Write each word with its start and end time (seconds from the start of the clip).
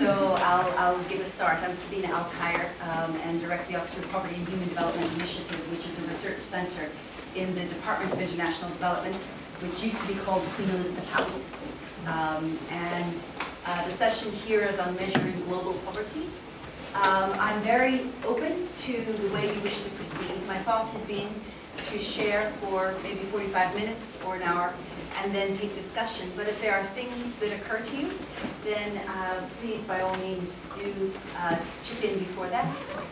So 0.00 0.34
I'll, 0.38 0.78
I'll 0.78 1.02
give 1.10 1.20
a 1.20 1.26
start. 1.26 1.62
I'm 1.62 1.74
Sabina 1.74 2.08
Alkire 2.08 2.70
um, 2.88 3.14
and 3.16 3.38
direct 3.38 3.68
the 3.68 3.76
Oxford 3.76 4.10
Poverty 4.10 4.34
and 4.34 4.48
Human 4.48 4.66
Development 4.70 5.06
Initiative, 5.12 5.60
which 5.70 5.80
is 5.80 5.98
a 5.98 6.08
research 6.08 6.40
center 6.40 6.88
in 7.36 7.54
the 7.54 7.66
Department 7.66 8.10
of 8.10 8.18
International 8.18 8.70
Development, 8.70 9.14
which 9.60 9.84
used 9.84 10.00
to 10.00 10.06
be 10.08 10.14
called 10.20 10.40
Queen 10.54 10.70
Elizabeth 10.70 11.06
House. 11.10 11.44
Um, 12.06 12.58
and 12.70 13.14
uh, 13.66 13.84
the 13.84 13.90
session 13.90 14.32
here 14.32 14.62
is 14.62 14.78
on 14.78 14.96
measuring 14.96 15.38
global 15.42 15.74
poverty. 15.84 16.30
Um, 16.94 17.36
I'm 17.36 17.60
very 17.60 18.06
open 18.24 18.68
to 18.84 18.92
the 18.92 19.34
way 19.34 19.54
you 19.54 19.60
wish 19.60 19.82
to 19.82 19.90
proceed. 19.90 20.32
My 20.46 20.56
thought 20.60 20.88
had 20.88 21.06
been 21.06 21.28
to 21.86 21.98
share 21.98 22.50
for 22.60 22.94
maybe 23.02 23.20
45 23.30 23.74
minutes 23.74 24.18
or 24.24 24.36
an 24.36 24.42
hour 24.42 24.72
and 25.22 25.34
then 25.34 25.54
take 25.56 25.74
discussion. 25.74 26.30
But 26.36 26.46
if 26.46 26.60
there 26.60 26.74
are 26.74 26.84
things 26.88 27.36
that 27.36 27.52
occur 27.52 27.80
to 27.80 27.96
you, 27.96 28.10
then 28.64 28.96
uh, 29.08 29.48
please, 29.60 29.84
by 29.84 30.00
all 30.00 30.16
means, 30.18 30.60
do 30.78 31.12
uh, 31.38 31.56
chip 31.84 32.04
in 32.04 32.18
before 32.18 32.48
that. 32.48 32.66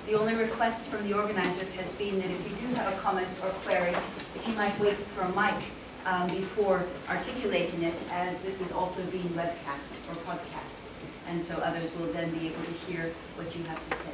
The 0.06 0.14
only 0.14 0.34
request 0.34 0.86
from 0.86 1.06
the 1.08 1.16
organizers 1.16 1.74
has 1.74 1.90
been 1.92 2.18
that 2.20 2.30
if 2.30 2.50
you 2.50 2.68
do 2.68 2.74
have 2.76 2.92
a 2.92 2.96
comment 2.98 3.28
or 3.42 3.50
query, 3.66 3.94
if 4.34 4.44
you 4.46 4.54
might 4.54 4.78
wait 4.80 4.96
for 4.96 5.22
a 5.22 5.28
mic 5.30 5.66
um, 6.06 6.28
before 6.28 6.84
articulating 7.08 7.82
it, 7.82 7.96
as 8.10 8.40
this 8.42 8.60
is 8.60 8.72
also 8.72 9.02
being 9.06 9.28
webcast 9.30 9.98
or 10.08 10.14
podcast. 10.24 10.84
And 11.28 11.42
so 11.42 11.56
others 11.56 11.94
will 11.96 12.10
then 12.12 12.30
be 12.30 12.46
able 12.46 12.62
to 12.62 12.72
hear 12.86 13.12
what 13.36 13.54
you 13.54 13.62
have 13.64 13.90
to 13.90 13.96
say. 13.96 14.12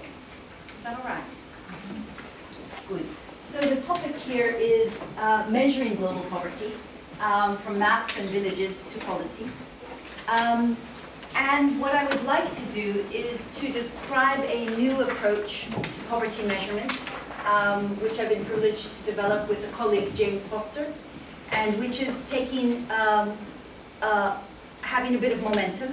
Is 0.77 0.83
that 0.83 0.99
all 0.99 1.05
right? 1.05 1.23
Good. 2.89 3.07
So 3.55 3.61
the 3.61 3.81
topic 3.83 4.17
here 4.17 4.49
is 4.49 5.07
uh, 5.17 5.47
measuring 5.49 5.95
global 5.95 6.23
poverty 6.23 6.73
um, 7.21 7.57
from 7.59 7.79
maps 7.79 8.19
and 8.19 8.29
villages 8.31 8.85
to 8.93 8.99
policy. 9.05 9.47
Um, 10.27 10.77
and 11.37 11.81
what 11.81 11.95
I 11.95 12.05
would 12.05 12.25
like 12.25 12.53
to 12.53 12.63
do 12.75 13.07
is 13.13 13.57
to 13.61 13.71
describe 13.71 14.41
a 14.41 14.67
new 14.77 15.01
approach 15.03 15.69
to 15.71 16.01
poverty 16.09 16.45
measurement, 16.49 16.91
um, 17.47 17.91
which 18.01 18.19
I've 18.19 18.31
been 18.31 18.45
privileged 18.45 18.93
to 18.93 19.05
develop 19.05 19.49
with 19.49 19.63
a 19.63 19.71
colleague, 19.71 20.17
James 20.17 20.49
Foster, 20.49 20.93
and 21.53 21.79
which 21.79 22.03
is 22.03 22.29
taking, 22.29 22.91
um, 22.91 23.37
uh, 24.03 24.37
having 24.81 25.15
a 25.15 25.19
bit 25.19 25.33
of 25.33 25.41
momentum, 25.45 25.93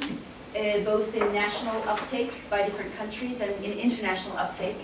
uh, 0.55 0.79
both 0.79 1.15
in 1.15 1.31
national 1.33 1.75
uptake 1.87 2.33
by 2.49 2.63
different 2.63 2.95
countries 2.97 3.41
and 3.41 3.53
in 3.63 3.71
international 3.73 4.37
uptake. 4.37 4.75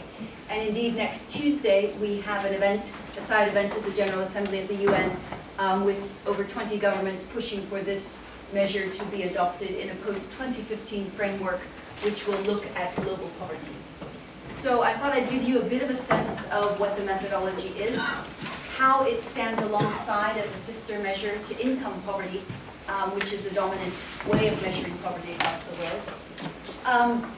And 0.49 0.67
indeed, 0.67 0.95
next 0.95 1.31
Tuesday, 1.31 1.93
we 1.99 2.21
have 2.21 2.45
an 2.45 2.53
event, 2.53 2.91
a 3.17 3.21
side 3.21 3.47
event 3.47 3.73
at 3.73 3.83
the 3.83 3.91
General 3.91 4.21
Assembly 4.21 4.61
of 4.61 4.67
the 4.67 4.75
UN 4.75 5.11
um, 5.59 5.83
with 5.83 5.99
over 6.25 6.43
20 6.43 6.77
governments 6.77 7.25
pushing 7.33 7.61
for 7.67 7.81
this 7.81 8.19
measure 8.53 8.89
to 8.89 9.05
be 9.05 9.23
adopted 9.23 9.71
in 9.71 9.89
a 9.89 9.95
post-2015 9.95 11.07
framework 11.07 11.59
which 12.01 12.27
will 12.27 12.39
look 12.41 12.65
at 12.75 12.95
global 12.95 13.29
poverty. 13.39 13.75
So 14.51 14.81
I 14.81 14.93
thought 14.93 15.13
I'd 15.13 15.29
give 15.29 15.43
you 15.43 15.59
a 15.59 15.63
bit 15.63 15.81
of 15.81 15.89
a 15.89 15.95
sense 15.95 16.45
of 16.49 16.79
what 16.79 16.95
the 16.97 17.03
methodology 17.03 17.69
is, 17.69 17.97
how 18.77 19.03
it 19.03 19.21
stands 19.21 19.61
alongside 19.63 20.37
as 20.37 20.53
a 20.53 20.57
sister 20.57 20.99
measure 20.99 21.37
to 21.37 21.59
income 21.59 22.01
poverty, 22.05 22.41
um, 22.89 23.13
which 23.15 23.33
is 23.33 23.41
the 23.41 23.51
dominant 23.51 23.93
way 24.27 24.47
of 24.47 24.61
measuring 24.61 24.97
poverty 24.99 25.33
across 25.33 25.63
the 25.63 25.75
world. 25.81 26.01
Um, 26.85 27.31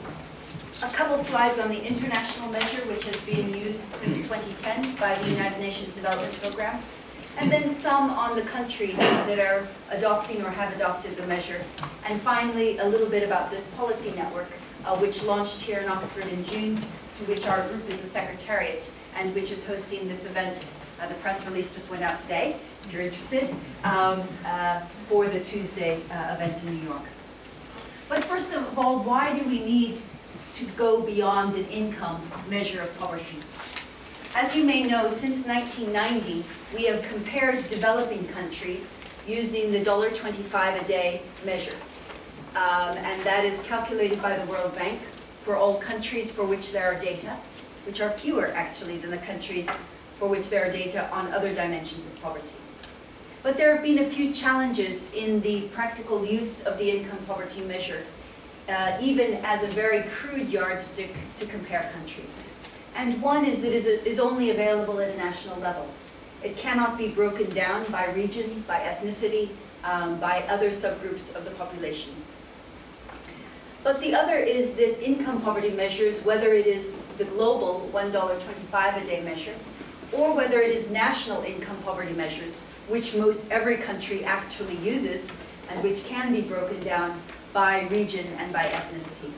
a 0.81 0.89
couple 0.89 1.17
slides 1.17 1.59
on 1.59 1.69
the 1.69 1.85
international 1.85 2.49
measure, 2.51 2.81
which 2.87 3.05
has 3.05 3.19
been 3.25 3.53
used 3.53 3.93
since 3.95 4.21
2010 4.23 4.95
by 4.95 5.13
the 5.15 5.29
United 5.31 5.59
Nations 5.59 5.93
Development 5.93 6.33
Programme 6.41 6.81
and 7.39 7.49
then 7.49 7.73
some 7.73 8.09
on 8.09 8.35
the 8.35 8.41
countries 8.41 8.97
that 8.97 9.39
are 9.39 9.65
adopting 9.91 10.41
or 10.41 10.49
have 10.49 10.75
adopted 10.75 11.15
the 11.15 11.25
measure. 11.25 11.61
And 12.05 12.21
finally, 12.21 12.77
a 12.79 12.85
little 12.85 13.07
bit 13.07 13.23
about 13.23 13.49
this 13.49 13.67
policy 13.75 14.11
network, 14.11 14.49
uh, 14.85 14.97
which 14.97 15.23
launched 15.23 15.61
here 15.61 15.79
in 15.79 15.87
Oxford 15.87 16.27
in 16.27 16.43
June, 16.43 16.75
to 16.75 17.23
which 17.25 17.47
our 17.47 17.65
group 17.69 17.89
is 17.89 17.97
the 18.01 18.07
secretariat, 18.07 18.89
and 19.15 19.33
which 19.33 19.51
is 19.51 19.65
hosting 19.65 20.07
this 20.07 20.25
event. 20.25 20.65
Uh, 21.01 21.07
the 21.07 21.13
press 21.15 21.45
release 21.47 21.73
just 21.73 21.89
went 21.89 22.03
out 22.03 22.21
today, 22.21 22.57
if 22.83 22.93
you're 22.93 23.01
interested, 23.01 23.49
um, 23.83 24.23
uh, 24.45 24.81
for 25.07 25.27
the 25.27 25.39
Tuesday 25.39 26.01
uh, 26.11 26.35
event 26.35 26.61
in 26.63 26.79
New 26.79 26.87
York. 26.87 27.03
But 28.07 28.23
first 28.23 28.53
of 28.53 28.77
all, 28.77 28.99
why 29.03 29.37
do 29.37 29.47
we 29.47 29.59
need 29.59 30.01
to 30.55 30.65
go 30.75 31.01
beyond 31.01 31.55
an 31.55 31.65
income 31.65 32.21
measure 32.49 32.81
of 32.81 32.99
poverty? 32.99 33.37
As 34.35 34.55
you 34.55 34.63
may 34.63 34.83
know, 34.83 35.09
since 35.09 35.45
1990, 35.45 36.43
we 36.75 36.85
have 36.85 37.01
compared 37.03 37.67
developing 37.69 38.27
countries 38.27 38.95
using 39.27 39.71
the 39.71 39.79
$1.25 39.79 40.81
a 40.81 40.87
day 40.87 41.21
measure. 41.45 41.75
Um, 42.55 42.97
and 42.97 43.21
that 43.23 43.45
is 43.45 43.61
calculated 43.63 44.21
by 44.21 44.37
the 44.37 44.45
World 44.47 44.73
Bank 44.75 44.99
for 45.43 45.55
all 45.55 45.79
countries 45.79 46.31
for 46.31 46.45
which 46.45 46.71
there 46.71 46.91
are 46.91 46.99
data, 46.99 47.37
which 47.85 48.01
are 48.01 48.09
fewer 48.11 48.47
actually 48.47 48.97
than 48.97 49.11
the 49.11 49.17
countries 49.17 49.69
for 50.17 50.27
which 50.27 50.49
there 50.49 50.67
are 50.67 50.71
data 50.71 51.09
on 51.11 51.31
other 51.31 51.53
dimensions 51.53 52.05
of 52.05 52.21
poverty. 52.21 52.55
But 53.41 53.55
there 53.55 53.73
have 53.73 53.83
been 53.83 53.99
a 53.99 54.09
few 54.09 54.33
challenges 54.33 55.13
in 55.13 55.39
the 55.41 55.61
practical 55.69 56.25
use 56.25 56.63
of 56.63 56.77
the 56.77 56.91
income 56.91 57.19
poverty 57.25 57.61
measure, 57.61 58.03
uh, 58.67 58.97
even 59.01 59.35
as 59.45 59.63
a 59.63 59.67
very 59.67 60.03
crude 60.09 60.49
yardstick 60.49 61.15
to 61.39 61.45
compare 61.45 61.89
countries. 61.93 62.49
And 62.95 63.21
one 63.21 63.45
is 63.45 63.61
that 63.61 63.73
it 63.73 64.05
is 64.05 64.19
only 64.19 64.49
available 64.49 64.99
at 64.99 65.09
a 65.09 65.17
national 65.17 65.57
level. 65.59 65.87
It 66.43 66.57
cannot 66.57 66.97
be 66.97 67.09
broken 67.09 67.49
down 67.51 67.89
by 67.91 68.07
region, 68.11 68.63
by 68.67 68.79
ethnicity, 68.79 69.49
um, 69.85 70.19
by 70.19 70.43
other 70.49 70.69
subgroups 70.69 71.33
of 71.35 71.45
the 71.45 71.51
population. 71.51 72.13
But 73.83 74.01
the 74.01 74.13
other 74.13 74.37
is 74.37 74.75
that 74.75 75.01
income 75.01 75.41
poverty 75.41 75.71
measures, 75.71 76.23
whether 76.25 76.53
it 76.53 76.67
is 76.67 77.01
the 77.17 77.23
global 77.23 77.89
$1.25 77.93 79.01
a 79.01 79.05
day 79.05 79.21
measure, 79.21 79.55
or 80.11 80.35
whether 80.35 80.59
it 80.59 80.75
is 80.75 80.91
national 80.91 81.43
income 81.43 81.77
poverty 81.85 82.13
measures, 82.13 82.68
which 82.89 83.15
most 83.15 83.51
every 83.51 83.77
country 83.77 84.23
actually 84.25 84.75
uses, 84.77 85.31
and 85.69 85.81
which 85.83 86.05
can 86.05 86.33
be 86.33 86.41
broken 86.41 86.83
down 86.83 87.21
by 87.53 87.87
region 87.87 88.25
and 88.37 88.51
by 88.51 88.63
ethnicity. 88.63 89.31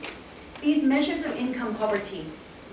These 0.60 0.82
measures 0.82 1.24
of 1.24 1.36
income 1.36 1.74
poverty 1.74 2.26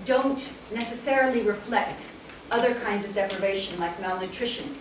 don't 0.04 0.48
necessarily 0.72 1.42
reflect 1.42 2.08
other 2.50 2.74
kinds 2.74 3.06
of 3.06 3.14
deprivation 3.14 3.78
like 3.78 4.00
malnutrition. 4.00 4.74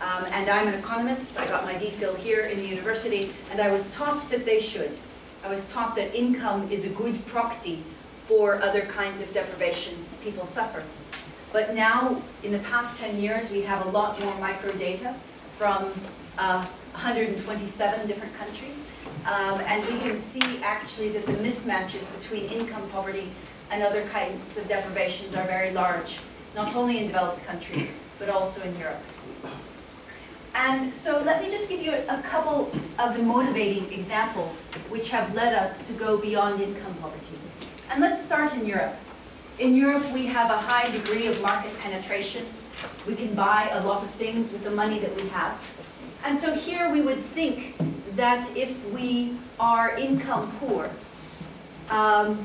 Um, 0.00 0.24
and 0.32 0.48
I'm 0.50 0.68
an 0.68 0.74
economist, 0.74 1.38
I 1.38 1.46
got 1.46 1.64
my 1.64 1.74
DPhil 1.74 2.16
here 2.18 2.46
in 2.46 2.58
the 2.58 2.66
university, 2.66 3.32
and 3.50 3.60
I 3.60 3.70
was 3.70 3.90
taught 3.94 4.20
that 4.30 4.44
they 4.44 4.60
should. 4.60 4.96
I 5.44 5.48
was 5.48 5.68
taught 5.68 5.96
that 5.96 6.14
income 6.14 6.70
is 6.70 6.84
a 6.84 6.88
good 6.90 7.24
proxy 7.26 7.82
for 8.26 8.60
other 8.62 8.82
kinds 8.82 9.20
of 9.20 9.32
deprivation 9.32 9.94
people 10.22 10.46
suffer. 10.46 10.82
But 11.52 11.74
now, 11.74 12.22
in 12.42 12.50
the 12.50 12.58
past 12.60 12.98
10 12.98 13.18
years, 13.18 13.50
we 13.50 13.60
have 13.62 13.84
a 13.86 13.90
lot 13.90 14.18
more 14.20 14.32
microdata 14.34 15.14
from 15.58 15.92
uh, 16.38 16.64
127 16.92 18.06
different 18.06 18.34
countries. 18.36 18.90
Um, 19.26 19.60
and 19.60 19.84
we 19.86 19.98
can 20.00 20.18
see 20.18 20.62
actually 20.62 21.10
that 21.10 21.26
the 21.26 21.32
mismatches 21.34 22.10
between 22.18 22.46
income 22.46 22.88
poverty 22.88 23.28
and 23.70 23.82
other 23.82 24.02
kinds 24.06 24.56
of 24.56 24.66
deprivations 24.66 25.34
are 25.34 25.46
very 25.46 25.72
large, 25.72 26.18
not 26.54 26.74
only 26.74 26.98
in 26.98 27.06
developed 27.06 27.44
countries, 27.44 27.92
but 28.18 28.30
also 28.30 28.62
in 28.62 28.78
Europe. 28.78 29.02
And 30.54 30.92
so 30.92 31.22
let 31.22 31.42
me 31.42 31.50
just 31.50 31.68
give 31.68 31.82
you 31.82 31.92
a 31.92 32.22
couple 32.22 32.70
of 32.98 33.16
the 33.16 33.22
motivating 33.22 33.90
examples 33.92 34.66
which 34.88 35.10
have 35.10 35.34
led 35.34 35.54
us 35.54 35.86
to 35.86 35.92
go 35.94 36.16
beyond 36.16 36.60
income 36.60 36.94
poverty. 36.94 37.38
And 37.90 38.00
let's 38.00 38.24
start 38.24 38.54
in 38.54 38.66
Europe. 38.66 38.94
In 39.62 39.76
Europe, 39.76 40.10
we 40.10 40.26
have 40.26 40.50
a 40.50 40.56
high 40.56 40.90
degree 40.90 41.28
of 41.28 41.40
market 41.40 41.70
penetration. 41.78 42.44
We 43.06 43.14
can 43.14 43.32
buy 43.32 43.70
a 43.70 43.86
lot 43.86 44.02
of 44.02 44.10
things 44.10 44.50
with 44.50 44.64
the 44.64 44.72
money 44.72 44.98
that 44.98 45.14
we 45.14 45.28
have. 45.28 45.56
And 46.24 46.36
so 46.36 46.52
here 46.52 46.90
we 46.90 47.00
would 47.00 47.20
think 47.20 47.76
that 48.16 48.56
if 48.56 48.72
we 48.90 49.36
are 49.60 49.96
income 49.96 50.50
poor, 50.58 50.90
um, 51.90 52.44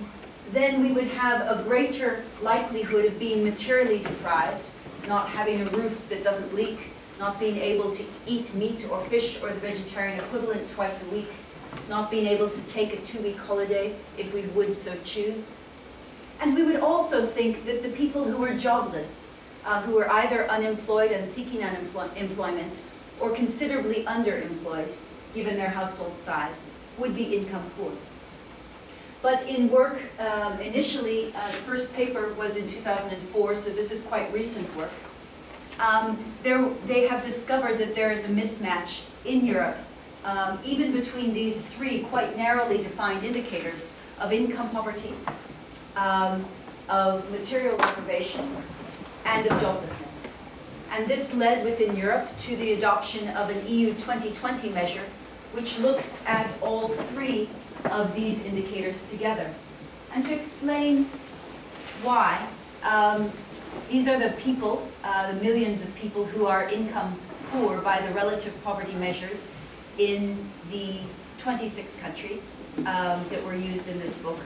then 0.51 0.83
we 0.83 0.91
would 0.91 1.07
have 1.07 1.41
a 1.41 1.63
greater 1.63 2.23
likelihood 2.43 3.05
of 3.05 3.17
being 3.17 3.43
materially 3.43 3.97
deprived, 4.03 4.63
not 5.07 5.27
having 5.27 5.61
a 5.61 5.65
roof 5.71 6.07
that 6.09 6.23
doesn't 6.23 6.53
leak, 6.53 6.77
not 7.17 7.39
being 7.39 7.57
able 7.57 7.89
to 7.95 8.05
eat 8.27 8.53
meat 8.53 8.85
or 8.91 9.03
fish 9.05 9.41
or 9.41 9.49
the 9.49 9.59
vegetarian 9.59 10.19
equivalent 10.19 10.69
twice 10.69 11.01
a 11.01 11.07
week, 11.07 11.31
not 11.89 12.11
being 12.11 12.27
able 12.27 12.47
to 12.47 12.61
take 12.67 12.93
a 12.93 12.97
two-week 12.97 13.37
holiday 13.37 13.95
if 14.19 14.31
we 14.35 14.41
would 14.53 14.77
so 14.77 14.95
choose. 15.03 15.57
And 16.39 16.55
we 16.55 16.63
would 16.63 16.77
also 16.77 17.25
think 17.25 17.65
that 17.65 17.81
the 17.81 17.89
people 17.89 18.25
who 18.25 18.43
are 18.43 18.53
jobless, 18.53 19.33
uh, 19.65 19.81
who 19.81 19.97
are 19.97 20.09
either 20.09 20.49
unemployed 20.49 21.11
and 21.11 21.27
seeking 21.27 21.63
unemployment, 21.63 22.73
or 23.19 23.31
considerably 23.31 24.03
underemployed, 24.05 24.89
given 25.33 25.57
their 25.57 25.69
household 25.69 26.17
size, 26.17 26.69
would 26.97 27.15
be 27.15 27.35
income 27.35 27.63
poor. 27.77 27.91
But 29.21 29.47
in 29.47 29.69
work, 29.69 29.99
um, 30.19 30.59
initially, 30.59 31.33
uh, 31.35 31.47
the 31.47 31.57
first 31.57 31.93
paper 31.93 32.33
was 32.33 32.55
in 32.55 32.69
2004, 32.69 33.55
so 33.55 33.69
this 33.71 33.91
is 33.91 34.03
quite 34.03 34.31
recent 34.31 34.73
work. 34.75 34.91
Um, 35.79 36.23
they 36.43 37.07
have 37.07 37.25
discovered 37.25 37.77
that 37.79 37.95
there 37.95 38.11
is 38.11 38.25
a 38.25 38.29
mismatch 38.29 39.01
in 39.25 39.45
Europe, 39.45 39.77
um, 40.23 40.59
even 40.63 40.91
between 40.91 41.33
these 41.33 41.61
three 41.61 42.01
quite 42.03 42.37
narrowly 42.37 42.77
defined 42.77 43.23
indicators 43.23 43.91
of 44.19 44.31
income 44.31 44.69
poverty, 44.69 45.13
um, 45.97 46.45
of 46.87 47.29
material 47.31 47.75
deprivation, 47.77 48.55
and 49.25 49.45
of 49.47 49.59
joblessness. 49.61 50.31
And 50.91 51.07
this 51.07 51.33
led 51.33 51.65
within 51.65 51.97
Europe 51.97 52.29
to 52.43 52.55
the 52.55 52.73
adoption 52.73 53.27
of 53.29 53.49
an 53.49 53.67
EU 53.67 53.93
2020 53.93 54.69
measure, 54.69 55.03
which 55.51 55.77
looks 55.79 56.25
at 56.25 56.49
all 56.61 56.87
three 56.87 57.49
of 57.91 58.15
these 58.15 58.45
indicators 58.45 59.05
together. 59.09 59.49
And 60.13 60.25
to 60.25 60.33
explain 60.33 61.05
why, 62.03 62.47
um, 62.83 63.31
these 63.89 64.07
are 64.07 64.17
the 64.17 64.35
people, 64.37 64.87
uh, 65.03 65.33
the 65.33 65.41
millions 65.41 65.83
of 65.83 65.93
people 65.95 66.25
who 66.25 66.45
are 66.45 66.69
income 66.69 67.19
poor 67.51 67.81
by 67.81 67.99
the 68.01 68.13
relative 68.13 68.53
poverty 68.63 68.93
measures 68.93 69.51
in 69.97 70.37
the 70.71 70.99
26 71.39 71.97
countries 71.99 72.55
um, 72.79 73.23
that 73.29 73.43
were 73.45 73.55
used 73.55 73.87
in 73.89 73.99
this 73.99 74.13
book. 74.15 74.39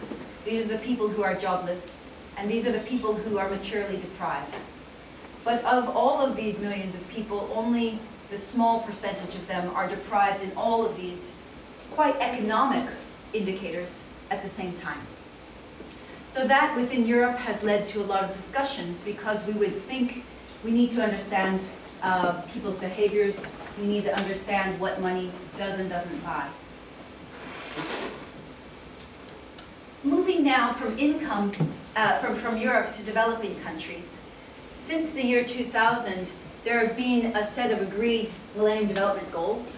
These 0.46 0.66
are 0.66 0.70
the 0.70 0.78
people 0.80 1.08
who 1.08 1.24
are 1.24 1.36
jobless, 1.36 1.96
and 2.38 2.50
these 2.50 2.66
are 2.66 2.72
the 2.72 2.80
people 2.80 3.14
who 3.14 3.38
are 3.38 3.50
materially 3.50 3.98
deprived. 3.98 4.54
But 5.44 5.64
of 5.66 5.96
all 5.96 6.22
of 6.22 6.36
these 6.36 6.60
millions 6.60 6.96
of 6.96 7.08
people, 7.10 7.52
only 7.54 8.00
the 8.30 8.38
small 8.38 8.80
percentage 8.82 9.36
of 9.36 9.48
them 9.48 9.70
are 9.76 9.88
deprived 9.88 10.44
in 10.44 10.52
all 10.54 10.86
of 10.86 10.96
these 10.96 11.36
quite 11.92 12.16
economic 12.18 12.88
indicators 13.34 14.04
at 14.30 14.42
the 14.42 14.50
same 14.50 14.74
time. 14.74 15.02
So 16.32 16.48
that 16.48 16.76
within 16.78 17.06
Europe 17.06 17.38
has 17.38 17.62
led 17.62 17.88
to 17.88 18.02
a 18.02 18.06
lot 18.06 18.24
of 18.24 18.34
discussions 18.34 19.00
because 19.02 19.46
we 19.46 19.54
would 19.54 19.76
think 19.84 20.24
we 20.64 20.72
need 20.72 20.94
to 20.94 21.04
understand 21.04 21.60
uh, 22.02 22.42
people's 22.54 22.80
behaviors, 22.80 23.46
we 23.80 23.86
need 23.86 24.06
to 24.06 24.16
understand 24.18 24.80
what 24.80 25.02
money 25.02 25.32
does 25.58 25.80
and 25.80 25.90
doesn't 25.90 26.24
buy. 26.24 26.48
Moving 30.04 30.44
now 30.44 30.74
from 30.74 30.98
income, 30.98 31.52
uh, 31.96 32.18
from, 32.18 32.36
from 32.36 32.58
Europe 32.58 32.92
to 32.94 33.04
developing 33.04 33.56
countries. 33.62 34.20
Since 34.76 35.12
the 35.12 35.24
year 35.24 35.44
2000, 35.44 36.32
there 36.64 36.84
have 36.84 36.98
been 36.98 37.36
a 37.36 37.46
set 37.46 37.70
of 37.70 37.82
agreed 37.84 38.32
Millennium 38.56 38.88
Development 38.88 39.32
Goals. 39.32 39.76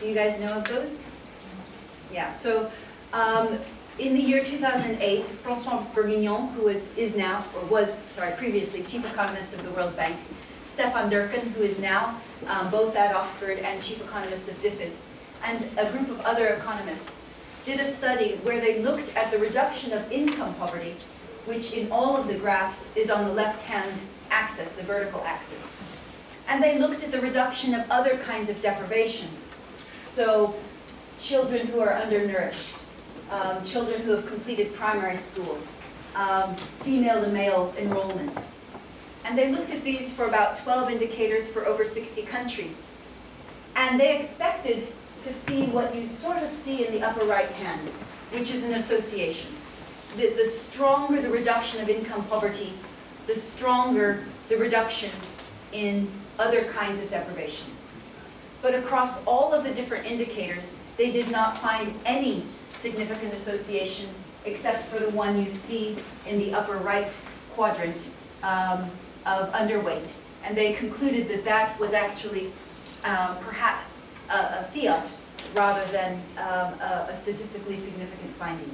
Do 0.00 0.06
you 0.06 0.14
guys 0.14 0.38
know 0.38 0.58
of 0.58 0.64
those? 0.68 1.04
Yeah, 2.12 2.32
so 2.34 2.70
um, 3.12 3.58
in 3.98 4.14
the 4.14 4.20
year 4.20 4.44
2008, 4.44 5.24
François 5.24 5.92
Bourguignon, 5.92 6.52
who 6.52 6.68
is, 6.68 6.96
is 6.96 7.16
now, 7.16 7.44
or 7.56 7.66
was, 7.66 7.96
sorry, 8.12 8.32
previously 8.34 8.84
chief 8.84 9.04
economist 9.04 9.54
of 9.54 9.64
the 9.64 9.70
World 9.72 9.96
Bank, 9.96 10.16
Stefan 10.66 11.10
Dercon, 11.10 11.50
who 11.52 11.64
is 11.64 11.80
now 11.80 12.20
um, 12.46 12.70
both 12.70 12.94
at 12.94 13.12
Oxford 13.12 13.58
and 13.58 13.82
chief 13.82 14.00
economist 14.00 14.48
of 14.48 14.54
DFID, 14.62 14.92
and 15.42 15.68
a 15.78 15.90
group 15.90 16.08
of 16.10 16.20
other 16.20 16.46
economists 16.48 17.33
did 17.64 17.80
a 17.80 17.86
study 17.86 18.36
where 18.42 18.60
they 18.60 18.82
looked 18.82 19.14
at 19.16 19.30
the 19.30 19.38
reduction 19.38 19.92
of 19.92 20.10
income 20.12 20.54
poverty, 20.54 20.94
which 21.46 21.72
in 21.72 21.90
all 21.90 22.16
of 22.16 22.28
the 22.28 22.34
graphs 22.34 22.94
is 22.96 23.10
on 23.10 23.24
the 23.24 23.32
left-hand 23.32 23.92
axis, 24.30 24.72
the 24.72 24.82
vertical 24.82 25.22
axis. 25.24 25.78
And 26.48 26.62
they 26.62 26.78
looked 26.78 27.02
at 27.02 27.10
the 27.10 27.20
reduction 27.20 27.74
of 27.74 27.90
other 27.90 28.18
kinds 28.18 28.50
of 28.50 28.60
deprivations. 28.60 29.54
So 30.04 30.54
children 31.20 31.66
who 31.66 31.80
are 31.80 31.94
undernourished, 31.94 32.74
um, 33.30 33.64
children 33.64 34.02
who 34.02 34.10
have 34.12 34.26
completed 34.26 34.74
primary 34.74 35.16
school, 35.16 35.58
um, 36.14 36.54
female 36.84 37.22
to 37.22 37.28
male 37.28 37.74
enrollments. 37.78 38.54
And 39.24 39.38
they 39.38 39.50
looked 39.50 39.70
at 39.70 39.82
these 39.82 40.12
for 40.12 40.26
about 40.26 40.58
12 40.58 40.90
indicators 40.90 41.48
for 41.48 41.64
over 41.66 41.84
60 41.84 42.22
countries. 42.22 42.90
And 43.74 43.98
they 43.98 44.16
expected 44.16 44.86
to 45.24 45.32
see 45.32 45.64
what 45.66 45.94
you 45.94 46.06
sort 46.06 46.42
of 46.42 46.52
see 46.52 46.86
in 46.86 46.92
the 46.92 47.02
upper 47.02 47.24
right 47.24 47.48
hand, 47.48 47.88
which 48.30 48.52
is 48.52 48.64
an 48.64 48.74
association. 48.74 49.50
The, 50.16 50.30
the 50.34 50.46
stronger 50.46 51.20
the 51.20 51.30
reduction 51.30 51.80
of 51.80 51.88
income 51.88 52.24
poverty, 52.26 52.72
the 53.26 53.34
stronger 53.34 54.24
the 54.48 54.56
reduction 54.56 55.10
in 55.72 56.08
other 56.38 56.64
kinds 56.64 57.00
of 57.00 57.10
deprivations. 57.10 57.94
But 58.62 58.74
across 58.74 59.24
all 59.26 59.52
of 59.52 59.64
the 59.64 59.72
different 59.72 60.06
indicators, 60.06 60.78
they 60.96 61.10
did 61.10 61.30
not 61.30 61.58
find 61.58 61.92
any 62.04 62.44
significant 62.78 63.34
association 63.34 64.08
except 64.44 64.86
for 64.88 64.98
the 64.98 65.10
one 65.10 65.42
you 65.42 65.48
see 65.48 65.96
in 66.28 66.38
the 66.38 66.52
upper 66.52 66.76
right 66.76 67.14
quadrant 67.54 68.10
um, 68.42 68.90
of 69.24 69.50
underweight. 69.52 70.12
And 70.44 70.56
they 70.56 70.74
concluded 70.74 71.28
that 71.28 71.44
that 71.46 71.80
was 71.80 71.94
actually 71.94 72.52
um, 73.04 73.36
perhaps 73.40 74.03
a, 74.30 74.32
a, 74.32 74.68
fiat 74.72 75.10
rather 75.54 75.84
than 75.92 76.14
um, 76.38 76.74
a, 76.80 77.08
a, 77.10 77.16
statistically 77.16 77.76
significant 77.76 78.30
finding. 78.36 78.70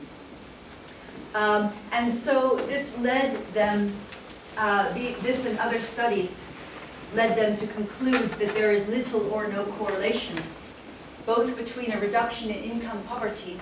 Um, 1.34 1.72
and 1.92 2.12
so 2.12 2.56
this 2.66 2.98
led 2.98 3.36
them, 3.52 3.94
uh, 4.56 4.92
the, 4.94 5.12
this 5.22 5.46
and 5.46 5.58
other 5.58 5.80
studies 5.80 6.44
led 7.14 7.36
them 7.36 7.56
to 7.56 7.66
conclude 7.68 8.30
that 8.30 8.54
there 8.54 8.72
is 8.72 8.86
little 8.88 9.30
or 9.30 9.48
no 9.48 9.64
correlation 9.64 10.36
both 11.26 11.56
between 11.56 11.92
a 11.92 12.00
reduction 12.00 12.50
in 12.50 12.56
income 12.56 13.02
poverty 13.04 13.58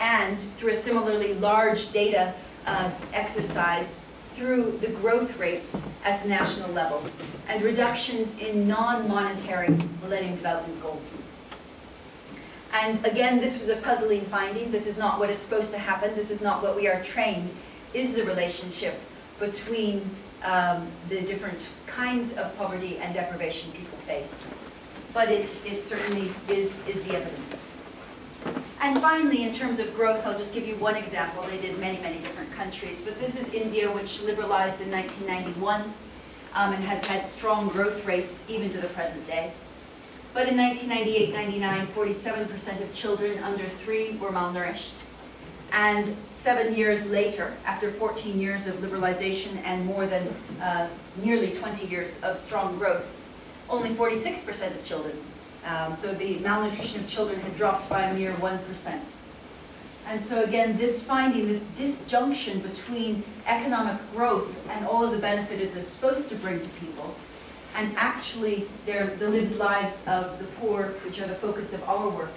and 0.00 0.38
through 0.56 0.70
a 0.70 0.74
similarly 0.74 1.34
large 1.34 1.92
data 1.92 2.32
uh, 2.66 2.90
exercise 3.12 4.00
through 4.36 4.78
the 4.82 4.88
growth 4.88 5.38
rates 5.38 5.80
at 6.04 6.22
the 6.22 6.28
national 6.28 6.70
level 6.72 7.02
and 7.48 7.62
reductions 7.62 8.38
in 8.38 8.68
non-monetary 8.68 9.74
Millennium 10.02 10.36
Development 10.36 10.82
Goals. 10.82 11.24
And 12.72 13.02
again, 13.06 13.40
this 13.40 13.58
was 13.58 13.70
a 13.70 13.76
puzzling 13.76 14.20
finding. 14.22 14.70
This 14.70 14.86
is 14.86 14.98
not 14.98 15.18
what 15.18 15.30
is 15.30 15.38
supposed 15.38 15.70
to 15.72 15.78
happen. 15.78 16.14
This 16.14 16.30
is 16.30 16.42
not 16.42 16.62
what 16.62 16.76
we 16.76 16.86
are 16.86 17.02
trained, 17.02 17.48
is 17.94 18.14
the 18.14 18.24
relationship 18.24 19.00
between 19.40 20.08
um, 20.44 20.86
the 21.08 21.22
different 21.22 21.68
kinds 21.86 22.34
of 22.34 22.54
poverty 22.58 22.98
and 22.98 23.14
deprivation 23.14 23.72
people 23.72 23.96
face. 24.00 24.44
But 25.14 25.30
it, 25.30 25.48
it 25.64 25.86
certainly 25.86 26.30
is, 26.48 26.86
is 26.86 27.02
the 27.04 27.16
evidence. 27.16 27.66
And 28.82 28.98
finally, 29.00 29.44
in 29.44 29.54
terms 29.54 29.78
of 29.78 29.94
growth, 29.94 30.26
I'll 30.26 30.38
just 30.38 30.52
give 30.52 30.68
you 30.68 30.76
one 30.76 30.96
example. 30.96 31.42
They 31.44 31.58
did 31.58 31.78
many, 31.80 31.98
many 32.02 32.18
different 32.18 32.35
countries, 32.56 33.02
but 33.02 33.18
this 33.20 33.36
is 33.36 33.52
India, 33.52 33.90
which 33.90 34.22
liberalized 34.22 34.80
in 34.80 34.90
1991 34.90 35.82
um, 36.54 36.72
and 36.72 36.82
has 36.84 37.04
had 37.06 37.24
strong 37.24 37.68
growth 37.68 38.04
rates 38.06 38.48
even 38.48 38.70
to 38.70 38.78
the 38.78 38.88
present 38.88 39.26
day. 39.26 39.52
But 40.32 40.48
in 40.48 40.56
1998-99, 40.56 41.86
47% 41.86 42.80
of 42.82 42.92
children 42.92 43.38
under 43.42 43.64
three 43.84 44.16
were 44.16 44.30
malnourished. 44.30 44.94
And 45.72 46.16
seven 46.30 46.74
years 46.74 47.10
later, 47.10 47.54
after 47.64 47.90
14 47.90 48.38
years 48.38 48.66
of 48.66 48.76
liberalization 48.76 49.56
and 49.64 49.84
more 49.84 50.06
than 50.06 50.28
uh, 50.60 50.88
nearly 51.22 51.50
20 51.52 51.86
years 51.86 52.20
of 52.22 52.38
strong 52.38 52.78
growth, 52.78 53.04
only 53.68 53.90
46% 53.90 54.74
of 54.74 54.84
children 54.84 55.16
um, 55.66 55.96
so 55.96 56.14
the 56.14 56.38
malnutrition 56.38 57.00
of 57.00 57.08
children 57.08 57.40
had 57.40 57.56
dropped 57.56 57.88
by 57.88 58.02
a 58.02 58.14
mere 58.14 58.32
1%. 58.34 59.00
And 60.08 60.20
so 60.20 60.44
again, 60.44 60.76
this 60.76 61.02
finding, 61.02 61.48
this 61.48 61.64
disjunction 61.76 62.60
between 62.60 63.24
economic 63.46 63.98
growth 64.14 64.56
and 64.70 64.86
all 64.86 65.04
of 65.04 65.10
the 65.10 65.18
benefit 65.18 65.60
it 65.60 65.76
is 65.76 65.86
supposed 65.86 66.28
to 66.28 66.36
bring 66.36 66.60
to 66.60 66.68
people, 66.80 67.14
and 67.74 67.92
actually 67.96 68.68
their, 68.86 69.06
the 69.06 69.28
lived 69.28 69.56
lives 69.56 70.06
of 70.06 70.38
the 70.38 70.44
poor, 70.44 70.94
which 71.04 71.20
are 71.20 71.26
the 71.26 71.34
focus 71.34 71.72
of 71.72 71.82
our 71.88 72.08
work, 72.08 72.32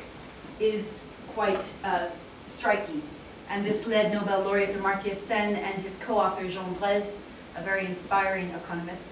is 0.60 1.06
quite 1.36 1.64
uh, 1.84 2.08
striking. 2.48 3.04
And 3.50 3.64
this 3.66 3.86
led 3.86 4.12
Nobel 4.12 4.44
laureate 4.44 4.76
Amartya 4.76 5.16
Sen 5.16 5.56
and 5.56 5.82
his 5.82 5.98
co-author 6.00 6.48
Jean 6.48 6.76
Drèze, 6.76 7.22
a 7.56 7.62
very 7.62 7.86
inspiring 7.86 8.50
economist, 8.50 9.10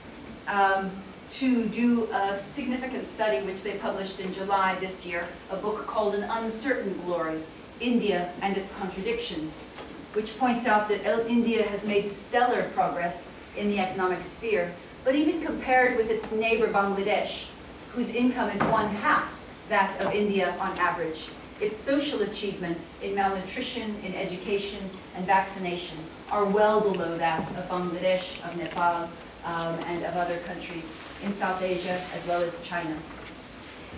um, 0.47 0.91
to 1.29 1.65
do 1.67 2.09
a 2.11 2.39
significant 2.39 3.05
study 3.05 3.45
which 3.45 3.61
they 3.61 3.73
published 3.77 4.19
in 4.19 4.33
July 4.33 4.75
this 4.79 5.05
year, 5.05 5.27
a 5.51 5.57
book 5.57 5.85
called 5.85 6.15
An 6.15 6.23
Uncertain 6.23 6.99
Glory, 7.05 7.41
India 7.79 8.31
and 8.41 8.57
Its 8.57 8.71
Contradictions, 8.73 9.65
which 10.13 10.37
points 10.37 10.65
out 10.65 10.89
that 10.89 11.05
India 11.27 11.63
has 11.63 11.83
made 11.83 12.07
stellar 12.07 12.63
progress 12.73 13.31
in 13.55 13.69
the 13.69 13.79
economic 13.79 14.23
sphere, 14.23 14.71
but 15.03 15.15
even 15.15 15.43
compared 15.45 15.97
with 15.97 16.09
its 16.09 16.31
neighbor 16.31 16.67
Bangladesh, 16.67 17.45
whose 17.91 18.13
income 18.13 18.49
is 18.49 18.61
one 18.63 18.89
half 18.95 19.39
that 19.69 19.99
of 20.01 20.13
India 20.13 20.55
on 20.59 20.77
average, 20.77 21.29
its 21.59 21.77
social 21.77 22.21
achievements 22.21 22.97
in 23.01 23.15
malnutrition, 23.15 23.95
in 24.05 24.13
education, 24.13 24.79
and 25.15 25.25
vaccination 25.25 25.97
are 26.29 26.45
well 26.45 26.81
below 26.81 27.17
that 27.17 27.41
of 27.57 27.67
Bangladesh, 27.67 28.43
of 28.45 28.55
Nepal, 28.57 29.09
um, 29.43 29.79
and 29.87 30.03
of 30.05 30.15
other 30.15 30.37
countries 30.39 30.97
in 31.23 31.33
South 31.33 31.61
Asia 31.61 31.99
as 32.13 32.27
well 32.27 32.41
as 32.41 32.61
China. 32.63 32.95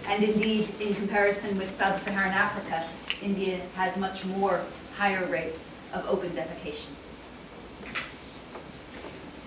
And 0.07 0.23
indeed, 0.23 0.69
in 0.79 0.93
comparison 0.95 1.57
with 1.57 1.75
sub-Saharan 1.75 2.31
Africa, 2.31 2.85
India 3.21 3.59
has 3.75 3.97
much 3.97 4.25
more 4.25 4.61
higher 4.95 5.25
rates 5.25 5.69
of 5.93 6.05
open 6.07 6.29
defecation. 6.31 6.89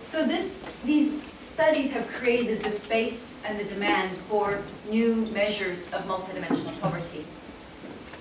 So 0.04 0.26
this, 0.26 0.70
these 0.84 1.22
studies 1.38 1.92
have 1.92 2.06
created 2.08 2.62
the 2.62 2.70
space 2.70 3.42
and 3.46 3.58
the 3.58 3.64
demand 3.64 4.10
for 4.28 4.60
new 4.90 5.24
measures 5.32 5.92
of 5.92 6.02
multidimensional 6.06 6.78
poverty. 6.80 7.24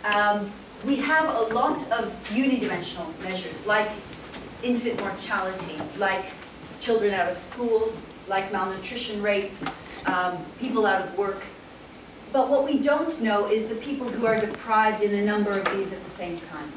Um, 0.05 0.51
we 0.85 0.95
have 0.97 1.29
a 1.29 1.53
lot 1.53 1.77
of 1.91 2.11
unidimensional 2.29 3.07
measures, 3.23 3.65
like 3.65 3.89
infant 4.63 4.99
mortality, 4.99 5.77
like 5.97 6.25
children 6.79 7.13
out 7.13 7.29
of 7.29 7.37
school, 7.37 7.93
like 8.27 8.51
malnutrition 8.51 9.21
rates, 9.21 9.65
um, 10.05 10.37
people 10.59 10.85
out 10.85 11.07
of 11.07 11.17
work. 11.17 11.43
But 12.31 12.49
what 12.49 12.63
we 12.63 12.79
don't 12.79 13.21
know 13.21 13.47
is 13.47 13.67
the 13.67 13.75
people 13.75 14.07
who 14.07 14.25
are 14.25 14.39
deprived 14.39 15.03
in 15.03 15.13
a 15.13 15.25
number 15.25 15.51
of 15.51 15.65
these 15.75 15.91
at 15.91 16.03
the 16.05 16.11
same 16.11 16.39
time. 16.41 16.71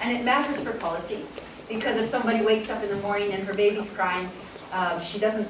And 0.00 0.16
it 0.16 0.24
matters 0.24 0.60
for 0.62 0.72
policy, 0.72 1.26
because 1.68 1.98
if 1.98 2.06
somebody 2.06 2.42
wakes 2.42 2.70
up 2.70 2.82
in 2.82 2.88
the 2.88 2.96
morning 2.96 3.32
and 3.32 3.44
her 3.44 3.52
baby's 3.52 3.90
crying, 3.90 4.30
uh, 4.72 4.98
she 4.98 5.18
doesn't 5.18 5.48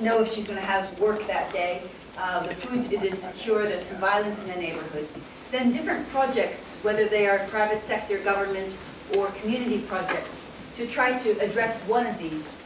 know 0.00 0.22
if 0.22 0.32
she's 0.32 0.46
going 0.46 0.58
to 0.58 0.64
have 0.64 0.98
work 0.98 1.26
that 1.26 1.52
day, 1.52 1.82
uh, 2.16 2.46
the 2.46 2.54
food 2.54 2.90
is 2.90 3.02
insecure, 3.02 3.64
there's 3.64 3.82
some 3.82 3.98
violence 3.98 4.40
in 4.40 4.48
the 4.48 4.56
neighborhood, 4.56 5.06
then 5.50 5.72
different 5.72 6.08
projects, 6.08 6.80
whether 6.82 7.06
they 7.06 7.26
are 7.26 7.38
private 7.48 7.82
sector, 7.82 8.18
government, 8.18 8.74
or 9.16 9.26
community 9.42 9.80
projects, 9.80 10.52
to 10.76 10.86
try 10.86 11.18
to 11.18 11.38
address 11.40 11.82
one 11.82 12.06
of 12.06 12.16
these 12.18 12.56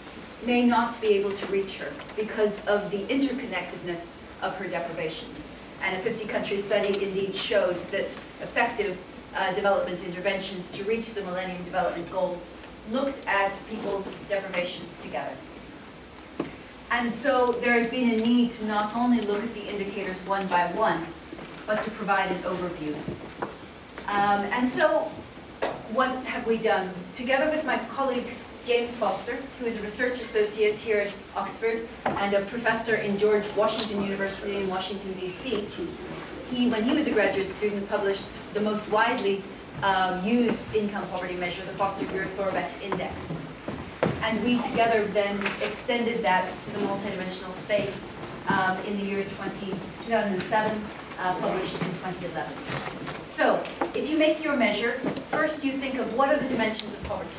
may 0.44 0.64
not 0.64 1.00
be 1.00 1.08
able 1.08 1.32
to 1.32 1.46
reach 1.46 1.78
her 1.78 1.92
because 2.14 2.64
of 2.66 2.90
the 2.90 2.98
interconnectedness 3.04 4.18
of 4.42 4.54
her 4.56 4.68
deprivations. 4.68 5.48
And 5.84 5.96
a 5.96 6.10
50-country 6.10 6.58
study 6.58 7.04
indeed 7.04 7.36
showed 7.36 7.76
that 7.90 8.06
effective 8.40 8.98
uh, 9.36 9.52
development 9.52 10.02
interventions 10.04 10.70
to 10.72 10.84
reach 10.84 11.12
the 11.12 11.22
Millennium 11.22 11.62
Development 11.64 12.10
Goals 12.10 12.56
looked 12.90 13.26
at 13.26 13.52
people's 13.68 14.18
deprivations 14.22 14.98
together. 15.02 15.32
And 16.90 17.10
so 17.10 17.52
there 17.60 17.72
has 17.78 17.90
been 17.90 18.18
a 18.18 18.24
need 18.24 18.52
to 18.52 18.66
not 18.66 18.96
only 18.96 19.20
look 19.20 19.42
at 19.42 19.52
the 19.52 19.68
indicators 19.68 20.16
one 20.26 20.46
by 20.46 20.66
one, 20.72 21.06
but 21.66 21.82
to 21.82 21.90
provide 21.90 22.30
an 22.30 22.42
overview. 22.42 22.94
Um, 24.06 24.42
and 24.52 24.68
so 24.68 25.10
what 25.92 26.10
have 26.24 26.46
we 26.46 26.56
done? 26.58 26.90
Together 27.14 27.50
with 27.50 27.64
my 27.64 27.78
colleague 27.90 28.34
James 28.64 28.96
Foster, 28.96 29.36
who 29.58 29.66
is 29.66 29.76
a 29.76 29.82
research 29.82 30.20
associate 30.20 30.74
here 30.74 30.98
at 30.98 31.12
Oxford 31.36 31.86
and 32.06 32.34
a 32.34 32.40
professor 32.46 32.96
in 32.96 33.18
George 33.18 33.44
Washington 33.56 34.02
University 34.02 34.56
in 34.56 34.68
Washington, 34.68 35.12
D.C., 35.20 35.68
he, 36.50 36.70
when 36.70 36.82
he 36.82 36.94
was 36.94 37.06
a 37.06 37.10
graduate 37.10 37.50
student, 37.50 37.86
published 37.90 38.28
the 38.54 38.60
most 38.60 38.88
widely 38.90 39.42
um, 39.82 40.24
used 40.26 40.74
income 40.74 41.06
poverty 41.08 41.34
measure, 41.34 41.62
the 41.64 41.72
Foster-Buehler-Thorbecke 41.72 42.82
Index. 42.82 43.14
And 44.22 44.42
we 44.42 44.62
together 44.62 45.04
then 45.08 45.38
extended 45.62 46.22
that 46.22 46.48
to 46.48 46.70
the 46.70 46.86
multidimensional 46.86 47.52
space 47.52 48.10
um, 48.48 48.78
in 48.86 48.96
the 48.98 49.04
year 49.04 49.24
20, 49.24 49.72
2007, 50.06 50.84
uh, 51.18 51.34
published 51.34 51.74
in 51.82 51.88
2011. 51.88 52.52
So, 53.26 53.62
if 53.94 54.08
you 54.08 54.16
make 54.16 54.42
your 54.42 54.56
measure, 54.56 54.92
first 55.30 55.64
you 55.64 55.72
think 55.72 55.96
of 55.96 56.14
what 56.14 56.30
are 56.30 56.38
the 56.38 56.48
dimensions 56.48 56.94
of 56.94 57.02
poverty. 57.04 57.30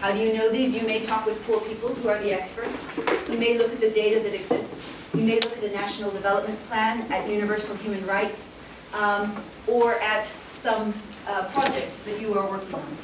How 0.00 0.12
do 0.12 0.18
you 0.18 0.34
know 0.34 0.50
these? 0.50 0.74
You 0.76 0.86
may 0.86 1.04
talk 1.06 1.26
with 1.26 1.42
poor 1.46 1.60
people 1.60 1.88
who 1.94 2.08
are 2.08 2.18
the 2.22 2.32
experts. 2.32 2.96
You 3.28 3.38
may 3.38 3.56
look 3.56 3.72
at 3.72 3.80
the 3.80 3.90
data 3.90 4.20
that 4.20 4.34
exists. 4.34 4.82
You 5.14 5.22
may 5.22 5.36
look 5.36 5.52
at 5.52 5.60
the 5.60 5.70
National 5.70 6.10
Development 6.10 6.58
Plan, 6.66 7.00
at 7.12 7.28
universal 7.28 7.76
human 7.76 8.04
rights, 8.06 8.58
um, 8.92 9.42
or 9.66 9.94
at 10.00 10.28
some 10.52 10.92
uh, 11.28 11.44
project 11.48 11.92
that 12.04 12.20
you 12.20 12.38
are 12.38 12.48
working 12.48 12.74
on. 12.74 12.96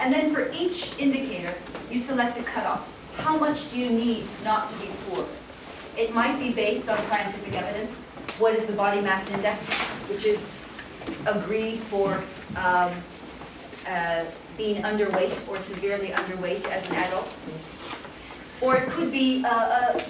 And 0.00 0.12
then 0.12 0.34
for 0.34 0.50
each 0.52 0.98
indicator, 0.98 1.54
you 1.90 1.98
select 1.98 2.38
a 2.38 2.42
cutoff. 2.42 2.88
How 3.16 3.38
much 3.38 3.70
do 3.70 3.78
you 3.78 3.90
need 3.90 4.26
not 4.44 4.68
to 4.68 4.76
be 4.76 4.88
poor? 5.08 5.26
It 5.96 6.14
might 6.14 6.38
be 6.38 6.52
based 6.52 6.88
on 6.88 7.02
scientific 7.02 7.54
evidence. 7.54 8.10
What 8.38 8.54
is 8.54 8.66
the 8.66 8.72
body 8.72 9.00
mass 9.00 9.30
index, 9.30 9.68
which 10.08 10.24
is 10.24 10.52
agreed 11.26 11.80
for 11.80 12.22
um, 12.56 12.92
uh, 13.86 14.24
being 14.56 14.82
underweight 14.82 15.48
or 15.48 15.58
severely 15.58 16.08
underweight 16.08 16.64
as 16.66 16.88
an 16.90 16.96
adult. 16.96 17.28
Or 18.60 18.76
it 18.76 18.88
could 18.90 19.10
be, 19.10 19.44
uh, 19.44 19.48
uh, 19.48 20.02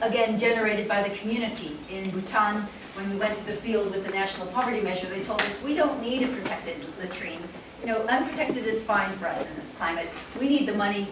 again, 0.00 0.38
generated 0.38 0.88
by 0.88 1.02
the 1.06 1.14
community. 1.16 1.76
In 1.90 2.08
Bhutan, 2.10 2.66
when 2.94 3.10
we 3.10 3.16
went 3.16 3.36
to 3.38 3.46
the 3.46 3.52
field 3.52 3.92
with 3.92 4.04
the 4.04 4.10
national 4.12 4.48
poverty 4.48 4.80
measure, 4.80 5.06
they 5.06 5.22
told 5.22 5.40
us 5.42 5.62
we 5.62 5.74
don't 5.74 6.00
need 6.02 6.22
a 6.22 6.28
protected 6.28 6.76
latrine. 7.00 7.42
You 7.80 7.88
know, 7.88 8.02
unprotected 8.06 8.66
is 8.66 8.82
fine 8.84 9.10
for 9.16 9.26
us 9.26 9.48
in 9.48 9.54
this 9.56 9.72
climate. 9.74 10.08
We 10.38 10.48
need 10.48 10.66
the 10.66 10.74
money 10.74 11.06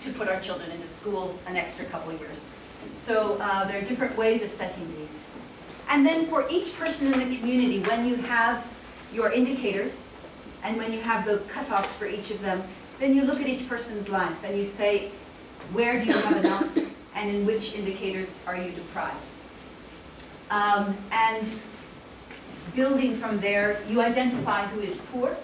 to 0.00 0.12
put 0.12 0.28
our 0.28 0.40
children 0.40 0.70
into 0.70 0.86
school 0.86 1.38
an 1.46 1.56
extra 1.56 1.84
couple 1.86 2.12
of 2.12 2.20
years. 2.20 2.48
So 2.96 3.36
uh, 3.40 3.64
there 3.66 3.78
are 3.78 3.84
different 3.84 4.16
ways 4.16 4.42
of 4.42 4.50
setting 4.50 4.92
these. 4.96 5.14
And 5.88 6.06
then 6.06 6.26
for 6.26 6.46
each 6.50 6.76
person 6.76 7.12
in 7.12 7.18
the 7.18 7.36
community, 7.36 7.80
when 7.80 8.06
you 8.06 8.16
have 8.16 8.66
your 9.12 9.30
indicators, 9.30 10.08
and 10.62 10.76
when 10.76 10.92
you 10.92 11.00
have 11.00 11.24
the 11.24 11.38
cutoffs 11.52 11.86
for 11.86 12.06
each 12.06 12.30
of 12.30 12.40
them, 12.40 12.62
then 12.98 13.14
you 13.14 13.22
look 13.22 13.40
at 13.40 13.46
each 13.46 13.68
person's 13.68 14.08
life 14.08 14.36
and 14.44 14.56
you 14.56 14.64
say, 14.64 15.10
where 15.72 15.98
do 15.98 16.06
you 16.06 16.12
have 16.12 16.36
enough, 16.36 16.76
and 17.14 17.30
in 17.30 17.46
which 17.46 17.74
indicators 17.74 18.42
are 18.46 18.56
you 18.56 18.70
deprived? 18.70 19.16
Um, 20.50 20.96
and 21.10 21.46
building 22.74 23.16
from 23.16 23.40
there, 23.40 23.80
you 23.88 24.00
identify 24.00 24.66
who 24.66 24.80
is 24.80 25.00
poor, 25.12 25.36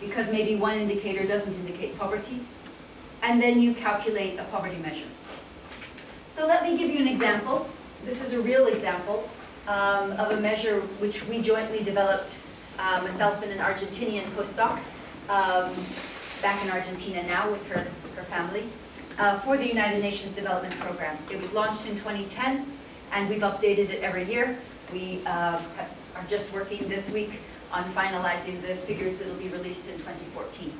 because 0.00 0.30
maybe 0.32 0.56
one 0.56 0.78
indicator 0.78 1.26
doesn't 1.26 1.54
indicate 1.54 1.98
poverty, 1.98 2.40
and 3.22 3.40
then 3.42 3.60
you 3.60 3.74
calculate 3.74 4.38
a 4.38 4.44
poverty 4.44 4.78
measure. 4.78 5.06
So 6.32 6.46
let 6.46 6.62
me 6.62 6.78
give 6.78 6.90
you 6.90 7.00
an 7.00 7.08
example. 7.08 7.68
This 8.04 8.24
is 8.24 8.32
a 8.32 8.40
real 8.40 8.66
example 8.66 9.28
um, 9.68 10.12
of 10.12 10.30
a 10.30 10.40
measure 10.40 10.80
which 11.00 11.26
we 11.26 11.42
jointly 11.42 11.82
developed, 11.82 12.38
uh, 12.80 13.00
myself 13.02 13.42
and 13.42 13.52
an 13.52 13.58
Argentinian 13.58 14.24
postdoc, 14.30 14.78
um, 15.28 15.72
back 16.42 16.64
in 16.64 16.70
Argentina 16.70 17.22
now 17.24 17.50
with 17.50 17.66
her, 17.68 17.86
her 18.16 18.22
family, 18.24 18.64
uh, 19.18 19.38
for 19.40 19.56
the 19.56 19.66
United 19.66 20.00
Nations 20.00 20.34
Development 20.34 20.74
Program. 20.80 21.16
It 21.30 21.40
was 21.40 21.52
launched 21.52 21.86
in 21.86 21.96
2010, 21.96 22.66
and 23.12 23.28
we've 23.28 23.42
updated 23.42 23.90
it 23.90 24.02
every 24.02 24.24
year. 24.24 24.56
We 24.92 25.20
uh, 25.26 25.60
are 26.16 26.24
just 26.28 26.52
working 26.52 26.88
this 26.88 27.12
week 27.12 27.40
on 27.72 27.84
finalizing 27.92 28.60
the 28.62 28.74
figures 28.74 29.18
that 29.18 29.28
will 29.28 29.36
be 29.36 29.48
released 29.48 29.88
in 29.90 29.98
2014. 29.98 30.72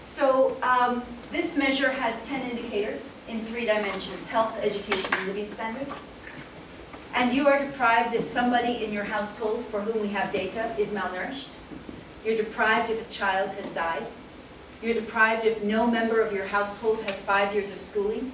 So 0.00 0.56
um, 0.62 1.02
this 1.30 1.56
measure 1.56 1.90
has 1.90 2.26
10 2.26 2.50
indicators 2.50 3.14
in 3.28 3.40
three 3.40 3.66
dimensions, 3.66 4.26
health, 4.26 4.58
education, 4.62 5.10
and 5.14 5.26
living 5.28 5.50
standard. 5.50 5.86
And 7.14 7.34
you 7.34 7.46
are 7.46 7.58
deprived 7.58 8.14
if 8.14 8.24
somebody 8.24 8.84
in 8.84 8.92
your 8.92 9.04
household 9.04 9.66
for 9.66 9.80
whom 9.80 10.00
we 10.00 10.08
have 10.08 10.32
data 10.32 10.74
is 10.78 10.92
malnourished. 10.92 11.48
You're 12.24 12.36
deprived 12.36 12.90
if 12.90 13.08
a 13.08 13.12
child 13.12 13.50
has 13.50 13.68
died. 13.74 14.06
You're 14.82 14.94
deprived 14.94 15.44
if 15.44 15.62
no 15.62 15.86
member 15.86 16.20
of 16.20 16.32
your 16.32 16.46
household 16.46 17.02
has 17.02 17.20
five 17.20 17.54
years 17.54 17.70
of 17.70 17.80
schooling. 17.80 18.32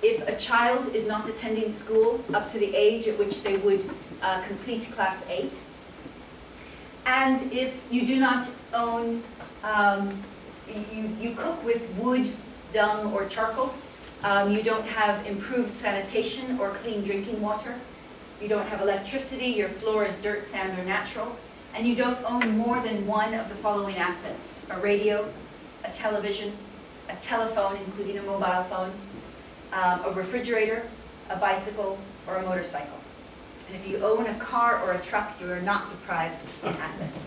If 0.00 0.26
a 0.28 0.36
child 0.36 0.94
is 0.94 1.06
not 1.06 1.28
attending 1.28 1.70
school 1.72 2.24
up 2.32 2.50
to 2.52 2.58
the 2.58 2.74
age 2.74 3.08
at 3.08 3.18
which 3.18 3.42
they 3.42 3.56
would 3.56 3.88
uh, 4.22 4.42
complete 4.46 4.90
class 4.92 5.26
eight. 5.28 5.52
And 7.04 7.52
if 7.52 7.82
you 7.90 8.06
do 8.06 8.20
not 8.20 8.48
own, 8.72 9.22
um, 9.64 10.22
you, 10.68 11.16
you 11.20 11.34
cook 11.34 11.62
with 11.64 11.88
wood, 11.98 12.30
dung, 12.72 13.12
or 13.12 13.26
charcoal, 13.26 13.74
um, 14.24 14.52
you 14.52 14.62
don't 14.62 14.86
have 14.86 15.26
improved 15.26 15.74
sanitation 15.74 16.58
or 16.58 16.70
clean 16.70 17.02
drinking 17.02 17.40
water. 17.40 17.74
You 18.40 18.48
don't 18.48 18.68
have 18.68 18.80
electricity, 18.80 19.46
your 19.46 19.68
floor 19.68 20.04
is 20.04 20.16
dirt, 20.20 20.46
sand, 20.46 20.78
or 20.78 20.84
natural. 20.84 21.36
And 21.74 21.86
you 21.86 21.96
don't 21.96 22.18
own 22.24 22.56
more 22.56 22.80
than 22.80 23.06
one 23.06 23.34
of 23.34 23.48
the 23.48 23.54
following 23.56 23.96
assets, 23.96 24.66
a 24.70 24.78
radio, 24.80 25.26
a 25.84 25.90
television, 25.90 26.52
a 27.08 27.16
telephone, 27.16 27.76
including 27.86 28.18
a 28.18 28.22
mobile 28.22 28.64
phone, 28.64 28.92
um, 29.72 30.04
a 30.04 30.12
refrigerator, 30.12 30.82
a 31.30 31.36
bicycle, 31.36 31.98
or 32.26 32.36
a 32.36 32.42
motorcycle. 32.42 32.98
And 33.68 33.76
if 33.76 33.88
you 33.88 33.98
own 34.04 34.26
a 34.26 34.34
car 34.34 34.82
or 34.82 34.92
a 34.92 35.00
truck, 35.00 35.40
you 35.40 35.50
are 35.50 35.60
not 35.60 35.90
deprived 35.90 36.36
in 36.62 36.68
assets. 36.68 37.18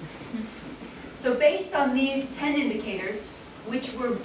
So 1.19 1.33
based 1.33 1.73
on 1.73 1.95
these 1.95 2.37
10 2.37 2.55
indicators, 2.55 3.31
which 3.65 3.93
were 3.93 4.17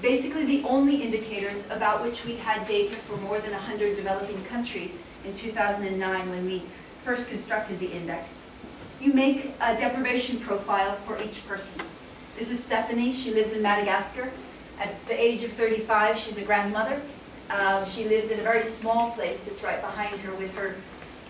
basically 0.00 0.44
the 0.44 0.64
only 0.64 1.02
indicators 1.02 1.66
about 1.70 2.02
which 2.02 2.24
we 2.24 2.36
had 2.36 2.66
data 2.68 2.94
for 2.94 3.16
more 3.18 3.38
than 3.40 3.52
100 3.52 3.96
developing 3.96 4.40
countries 4.44 5.04
in 5.24 5.34
2009 5.34 6.30
when 6.30 6.46
we 6.46 6.62
first 7.04 7.28
constructed 7.28 7.78
the 7.80 7.90
index. 7.90 8.48
You 9.00 9.12
make 9.12 9.54
a 9.60 9.76
deprivation 9.76 10.38
profile 10.38 10.96
for 11.06 11.20
each 11.22 11.46
person. 11.46 11.82
This 12.36 12.50
is 12.50 12.62
Stephanie, 12.62 13.12
she 13.12 13.32
lives 13.32 13.52
in 13.52 13.62
Madagascar. 13.62 14.30
At 14.80 15.04
the 15.06 15.20
age 15.20 15.42
of 15.42 15.52
35, 15.52 16.18
she's 16.18 16.38
a 16.38 16.42
grandmother. 16.42 17.00
Um, 17.50 17.84
she 17.86 18.04
lives 18.04 18.30
in 18.30 18.38
a 18.38 18.42
very 18.42 18.62
small 18.62 19.10
place 19.12 19.44
that's 19.44 19.62
right 19.64 19.80
behind 19.80 20.18
her 20.20 20.34
with 20.34 20.54
her 20.54 20.76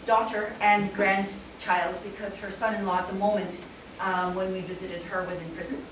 daughter 0.04 0.52
and 0.60 0.92
grandchild 0.94 1.96
because 2.02 2.36
her 2.36 2.50
son-in-law 2.50 2.98
at 2.98 3.08
the 3.08 3.14
moment 3.14 3.60
um, 4.00 4.34
when 4.34 4.52
we 4.52 4.60
visited 4.60 5.02
her 5.02 5.24
was 5.24 5.40
in 5.40 5.48
prison. 5.50 5.82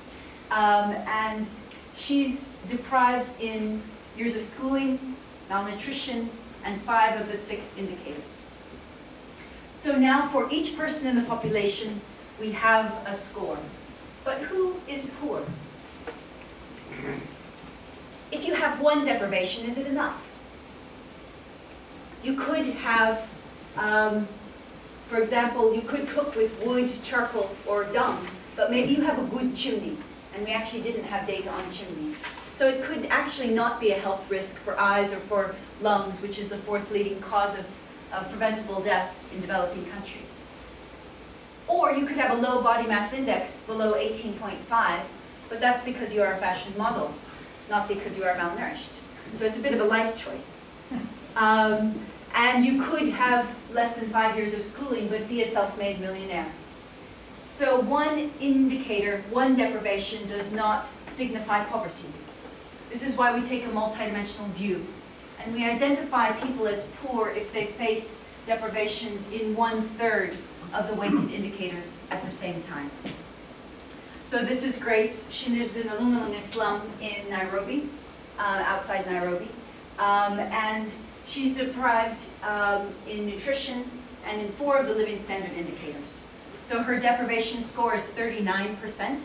Um, 0.50 0.92
and 1.06 1.46
She's 1.96 2.52
deprived 2.68 3.40
in 3.40 3.82
years 4.16 4.36
of 4.36 4.42
schooling, 4.42 5.16
malnutrition, 5.48 6.30
and 6.64 6.80
five 6.82 7.20
of 7.20 7.30
the 7.30 7.36
six 7.36 7.76
indicators. 7.76 8.40
So 9.76 9.96
now 9.96 10.28
for 10.28 10.48
each 10.50 10.76
person 10.76 11.08
in 11.08 11.16
the 11.16 11.22
population, 11.22 12.00
we 12.40 12.52
have 12.52 12.92
a 13.06 13.14
score. 13.14 13.58
But 14.24 14.38
who 14.38 14.76
is 14.88 15.10
poor? 15.20 15.42
If 18.32 18.44
you 18.44 18.54
have 18.54 18.80
one 18.80 19.04
deprivation, 19.04 19.66
is 19.66 19.78
it 19.78 19.86
enough? 19.86 20.22
You 22.24 22.34
could 22.34 22.66
have, 22.66 23.28
um, 23.76 24.26
for 25.08 25.18
example, 25.20 25.72
you 25.74 25.82
could 25.82 26.08
cook 26.08 26.34
with 26.34 26.60
wood, 26.64 26.92
charcoal, 27.04 27.54
or 27.66 27.84
dung, 27.84 28.26
but 28.56 28.70
maybe 28.70 28.94
you 28.94 29.02
have 29.02 29.18
a 29.18 29.36
good 29.36 29.54
chimney, 29.54 29.96
and 30.36 30.46
we 30.46 30.52
actually 30.52 30.82
didn't 30.82 31.04
have 31.04 31.26
data 31.26 31.50
on 31.50 31.72
chimneys. 31.72 32.22
So 32.52 32.68
it 32.68 32.84
could 32.84 33.06
actually 33.06 33.54
not 33.54 33.80
be 33.80 33.90
a 33.90 33.98
health 33.98 34.30
risk 34.30 34.56
for 34.58 34.78
eyes 34.78 35.12
or 35.12 35.16
for 35.16 35.54
lungs, 35.80 36.20
which 36.20 36.38
is 36.38 36.48
the 36.48 36.58
fourth 36.58 36.90
leading 36.90 37.20
cause 37.20 37.58
of, 37.58 37.66
of 38.12 38.28
preventable 38.28 38.80
death 38.80 39.14
in 39.32 39.40
developing 39.40 39.84
countries. 39.86 40.22
Or 41.66 41.92
you 41.92 42.06
could 42.06 42.16
have 42.16 42.38
a 42.38 42.40
low 42.40 42.62
body 42.62 42.86
mass 42.86 43.12
index 43.12 43.64
below 43.64 43.94
18.5, 43.94 45.00
but 45.48 45.60
that's 45.60 45.84
because 45.84 46.14
you 46.14 46.22
are 46.22 46.32
a 46.32 46.36
fashion 46.36 46.72
model, 46.76 47.12
not 47.68 47.88
because 47.88 48.16
you 48.16 48.24
are 48.24 48.34
malnourished. 48.34 48.92
So 49.36 49.46
it's 49.46 49.56
a 49.56 49.60
bit 49.60 49.74
of 49.74 49.80
a 49.80 49.84
life 49.84 50.16
choice. 50.16 50.52
Um, 51.36 52.00
and 52.34 52.64
you 52.64 52.82
could 52.82 53.10
have 53.10 53.54
less 53.70 53.96
than 53.96 54.08
five 54.08 54.38
years 54.38 54.54
of 54.54 54.62
schooling, 54.62 55.08
but 55.08 55.28
be 55.28 55.42
a 55.42 55.50
self-made 55.50 56.00
millionaire. 56.00 56.46
So 57.56 57.80
one 57.80 58.30
indicator, 58.38 59.22
one 59.30 59.56
deprivation 59.56 60.28
does 60.28 60.52
not 60.52 60.86
signify 61.08 61.64
poverty. 61.64 62.08
This 62.90 63.02
is 63.02 63.16
why 63.16 63.34
we 63.34 63.48
take 63.48 63.64
a 63.64 63.70
multidimensional 63.70 64.48
view. 64.48 64.84
And 65.42 65.54
we 65.54 65.64
identify 65.64 66.32
people 66.32 66.68
as 66.68 66.86
poor 67.02 67.30
if 67.30 67.54
they 67.54 67.64
face 67.64 68.22
deprivations 68.46 69.30
in 69.30 69.56
one-third 69.56 70.36
of 70.74 70.88
the 70.88 70.94
weighted 70.96 71.30
indicators 71.32 72.04
at 72.10 72.22
the 72.26 72.30
same 72.30 72.62
time. 72.64 72.90
So 74.28 74.44
this 74.44 74.62
is 74.62 74.76
Grace. 74.78 75.26
She 75.30 75.58
lives 75.58 75.78
in 75.78 75.88
a 75.88 75.92
Lungalunga 75.92 76.42
slum 76.42 76.82
in 77.00 77.30
Nairobi, 77.30 77.88
uh, 78.38 78.64
outside 78.66 79.06
Nairobi. 79.06 79.48
Um, 79.98 80.38
and 80.40 80.90
she's 81.26 81.56
deprived 81.56 82.22
um, 82.42 82.92
in 83.08 83.24
nutrition 83.24 83.90
and 84.26 84.42
in 84.42 84.48
four 84.48 84.76
of 84.76 84.88
the 84.88 84.94
living 84.94 85.18
standard 85.18 85.56
indicators. 85.56 86.20
So 86.66 86.82
her 86.82 86.98
deprivation 86.98 87.62
score 87.62 87.94
is 87.94 88.06
39%. 88.06 89.24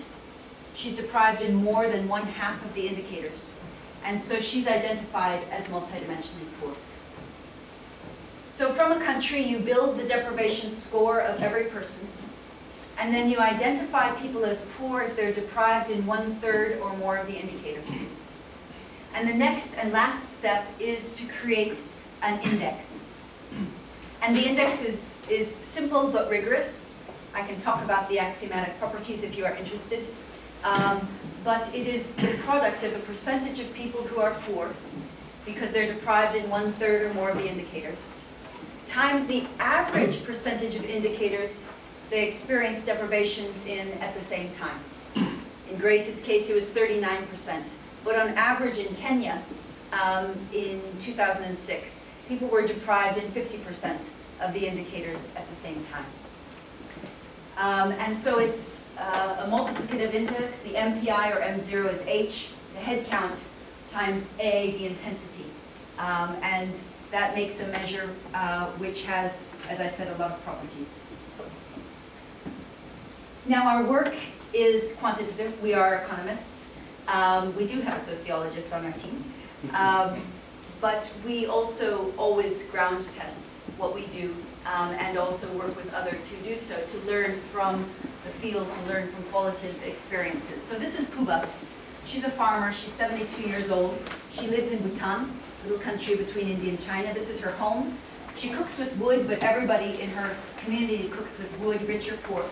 She's 0.76 0.96
deprived 0.96 1.42
in 1.42 1.56
more 1.56 1.88
than 1.88 2.08
one 2.08 2.22
half 2.22 2.64
of 2.64 2.72
the 2.76 2.88
indicators. 2.88 3.56
And 4.06 4.22
so 4.22 4.40
she's 4.40 4.68
identified 4.68 5.42
as 5.50 5.66
multidimensionally 5.68 6.48
poor. 6.60 6.76
So 8.52 8.72
from 8.74 8.92
a 8.92 9.04
country, 9.04 9.42
you 9.42 9.58
build 9.58 9.98
the 9.98 10.04
deprivation 10.04 10.70
score 10.70 11.20
of 11.20 11.42
every 11.42 11.64
person, 11.64 12.08
and 13.00 13.12
then 13.12 13.28
you 13.28 13.40
identify 13.40 14.12
people 14.22 14.46
as 14.46 14.68
poor 14.78 15.02
if 15.02 15.16
they're 15.16 15.34
deprived 15.34 15.90
in 15.90 16.06
one-third 16.06 16.80
or 16.80 16.96
more 16.98 17.18
of 17.18 17.26
the 17.26 17.34
indicators. 17.34 18.04
And 19.16 19.28
the 19.28 19.34
next 19.34 19.74
and 19.76 19.92
last 19.92 20.32
step 20.34 20.68
is 20.80 21.16
to 21.16 21.26
create 21.26 21.80
an 22.22 22.40
index. 22.42 23.04
And 24.22 24.38
the 24.38 24.48
index 24.48 24.84
is, 24.84 25.28
is 25.28 25.54
simple 25.54 26.10
but 26.10 26.30
rigorous. 26.30 26.91
I 27.34 27.44
can 27.44 27.60
talk 27.62 27.84
about 27.84 28.10
the 28.10 28.20
axiomatic 28.20 28.78
properties 28.80 29.24
if 29.24 29.38
you 29.38 29.46
are 29.46 29.56
interested. 29.56 30.06
Um, 30.64 31.08
but 31.44 31.74
it 31.74 31.88
is 31.88 32.14
the 32.16 32.36
product 32.40 32.84
of 32.84 32.96
a 32.96 33.00
percentage 33.00 33.60
of 33.60 33.74
people 33.74 34.02
who 34.02 34.22
are 34.22 34.36
poor 34.46 34.74
because 35.46 35.72
they're 35.72 35.92
deprived 35.92 36.36
in 36.36 36.48
one-third 36.50 37.04
or 37.04 37.14
more 37.16 37.32
of 37.32 37.38
the 37.38 37.50
indicators, 37.50 38.16
times 38.88 39.26
the 39.26 39.46
average 39.60 40.24
percentage 40.24 40.76
of 40.76 40.86
indicators 40.86 41.72
they 42.12 42.28
experience 42.28 42.86
deprivations 42.86 43.66
in 43.66 43.88
at 44.00 44.14
the 44.14 44.22
same 44.22 44.52
time. 44.56 44.80
In 45.16 45.78
Grace's 45.78 46.22
case, 46.22 46.50
it 46.50 46.54
was 46.54 46.66
39%. 46.66 47.64
But 48.04 48.20
on 48.20 48.30
average 48.30 48.80
in 48.80 48.94
Kenya, 48.96 49.42
um, 49.94 50.34
in 50.54 50.82
2006, 51.00 52.08
people 52.28 52.50
were 52.50 52.68
deprived 52.68 53.18
in 53.18 53.32
50% 53.32 53.98
of 54.42 54.54
the 54.54 54.68
indicators 54.68 55.34
at 55.38 55.48
the 55.48 55.56
same 55.56 55.86
time. 55.86 56.06
Um, 57.58 57.92
and 57.94 58.18
so 58.18 58.40
it's 58.40 58.86
uh, 58.98 59.46
a 59.46 59.50
multiplicative 59.50 60.14
index. 60.14 60.60
The 60.60 60.74
MPI 60.74 61.36
or 61.36 61.42
M0 61.42 61.94
is 61.94 62.02
H, 62.08 62.50
the 62.74 62.80
head 62.80 63.06
count, 63.08 63.40
times 63.92 64.34
A, 64.40 64.72
the 64.78 64.88
intensity. 64.88 65.46
Um, 66.00 66.36
and 66.42 66.74
that 67.12 67.36
makes 67.36 67.60
a 67.60 67.68
measure 67.68 68.10
uh, 68.34 68.68
which 68.72 69.04
has, 69.06 69.52
as 69.70 69.80
I 69.80 69.88
said, 69.88 70.08
a 70.16 70.18
lot 70.18 70.32
of 70.32 70.44
properties. 70.44 70.98
Now, 73.46 73.68
our 73.68 73.84
work 73.84 74.14
is 74.54 74.96
quantitative. 74.96 75.62
We 75.62 75.74
are 75.74 75.96
economists. 75.96 76.68
Um, 77.08 77.56
we 77.58 77.68
do 77.68 77.82
have 77.82 77.98
a 77.98 78.00
sociologist 78.00 78.74
on 78.74 78.86
our 78.86 78.94
team. 78.94 79.24
Um, 79.76 80.20
but 80.82 81.08
we 81.24 81.46
also 81.46 82.12
always 82.18 82.64
ground 82.72 83.08
test 83.16 83.52
what 83.78 83.94
we 83.94 84.08
do 84.08 84.36
um, 84.66 84.94
and 84.94 85.18
also 85.18 85.52
work 85.54 85.76
with 85.76 85.94
others 85.94 86.28
who 86.30 86.38
do 86.44 86.58
so 86.58 86.80
to 86.80 86.98
learn 87.00 87.40
from 87.52 87.86
the 88.24 88.30
field, 88.30 88.68
to 88.72 88.94
learn 88.94 89.08
from 89.10 89.24
qualitative 89.26 89.84
experiences. 89.86 90.62
So 90.62 90.76
this 90.76 91.00
is 91.00 91.06
Puba. 91.06 91.48
She's 92.06 92.24
a 92.24 92.30
farmer. 92.30 92.72
She's 92.72 92.94
72 92.94 93.50
years 93.50 93.72
old. 93.72 93.98
She 94.32 94.48
lives 94.48 94.72
in 94.72 94.80
Bhutan, 94.80 95.32
a 95.64 95.68
little 95.68 95.84
country 95.84 96.16
between 96.16 96.48
India 96.48 96.70
and 96.70 96.82
China. 96.82 97.14
This 97.14 97.30
is 97.30 97.40
her 97.42 97.52
home. 97.52 97.98
She 98.36 98.50
cooks 98.50 98.78
with 98.78 98.96
wood, 98.98 99.28
but 99.28 99.44
everybody 99.44 100.02
in 100.02 100.10
her 100.12 100.36
community 100.64 101.10
cooks 101.10 101.38
with 101.38 101.56
wood, 101.60 101.82
rich 101.88 102.12
or 102.12 102.18
poor. 102.18 102.44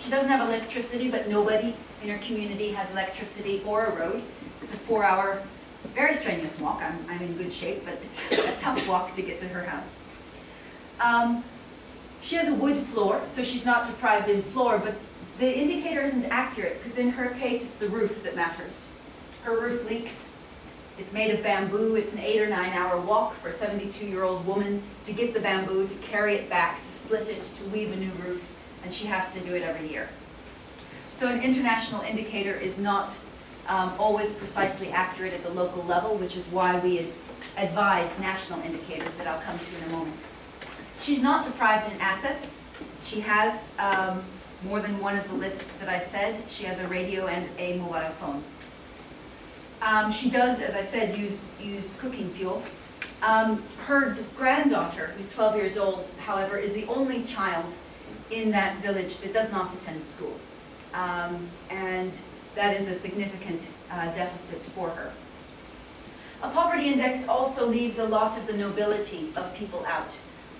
She 0.00 0.10
doesn't 0.10 0.28
have 0.28 0.46
electricity, 0.48 1.10
but 1.10 1.28
nobody 1.28 1.74
in 2.02 2.10
her 2.10 2.18
community 2.18 2.70
has 2.70 2.90
electricity 2.92 3.62
or 3.66 3.86
a 3.86 3.96
road. 3.96 4.22
It's 4.62 4.74
a 4.74 4.78
four-hour, 4.78 5.42
very 5.94 6.14
strenuous 6.14 6.58
walk. 6.58 6.82
I'm, 6.82 6.98
I'm 7.08 7.22
in 7.22 7.36
good 7.36 7.52
shape, 7.52 7.84
but 7.84 7.94
it's 8.02 8.30
a 8.32 8.60
tough 8.60 8.86
walk 8.88 9.14
to 9.16 9.22
get 9.22 9.40
to 9.40 9.48
her 9.48 9.62
house. 9.62 9.94
Um, 11.00 11.44
she 12.20 12.36
has 12.36 12.48
a 12.48 12.54
wood 12.54 12.76
floor, 12.86 13.20
so 13.28 13.42
she's 13.42 13.64
not 13.64 13.86
deprived 13.86 14.28
in 14.28 14.42
floor, 14.42 14.78
but 14.78 14.94
the 15.38 15.58
indicator 15.58 16.00
isn't 16.00 16.24
accurate 16.26 16.82
because 16.82 16.98
in 16.98 17.10
her 17.10 17.30
case, 17.30 17.64
it's 17.64 17.78
the 17.78 17.88
roof 17.88 18.22
that 18.22 18.34
matters. 18.34 18.86
Her 19.44 19.60
roof 19.60 19.88
leaks. 19.88 20.28
It's 20.98 21.12
made 21.12 21.30
of 21.30 21.42
bamboo. 21.42 21.94
It's 21.94 22.14
an 22.14 22.20
eight 22.20 22.40
or 22.40 22.48
nine 22.48 22.72
hour 22.72 22.98
walk 22.98 23.34
for 23.34 23.48
a 23.48 23.52
72 23.52 24.06
year 24.06 24.24
old 24.24 24.46
woman 24.46 24.82
to 25.04 25.12
get 25.12 25.34
the 25.34 25.40
bamboo, 25.40 25.86
to 25.86 25.94
carry 25.96 26.34
it 26.34 26.48
back, 26.48 26.80
to 26.86 26.92
split 26.92 27.28
it, 27.28 27.42
to 27.42 27.64
weave 27.64 27.92
a 27.92 27.96
new 27.96 28.10
roof, 28.26 28.46
and 28.82 28.92
she 28.92 29.06
has 29.06 29.32
to 29.34 29.40
do 29.40 29.54
it 29.54 29.62
every 29.62 29.88
year. 29.88 30.08
So 31.12 31.28
an 31.28 31.42
international 31.42 32.02
indicator 32.02 32.54
is 32.54 32.78
not 32.78 33.14
um, 33.68 33.92
always 33.98 34.30
precisely 34.30 34.90
accurate 34.90 35.34
at 35.34 35.42
the 35.42 35.50
local 35.50 35.82
level, 35.84 36.16
which 36.16 36.36
is 36.36 36.46
why 36.46 36.78
we 36.78 37.08
advise 37.56 38.18
national 38.20 38.60
indicators 38.62 39.14
that 39.16 39.26
I'll 39.26 39.40
come 39.40 39.58
to 39.58 39.84
in 39.84 39.90
a 39.90 39.92
moment. 39.92 40.16
She's 41.06 41.22
not 41.22 41.44
deprived 41.44 41.92
in 41.92 42.00
assets. 42.00 42.60
She 43.04 43.20
has 43.20 43.72
um, 43.78 44.24
more 44.64 44.80
than 44.80 44.98
one 44.98 45.16
of 45.16 45.28
the 45.28 45.36
lists 45.36 45.70
that 45.78 45.88
I 45.88 46.00
said. 46.00 46.42
She 46.48 46.64
has 46.64 46.80
a 46.80 46.88
radio 46.88 47.28
and 47.28 47.48
a 47.60 47.78
mobile 47.78 48.10
phone. 48.18 48.42
Um, 49.80 50.10
she 50.10 50.30
does, 50.30 50.60
as 50.60 50.74
I 50.74 50.82
said, 50.82 51.16
use, 51.16 51.52
use 51.62 51.96
cooking 52.00 52.28
fuel. 52.30 52.60
Um, 53.22 53.62
her 53.84 54.16
granddaughter, 54.36 55.12
who's 55.16 55.30
12 55.30 55.54
years 55.54 55.78
old, 55.78 56.10
however, 56.18 56.58
is 56.58 56.72
the 56.72 56.86
only 56.86 57.22
child 57.22 57.66
in 58.32 58.50
that 58.50 58.78
village 58.78 59.18
that 59.18 59.32
does 59.32 59.52
not 59.52 59.72
attend 59.72 60.02
school. 60.02 60.40
Um, 60.92 61.46
and 61.70 62.10
that 62.56 62.76
is 62.80 62.88
a 62.88 62.94
significant 62.94 63.68
uh, 63.92 64.06
deficit 64.06 64.58
for 64.58 64.88
her. 64.88 65.12
A 66.42 66.50
poverty 66.50 66.88
index 66.88 67.28
also 67.28 67.68
leaves 67.68 68.00
a 68.00 68.06
lot 68.06 68.36
of 68.36 68.48
the 68.48 68.54
nobility 68.54 69.28
of 69.36 69.54
people 69.54 69.86
out, 69.86 70.16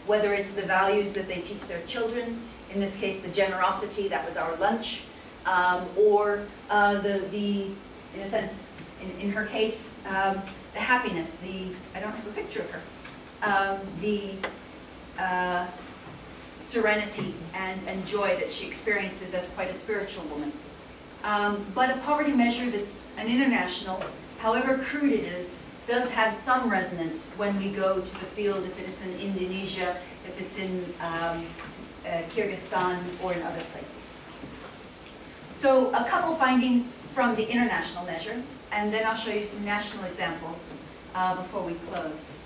whether 0.07 0.33
it's 0.33 0.53
the 0.53 0.63
values 0.63 1.13
that 1.15 1.27
they 1.29 1.41
teach 1.41 1.61
their 1.63 1.83
children, 1.83 2.41
in 2.73 2.81
this 2.81 2.97
case 2.97 3.21
the 3.21 3.29
generosity, 3.29 4.09
that 4.09 4.27
was 4.27 4.37
our 4.37 4.55
lunch, 4.57 5.03
um, 5.45 5.87
or 5.97 6.43
uh, 6.71 6.95
the, 7.01 7.19
the, 7.31 7.67
in 8.15 8.21
a 8.23 8.29
sense, 8.29 8.71
in, 9.03 9.11
in 9.21 9.33
her 9.33 9.47
case, 9.47 9.93
um, 10.09 10.41
the 10.73 10.81
happiness, 10.81 11.33
the, 11.43 11.69
I 11.95 12.01
don't 12.01 12.13
have 12.13 12.27
a 12.27 12.31
picture 12.33 12.61
of 12.61 12.71
her, 12.71 12.81
um, 13.43 13.79
the 14.01 14.33
uh, 15.19 15.67
serenity 16.61 17.35
and, 17.55 17.81
and 17.87 18.05
joy 18.07 18.37
that 18.37 18.51
she 18.51 18.67
experiences 18.67 19.35
as 19.35 19.49
quite 19.51 19.71
a 19.71 19.75
spiritual 19.75 20.25
woman. 20.25 20.53
Um, 21.25 21.65
but 21.75 21.91
a 21.91 21.99
poverty 22.01 22.33
measure 22.33 22.71
that's 22.71 23.09
an 23.17 23.29
international, 23.29 24.03
however 24.39 24.79
crude 24.79 25.13
it 25.13 25.25
is, 25.25 25.63
does 25.87 26.11
have 26.11 26.33
some 26.33 26.69
resonance 26.69 27.33
when 27.37 27.57
we 27.59 27.71
go 27.71 28.01
to 28.01 28.13
the 28.21 28.27
field, 28.27 28.65
if 28.65 28.79
it's 28.81 29.03
in 29.03 29.19
Indonesia, 29.21 29.97
if 30.27 30.41
it's 30.41 30.59
in 30.59 30.85
um, 31.01 31.47
uh, 32.05 32.23
Kyrgyzstan, 32.31 32.99
or 33.23 33.33
in 33.33 33.43
other 33.43 33.63
places. 33.73 33.95
So 35.53 35.89
a 35.95 36.05
couple 36.05 36.35
findings 36.35 36.95
from 37.15 37.35
the 37.35 37.49
international 37.49 38.05
measure, 38.05 38.43
and 38.73 38.93
then 38.93 39.07
I'll 39.07 39.17
show 39.17 39.31
you 39.31 39.43
some 39.43 39.65
national 39.65 40.05
examples 40.05 40.79
uh, 41.15 41.37
before 41.37 41.63
we 41.63 41.75
close. 41.91 42.37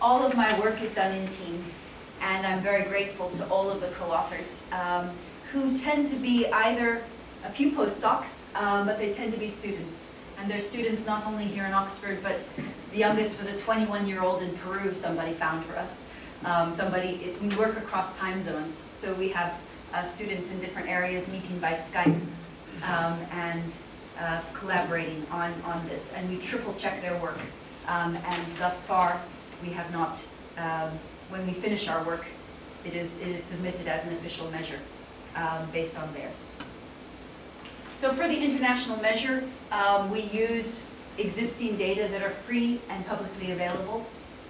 All 0.00 0.24
of 0.26 0.36
my 0.36 0.58
work 0.58 0.82
is 0.82 0.94
done 0.94 1.12
in 1.14 1.28
teams, 1.28 1.78
and 2.20 2.46
I'm 2.46 2.60
very 2.60 2.84
grateful 2.84 3.30
to 3.36 3.46
all 3.48 3.70
of 3.70 3.80
the 3.80 3.88
co-authors 3.88 4.62
um, 4.72 5.10
who 5.52 5.76
tend 5.76 6.08
to 6.08 6.16
be 6.16 6.46
either 6.48 7.02
a 7.44 7.50
few 7.50 7.72
postdocs, 7.72 8.52
um, 8.56 8.86
but 8.86 8.98
they 8.98 9.12
tend 9.12 9.32
to 9.32 9.38
be 9.38 9.48
students. 9.48 10.11
And 10.42 10.50
they're 10.50 10.58
students 10.58 11.06
not 11.06 11.24
only 11.24 11.44
here 11.44 11.64
in 11.66 11.72
Oxford, 11.72 12.20
but 12.20 12.40
the 12.90 12.98
youngest 12.98 13.38
was 13.38 13.46
a 13.46 13.52
21-year-old 13.58 14.42
in 14.42 14.52
Peru 14.56 14.92
somebody 14.92 15.34
found 15.34 15.64
for 15.64 15.76
us. 15.76 16.08
Um, 16.44 16.72
somebody, 16.72 17.10
it, 17.10 17.40
we 17.40 17.48
work 17.54 17.76
across 17.76 18.18
time 18.18 18.42
zones, 18.42 18.74
so 18.74 19.14
we 19.14 19.28
have 19.28 19.54
uh, 19.94 20.02
students 20.02 20.50
in 20.50 20.58
different 20.58 20.88
areas 20.88 21.28
meeting 21.28 21.60
by 21.60 21.74
Skype 21.74 22.20
um, 22.82 23.20
and 23.30 23.62
uh, 24.18 24.40
collaborating 24.52 25.24
on, 25.30 25.52
on 25.64 25.86
this. 25.86 26.12
And 26.12 26.28
we 26.28 26.38
triple 26.38 26.74
check 26.74 27.00
their 27.02 27.16
work. 27.18 27.38
Um, 27.86 28.16
and 28.26 28.42
thus 28.58 28.82
far, 28.82 29.20
we 29.62 29.70
have 29.70 29.92
not, 29.92 30.20
um, 30.58 30.90
when 31.28 31.46
we 31.46 31.52
finish 31.52 31.86
our 31.86 32.02
work, 32.02 32.26
it 32.84 32.94
is, 32.94 33.20
it 33.20 33.28
is 33.28 33.44
submitted 33.44 33.86
as 33.86 34.08
an 34.08 34.14
official 34.14 34.50
measure 34.50 34.80
um, 35.36 35.70
based 35.70 35.96
on 35.96 36.12
theirs. 36.14 36.50
So 38.02 38.12
for 38.12 38.26
the 38.26 38.36
international 38.36 39.00
measure, 39.00 39.44
um, 39.70 40.10
we 40.10 40.22
use 40.22 40.84
existing 41.18 41.76
data 41.76 42.08
that 42.08 42.20
are 42.20 42.30
free 42.30 42.80
and 42.88 43.06
publicly 43.06 43.52
available, 43.52 44.04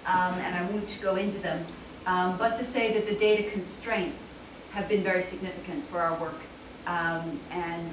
um, 0.07 0.33
and 0.39 0.55
I 0.55 0.63
won't 0.71 0.99
go 1.03 1.17
into 1.17 1.37
them, 1.37 1.63
um, 2.07 2.35
but 2.39 2.57
to 2.57 2.65
say 2.65 2.91
that 2.93 3.07
the 3.07 3.13
data 3.13 3.51
constraints 3.51 4.39
have 4.71 4.89
been 4.89 5.03
very 5.03 5.21
significant 5.21 5.85
for 5.85 5.99
our 5.99 6.19
work, 6.19 6.39
um, 6.87 7.39
and 7.51 7.91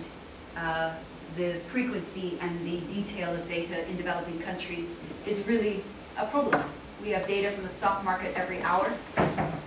uh, 0.57 0.95
the 1.37 1.53
frequency 1.69 2.39
and 2.41 2.59
the 2.67 2.81
detail 2.95 3.31
of 3.31 3.47
data 3.47 3.87
in 3.87 3.99
developing 3.99 4.39
countries 4.39 4.99
is 5.27 5.47
really 5.47 5.85
a 6.17 6.25
problem. 6.25 6.65
We 7.03 7.11
have 7.11 7.27
data 7.27 7.51
from 7.51 7.65
the 7.65 7.69
stock 7.69 8.03
market 8.03 8.33
every 8.35 8.63
hour, 8.63 8.91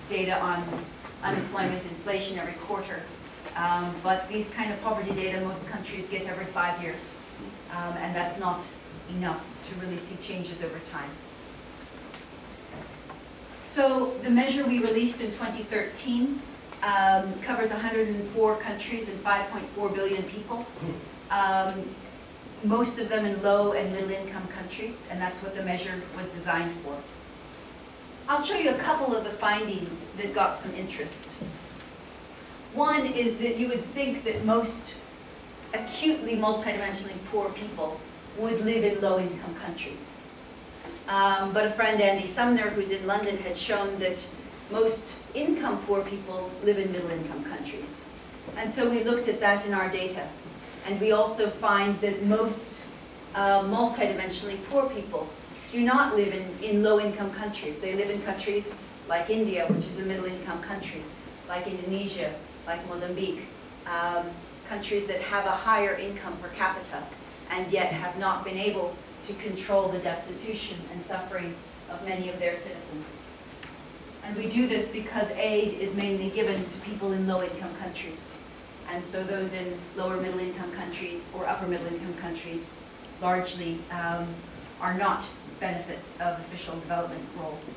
data 0.10 0.40
on 0.40 0.64
unemployment, 1.24 1.84
inflation 1.84 2.40
every 2.40 2.54
quarter, 2.54 3.04
um, 3.56 3.94
but 4.04 4.28
these 4.30 4.50
kind 4.50 4.72
of 4.72 4.82
poverty 4.82 5.12
data 5.12 5.40
most 5.42 5.68
countries 5.68 6.08
get 6.08 6.26
every 6.26 6.46
five 6.46 6.82
years, 6.82 7.14
um, 7.72 7.94
and 7.98 8.16
that's 8.16 8.40
not 8.40 8.62
enough 9.16 9.44
to 9.70 9.76
really 9.80 9.98
see 9.98 10.16
changes 10.22 10.64
over 10.64 10.80
time. 10.80 11.10
So 13.60 14.14
the 14.22 14.30
measure 14.30 14.66
we 14.66 14.80
released 14.80 15.22
in 15.22 15.32
2013 15.32 16.42
um, 16.84 17.34
covers 17.42 17.72
104 17.72 18.58
countries 18.58 19.10
and 19.10 19.24
5.4 19.24 19.96
billion 19.96 20.24
people. 20.24 20.66
Um, 21.32 21.90
most 22.64 23.00
of 23.00 23.10
them 23.10 23.26
in 23.26 23.42
low 23.42 23.74
and 23.74 23.92
middle 23.92 24.12
income 24.12 24.48
countries, 24.48 25.08
and 25.10 25.20
that's 25.20 25.42
what 25.42 25.56
the 25.56 25.64
measure 25.64 26.02
was 26.16 26.30
designed 26.30 26.72
for. 26.84 26.96
I'll 28.28 28.44
show 28.44 28.58
you 28.58 28.70
a 28.70 28.78
couple 28.78 29.16
of 29.16 29.24
the 29.24 29.30
findings 29.30 30.08
that 30.18 30.34
got 30.34 30.58
some 30.58 30.74
interest. 30.76 31.28
One 32.74 33.06
is 33.06 33.38
that 33.38 33.58
you 33.58 33.68
would 33.68 33.86
think 33.86 34.24
that 34.24 34.46
most 34.46 34.96
acutely 35.76 36.36
multidimensionally 36.36 37.18
poor 37.32 37.50
people 37.50 38.00
would 38.38 38.66
live 38.66 38.84
in 38.84 39.00
low-income 39.00 39.56
countries. 39.56 40.18
Um, 41.08 41.54
but 41.54 41.68
a 41.68 41.70
friend, 41.70 42.02
Andy 42.02 42.28
Sumner, 42.28 42.70
who's 42.72 42.90
in 42.90 43.06
London, 43.06 43.38
had 43.38 43.58
shown 43.58 44.00
that 44.00 44.26
most 44.72 45.18
income 45.36 45.78
poor 45.86 46.02
people 46.02 46.50
live 46.64 46.80
in 46.80 46.92
middle-income 46.92 47.44
countries. 47.44 48.06
And 48.58 48.74
so 48.74 48.90
we 48.90 49.04
looked 49.04 49.28
at 49.28 49.40
that 49.40 49.66
in 49.68 49.74
our 49.74 49.90
data. 49.90 50.28
And 50.88 51.00
we 51.00 51.12
also 51.12 51.50
find 51.50 52.00
that 52.02 52.24
most 52.24 52.82
uh, 53.36 53.62
multidimensionally 53.62 54.58
poor 54.70 54.90
people 54.90 55.28
do 55.72 55.82
not 55.82 56.16
live 56.16 56.34
in, 56.34 56.68
in 56.68 56.82
low-income 56.82 57.32
countries. 57.34 57.80
They 57.80 57.94
live 57.94 58.10
in 58.10 58.22
countries 58.24 58.82
like 59.08 59.30
India, 59.30 59.68
which 59.68 59.86
is 59.86 60.00
a 60.00 60.04
middle-income 60.04 60.62
country, 60.64 61.04
like 61.48 61.68
Indonesia, 61.68 62.34
like 62.66 62.88
Mozambique, 62.88 63.46
um, 63.86 64.26
countries 64.68 65.06
that 65.08 65.22
have 65.22 65.46
a 65.46 65.52
higher 65.52 65.96
income 65.96 66.38
per 66.42 66.50
capita 66.50 67.04
and 67.50 67.72
yet 67.72 67.92
have 67.92 68.18
not 68.18 68.44
been 68.44 68.58
able 68.58 68.96
to 69.28 69.34
control 69.34 69.90
the 69.90 70.00
destitution 70.00 70.78
and 70.92 71.02
suffering 71.04 71.54
of 71.90 72.04
many 72.06 72.30
of 72.30 72.40
their 72.40 72.56
citizens. 72.56 73.20
And 74.26 74.38
we 74.38 74.48
do 74.48 74.68
this 74.68 74.92
because 74.92 75.30
aid 75.32 75.80
is 75.80 75.96
mainly 75.96 76.30
given 76.30 76.66
to 76.66 76.80
people 76.80 77.12
in 77.12 77.28
low-income 77.28 77.76
countries. 77.76 78.34
And 78.92 79.04
so 79.04 79.24
those 79.24 79.54
in 79.54 79.78
lower 79.98 80.18
middle-income 80.18 80.72
countries 80.72 81.30
or 81.34 81.46
upper 81.46 81.68
middle-income 81.68 82.16
countries 82.16 82.78
largely 83.22 83.80
um, 83.92 84.28
are 84.80 84.94
not 84.94 85.26
benefits 85.60 86.20
of 86.20 86.40
official 86.40 86.76
development 86.76 87.24
roles. 87.38 87.76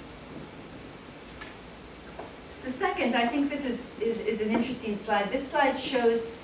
The 2.67 2.73
second, 2.73 3.15
I 3.15 3.29
think 3.29 3.49
this 3.49 3.65
is, 3.65 3.97
is, 4.01 4.19
is 4.27 4.41
an 4.41 4.51
interesting 4.51 4.97
slide. 4.97 5.31
This 5.31 5.49
slide 5.49 5.79
shows 5.79 6.37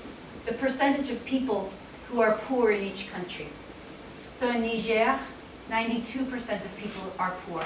the 0.47 0.53
percentage 0.53 1.11
of 1.11 1.25
people 1.25 1.73
who 2.09 2.21
are 2.21 2.39
poor 2.47 2.71
in 2.71 2.81
each 2.81 3.11
country. 3.11 3.49
So 4.33 4.49
in 4.49 4.63
Niger, 4.63 5.19
92% 5.69 6.65
of 6.65 6.77
people 6.77 7.13
are 7.19 7.35
poor. 7.49 7.65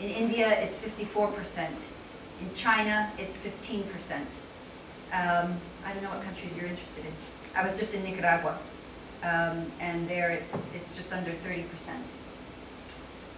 In 0.00 0.08
India, 0.08 0.48
it's 0.58 0.80
54%. 0.80 1.68
In 2.40 2.54
China, 2.54 3.12
it's 3.18 3.38
15%. 3.38 3.84
Um, 5.12 5.60
I 5.84 5.92
don't 5.92 6.02
know 6.02 6.08
what 6.08 6.22
countries 6.22 6.56
you're 6.56 6.64
interested 6.64 7.04
in. 7.04 7.12
I 7.54 7.62
was 7.62 7.78
just 7.78 7.92
in 7.92 8.02
Nicaragua, 8.04 8.58
um, 9.22 9.70
and 9.80 10.08
there 10.08 10.30
it's, 10.30 10.66
it's 10.74 10.96
just 10.96 11.12
under 11.12 11.32
30%. 11.32 11.66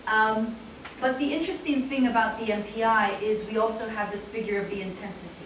Um, 0.07 0.55
but 1.03 1.19
the 1.19 1.35
interesting 1.35 1.89
thing 1.89 2.07
about 2.07 2.39
the 2.39 2.47
MPI 2.47 3.21
is 3.21 3.45
we 3.47 3.59
also 3.59 3.89
have 3.89 4.13
this 4.13 4.29
figure 4.29 4.61
of 4.61 4.71
the 4.71 4.81
intensity. 4.81 5.45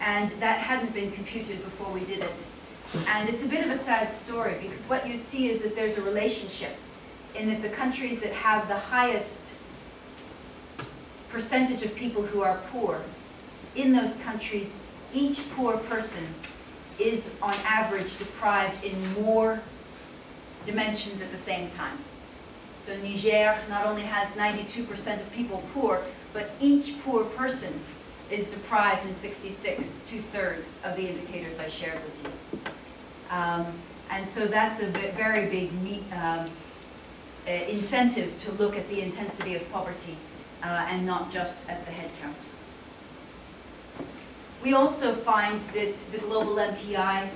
And 0.00 0.30
that 0.40 0.58
hadn't 0.58 0.94
been 0.94 1.10
computed 1.10 1.64
before 1.64 1.92
we 1.92 2.04
did 2.04 2.20
it. 2.20 2.46
And 3.08 3.28
it's 3.28 3.42
a 3.42 3.48
bit 3.48 3.64
of 3.64 3.72
a 3.72 3.76
sad 3.76 4.12
story 4.12 4.56
because 4.62 4.84
what 4.88 5.08
you 5.08 5.16
see 5.16 5.50
is 5.50 5.62
that 5.62 5.74
there's 5.74 5.98
a 5.98 6.02
relationship 6.02 6.76
in 7.34 7.48
that 7.48 7.60
the 7.60 7.70
countries 7.70 8.20
that 8.20 8.32
have 8.32 8.68
the 8.68 8.78
highest 8.78 9.52
percentage 11.28 11.82
of 11.82 11.94
people 11.96 12.22
who 12.22 12.42
are 12.42 12.60
poor, 12.68 13.02
in 13.74 13.92
those 13.92 14.16
countries, 14.18 14.74
each 15.12 15.50
poor 15.56 15.76
person 15.76 16.24
is 17.00 17.34
on 17.42 17.54
average 17.64 18.16
deprived 18.16 18.84
in 18.84 19.22
more 19.22 19.60
dimensions 20.66 21.20
at 21.20 21.32
the 21.32 21.38
same 21.38 21.68
time. 21.70 21.98
So 22.84 22.96
Niger 22.96 23.56
not 23.68 23.86
only 23.86 24.02
has 24.02 24.30
92% 24.30 25.20
of 25.20 25.32
people 25.32 25.62
poor, 25.72 26.02
but 26.32 26.50
each 26.60 27.00
poor 27.04 27.22
person 27.24 27.78
is 28.28 28.50
deprived 28.50 29.06
in 29.06 29.14
66, 29.14 30.02
two-thirds 30.08 30.80
of 30.82 30.96
the 30.96 31.08
indicators 31.08 31.60
I 31.60 31.68
shared 31.68 32.00
with 32.02 32.24
you. 32.24 32.60
Um, 33.30 33.66
and 34.10 34.28
so 34.28 34.46
that's 34.46 34.80
a 34.80 34.86
very 34.86 35.48
big 35.48 35.70
um, 36.12 36.50
uh, 37.46 37.50
incentive 37.50 38.36
to 38.42 38.52
look 38.52 38.76
at 38.76 38.88
the 38.88 39.00
intensity 39.00 39.54
of 39.54 39.70
poverty 39.70 40.16
uh, 40.64 40.86
and 40.88 41.06
not 41.06 41.30
just 41.30 41.68
at 41.70 41.84
the 41.86 41.92
head 41.92 42.10
count. 42.20 42.36
We 44.64 44.74
also 44.74 45.14
find 45.14 45.60
that 45.60 45.96
the 46.10 46.18
global 46.18 46.56
MPI 46.56 47.28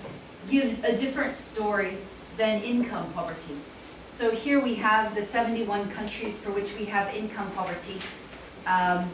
gives 0.51 0.83
a 0.83 0.97
different 0.97 1.37
story 1.37 1.99
than 2.37 2.63
income 2.63 3.13
poverty. 3.13 3.57
So 4.17 4.31
here 4.31 4.63
we 4.63 4.77
have 4.77 5.15
the 5.15 5.21
71 5.21 5.91
countries 5.91 6.39
for 6.39 6.51
which 6.51 6.75
we 6.79 6.87
have 6.87 7.15
income 7.15 7.51
poverty, 7.51 8.01
um, 8.67 9.11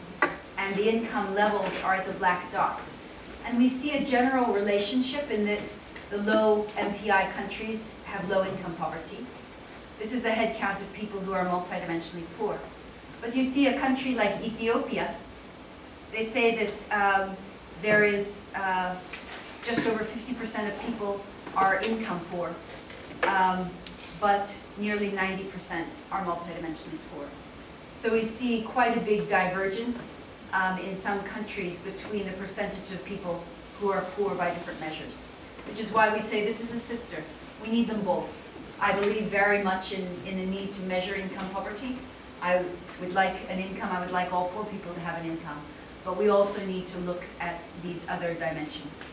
and 0.57 0.73
the 0.77 0.87
income 0.87 1.35
levels 1.35 1.73
are 1.83 1.95
at 1.95 2.05
the 2.05 2.13
black 2.13 2.49
dots. 2.53 3.01
And 3.43 3.57
we 3.57 3.67
see 3.67 3.97
a 3.97 4.05
general 4.05 4.53
relationship 4.53 5.29
in 5.29 5.45
that 5.47 5.69
the 6.09 6.19
low 6.19 6.67
MPI 6.77 7.33
countries 7.33 7.97
have 8.05 8.29
low 8.29 8.45
income 8.45 8.75
poverty. 8.75 9.25
This 9.99 10.13
is 10.13 10.23
the 10.23 10.31
head 10.31 10.55
count 10.55 10.79
of 10.79 10.93
people 10.93 11.19
who 11.19 11.33
are 11.33 11.43
multidimensionally 11.47 12.23
poor. 12.37 12.57
But 13.19 13.35
you 13.35 13.43
see 13.43 13.67
a 13.67 13.77
country 13.77 14.15
like 14.15 14.41
Ethiopia, 14.41 15.15
they 16.13 16.23
say 16.23 16.63
that 16.63 17.25
um, 17.25 17.35
there 17.81 18.05
is 18.05 18.49
uh, 18.55 18.95
just 19.65 19.85
over 19.85 20.05
50% 20.05 20.69
of 20.69 20.85
people 20.85 21.19
are 21.57 21.81
income 21.81 22.21
poor. 22.31 22.55
Um, 23.23 23.69
but 24.23 24.57
nearly 24.77 25.09
90% 25.09 25.83
are 26.09 26.23
multidimensionally 26.23 26.97
poor. 27.11 27.25
So 27.97 28.13
we 28.13 28.23
see 28.23 28.61
quite 28.61 28.95
a 28.95 29.01
big 29.01 29.27
divergence 29.27 30.17
um, 30.53 30.79
in 30.79 30.95
some 30.95 31.21
countries 31.23 31.79
between 31.79 32.23
the 32.25 32.31
percentage 32.31 32.89
of 32.93 33.03
people 33.03 33.43
who 33.81 33.91
are 33.91 33.99
poor 34.15 34.33
by 34.35 34.47
different 34.47 34.79
measures, 34.79 35.27
which 35.67 35.77
is 35.77 35.91
why 35.91 36.13
we 36.13 36.21
say 36.21 36.45
this 36.45 36.61
is 36.61 36.71
a 36.73 36.79
sister. 36.79 37.21
We 37.61 37.69
need 37.69 37.89
them 37.89 38.01
both. 38.03 38.29
I 38.79 38.97
believe 38.97 39.23
very 39.23 39.61
much 39.61 39.91
in, 39.91 40.07
in 40.25 40.37
the 40.37 40.45
need 40.45 40.71
to 40.71 40.81
measure 40.83 41.15
income 41.15 41.49
poverty. 41.49 41.97
I 42.41 42.63
would 43.01 43.13
like 43.13 43.35
an 43.49 43.59
income, 43.59 43.89
I 43.91 43.99
would 43.99 44.11
like 44.11 44.31
all 44.31 44.47
poor 44.55 44.63
people 44.63 44.93
to 44.93 45.01
have 45.01 45.21
an 45.21 45.31
income, 45.31 45.59
but 46.05 46.15
we 46.15 46.29
also 46.29 46.65
need 46.65 46.87
to 46.87 46.97
look 46.99 47.23
at 47.41 47.61
these 47.83 48.07
other 48.07 48.33
dimensions. 48.35 49.03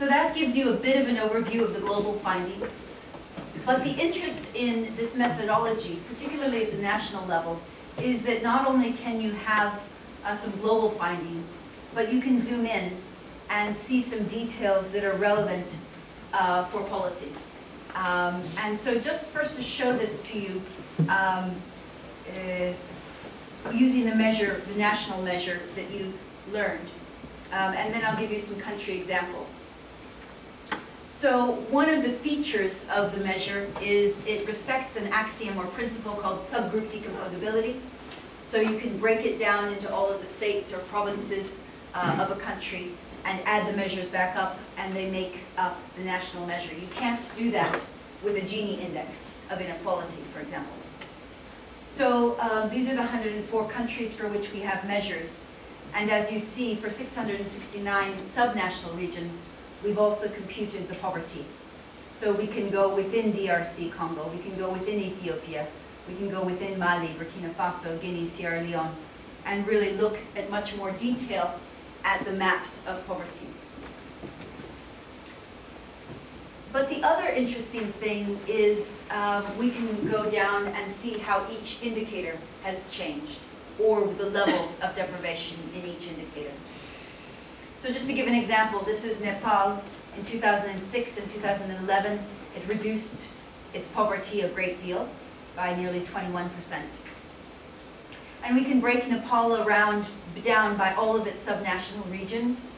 So 0.00 0.06
that 0.06 0.34
gives 0.34 0.56
you 0.56 0.70
a 0.70 0.76
bit 0.76 0.96
of 0.96 1.08
an 1.08 1.16
overview 1.16 1.60
of 1.60 1.74
the 1.74 1.80
global 1.80 2.14
findings. 2.14 2.82
But 3.66 3.84
the 3.84 3.90
interest 3.90 4.56
in 4.56 4.96
this 4.96 5.14
methodology, 5.14 6.00
particularly 6.08 6.64
at 6.64 6.70
the 6.70 6.78
national 6.78 7.26
level, 7.26 7.60
is 8.00 8.22
that 8.22 8.42
not 8.42 8.66
only 8.66 8.92
can 8.94 9.20
you 9.20 9.32
have 9.32 9.78
uh, 10.24 10.34
some 10.34 10.58
global 10.62 10.88
findings, 10.88 11.58
but 11.94 12.10
you 12.10 12.22
can 12.22 12.40
zoom 12.40 12.64
in 12.64 12.96
and 13.50 13.76
see 13.76 14.00
some 14.00 14.24
details 14.28 14.88
that 14.92 15.04
are 15.04 15.18
relevant 15.18 15.76
uh, 16.32 16.64
for 16.64 16.82
policy. 16.84 17.32
Um, 17.94 18.42
And 18.56 18.80
so 18.80 18.98
just 18.98 19.26
first 19.26 19.54
to 19.56 19.62
show 19.62 19.92
this 19.92 20.22
to 20.32 20.40
you, 20.40 20.62
um, 21.10 21.52
uh, 22.32 22.72
using 23.70 24.08
the 24.08 24.16
measure, 24.16 24.62
the 24.66 24.78
national 24.78 25.20
measure 25.22 25.60
that 25.74 25.90
you've 25.90 26.18
learned. 26.54 26.88
Um, 27.52 27.74
And 27.74 27.92
then 27.92 28.02
I'll 28.02 28.18
give 28.18 28.32
you 28.32 28.38
some 28.38 28.58
country 28.58 28.96
examples. 28.96 29.64
So 31.10 31.52
one 31.68 31.90
of 31.90 32.02
the 32.02 32.10
features 32.10 32.88
of 32.88 33.14
the 33.14 33.22
measure 33.22 33.66
is 33.82 34.26
it 34.26 34.46
respects 34.46 34.96
an 34.96 35.08
axiom 35.08 35.58
or 35.58 35.66
principle 35.66 36.14
called 36.14 36.40
subgroup 36.40 36.88
decomposability. 36.88 37.76
So 38.44 38.60
you 38.60 38.78
can 38.78 38.96
break 38.98 39.26
it 39.26 39.38
down 39.38 39.72
into 39.72 39.92
all 39.94 40.10
of 40.10 40.20
the 40.20 40.26
states 40.26 40.72
or 40.72 40.78
provinces 40.78 41.66
uh, 41.94 42.26
of 42.26 42.36
a 42.36 42.40
country 42.40 42.92
and 43.24 43.38
add 43.44 43.70
the 43.70 43.76
measures 43.76 44.08
back 44.08 44.36
up, 44.36 44.58
and 44.78 44.96
they 44.96 45.10
make 45.10 45.40
up 45.58 45.78
the 45.96 46.02
national 46.04 46.46
measure. 46.46 46.74
You 46.74 46.88
can't 46.94 47.20
do 47.36 47.50
that 47.50 47.78
with 48.24 48.36
a 48.36 48.40
Gini 48.40 48.80
index 48.80 49.30
of 49.50 49.60
inequality, 49.60 50.22
for 50.32 50.40
example. 50.40 50.72
So 51.82 52.40
um, 52.40 52.70
these 52.70 52.88
are 52.88 52.94
the 52.94 53.02
104 53.02 53.68
countries 53.68 54.14
for 54.14 54.26
which 54.28 54.52
we 54.52 54.60
have 54.60 54.86
measures. 54.86 55.46
And 55.94 56.10
as 56.10 56.32
you 56.32 56.38
see, 56.38 56.76
for 56.76 56.88
669 56.88 58.12
subnational 58.24 58.96
regions, 58.96 59.50
we've 59.84 59.98
also 59.98 60.28
computed 60.28 60.88
the 60.88 60.94
poverty. 60.96 61.44
So 62.12 62.32
we 62.32 62.46
can 62.46 62.70
go 62.70 62.94
within 62.94 63.32
DRC 63.32 63.92
Congo, 63.92 64.28
we 64.28 64.42
can 64.42 64.56
go 64.58 64.70
within 64.70 65.00
Ethiopia, 65.00 65.66
we 66.08 66.14
can 66.16 66.28
go 66.28 66.42
within 66.42 66.78
Mali, 66.78 67.08
Burkina 67.08 67.50
Faso, 67.54 68.00
Guinea, 68.00 68.26
Sierra 68.26 68.60
Leone, 68.60 68.94
and 69.46 69.66
really 69.66 69.92
look 69.92 70.18
at 70.36 70.50
much 70.50 70.76
more 70.76 70.90
detail 70.92 71.58
at 72.04 72.24
the 72.24 72.32
maps 72.32 72.86
of 72.86 73.06
poverty. 73.06 73.46
But 76.72 76.88
the 76.88 77.02
other 77.02 77.28
interesting 77.28 77.86
thing 77.94 78.38
is 78.46 79.04
um, 79.10 79.44
we 79.58 79.70
can 79.70 80.08
go 80.08 80.30
down 80.30 80.68
and 80.68 80.92
see 80.92 81.18
how 81.18 81.44
each 81.50 81.82
indicator 81.82 82.36
has 82.62 82.88
changed, 82.90 83.38
or 83.78 84.06
the 84.06 84.26
levels 84.30 84.78
of 84.80 84.94
deprivation 84.94 85.56
in 85.74 85.84
each 85.88 86.06
indicator. 86.06 86.52
So 87.80 87.90
just 87.90 88.06
to 88.08 88.12
give 88.12 88.28
an 88.28 88.34
example, 88.34 88.80
this 88.80 89.06
is 89.06 89.22
Nepal 89.22 89.82
in 90.14 90.22
2006 90.22 91.18
and 91.18 91.30
2011. 91.30 92.18
It 92.54 92.68
reduced 92.68 93.28
its 93.72 93.86
poverty 93.88 94.42
a 94.42 94.48
great 94.48 94.82
deal 94.82 95.08
by 95.56 95.74
nearly 95.74 96.00
21%. 96.00 96.50
And 98.44 98.54
we 98.54 98.64
can 98.64 98.80
break 98.80 99.08
Nepal 99.08 99.62
around, 99.62 100.04
down 100.44 100.76
by 100.76 100.92
all 100.92 101.16
of 101.16 101.26
its 101.26 101.46
subnational 101.46 102.10
regions 102.12 102.74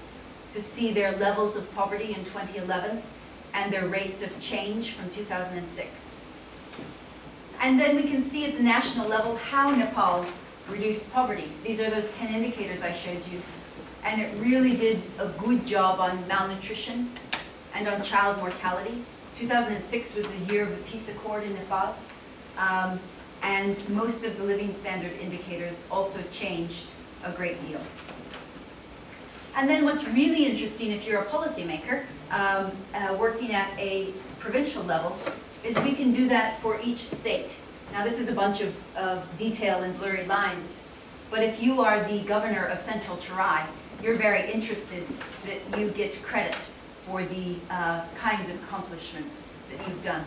to 0.53 0.63
see 0.63 0.93
their 0.93 1.17
levels 1.17 1.57
of 1.57 1.75
poverty 1.75 2.15
in 2.15 2.23
2011 2.25 3.03
and 3.55 3.73
their 3.73 3.87
rates 3.89 4.23
of 4.23 4.39
change 4.41 4.93
from 4.93 5.11
2006. 5.11 6.17
And 7.61 7.81
then 7.81 7.97
we 7.97 8.05
can 8.05 8.23
see 8.23 8.45
at 8.45 8.57
the 8.57 8.63
national 8.63 9.09
level 9.09 9.35
how 9.35 9.75
Nepal 9.75 10.25
reduced 10.69 11.13
poverty. 11.13 11.51
These 11.65 11.81
are 11.81 11.91
those 11.91 12.15
10 12.19 12.33
indicators 12.33 12.83
I 12.83 12.93
showed 12.93 13.27
you. 13.27 13.43
And 14.05 14.21
it 14.21 14.35
really 14.41 14.77
did 14.77 15.01
a 15.19 15.29
good 15.29 15.67
job 15.67 16.01
on 16.01 16.27
malnutrition 16.29 17.11
and 17.75 17.89
on 17.89 18.03
child 18.03 18.39
mortality. 18.39 19.03
2006 19.39 20.15
was 20.17 20.27
the 20.27 20.53
year 20.53 20.65
of 20.65 20.71
the 20.71 20.83
peace 20.85 21.09
accord 21.09 21.45
in 21.45 21.55
Nepal. 21.55 21.95
Um, 22.59 23.01
and 23.43 23.77
most 23.89 24.25
of 24.25 24.37
the 24.37 24.45
living 24.45 24.73
standard 24.73 25.13
indicators 25.21 25.87
also 25.91 26.21
changed 26.31 26.87
a 27.25 27.33
great 27.33 27.61
deal. 27.67 27.81
And 29.57 29.69
then 29.69 29.85
what's 29.85 30.05
really 30.07 30.47
interesting 30.47 30.93
if 30.93 31.07
you're 31.07 31.21
a 31.21 31.27
policymaker 31.27 32.05
um, 32.31 32.73
uh, 32.95 33.15
working 33.19 33.53
at 33.53 33.71
a 33.79 34.13
provincial 34.39 34.83
level 34.85 35.17
is 35.63 35.79
we 35.81 35.93
can 35.93 36.13
do 36.13 36.29
that 36.29 36.59
for 36.61 36.81
each 36.83 36.99
state. 36.99 37.51
Now 37.93 38.05
this 38.05 38.19
is 38.19 38.29
a 38.29 38.33
bunch 38.33 38.63
of, 38.63 38.75
of 38.97 39.39
detail 39.39 39.83
and 39.83 39.97
blurry 39.99 40.25
lines, 40.27 40.81
but 41.31 41.43
if 41.43 41.63
you 41.63 41.83
are 41.83 42.03
the 42.05 42.21
governor 42.21 42.65
of 42.65 42.81
Central 42.81 43.17
Terai, 43.19 43.67
you're 44.03 44.17
very 44.17 44.51
interested 44.51 45.05
that 45.47 45.79
you 45.79 45.91
get 45.91 46.21
credit 46.23 46.57
for 47.07 47.23
the 47.25 47.57
uh, 47.71 48.05
kinds 48.17 48.49
of 48.49 48.57
accomplishments 48.65 49.47
that 49.71 49.89
you've 49.89 50.03
done. 50.03 50.25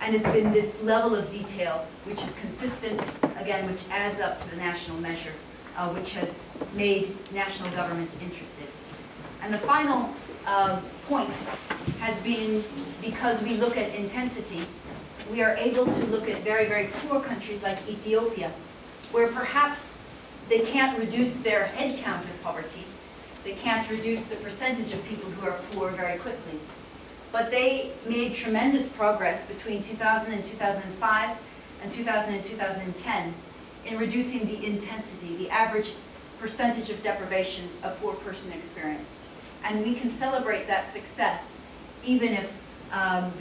And 0.00 0.14
it's 0.14 0.28
been 0.28 0.52
this 0.52 0.82
level 0.82 1.14
of 1.14 1.30
detail 1.30 1.86
which 2.04 2.22
is 2.22 2.34
consistent, 2.40 3.00
again, 3.38 3.70
which 3.70 3.88
adds 3.90 4.20
up 4.20 4.42
to 4.42 4.50
the 4.50 4.56
national 4.56 4.98
measure, 4.98 5.32
uh, 5.76 5.88
which 5.90 6.12
has 6.14 6.48
made 6.74 7.14
national 7.32 7.70
governments 7.70 8.18
interested. 8.20 8.66
And 9.42 9.54
the 9.54 9.58
final 9.58 10.10
uh, 10.46 10.80
point 11.08 11.34
has 12.00 12.18
been 12.22 12.64
because 13.00 13.42
we 13.42 13.56
look 13.56 13.76
at 13.76 13.94
intensity, 13.94 14.60
we 15.30 15.42
are 15.42 15.54
able 15.56 15.86
to 15.86 16.06
look 16.06 16.28
at 16.28 16.38
very, 16.38 16.66
very 16.66 16.88
poor 16.92 17.20
countries 17.20 17.62
like 17.62 17.78
Ethiopia, 17.88 18.50
where 19.12 19.28
perhaps 19.28 20.01
they 20.52 20.60
can't 20.60 20.98
reduce 20.98 21.38
their 21.38 21.64
head 21.64 21.90
count 22.04 22.26
of 22.26 22.42
poverty, 22.42 22.84
they 23.42 23.54
can't 23.54 23.88
reduce 23.88 24.26
the 24.26 24.36
percentage 24.36 24.92
of 24.92 25.02
people 25.06 25.30
who 25.30 25.48
are 25.48 25.58
poor 25.70 25.88
very 25.92 26.18
quickly. 26.18 26.58
But 27.32 27.50
they 27.50 27.92
made 28.06 28.34
tremendous 28.34 28.90
progress 28.90 29.48
between 29.48 29.82
2000 29.82 30.30
and 30.30 30.44
2005 30.44 31.38
and 31.82 31.90
2000 31.90 32.34
and 32.34 32.44
2010 32.44 33.34
in 33.86 33.98
reducing 33.98 34.46
the 34.46 34.66
intensity, 34.66 35.36
the 35.36 35.48
average 35.48 35.92
percentage 36.38 36.90
of 36.90 37.02
deprivations 37.02 37.80
a 37.82 37.92
poor 37.92 38.12
person 38.16 38.52
experienced. 38.52 39.22
And 39.64 39.82
we 39.82 39.94
can 39.94 40.10
celebrate 40.10 40.66
that 40.66 40.92
success 40.92 41.60
even 42.04 42.34
if 42.34 42.52
um, 42.92 43.32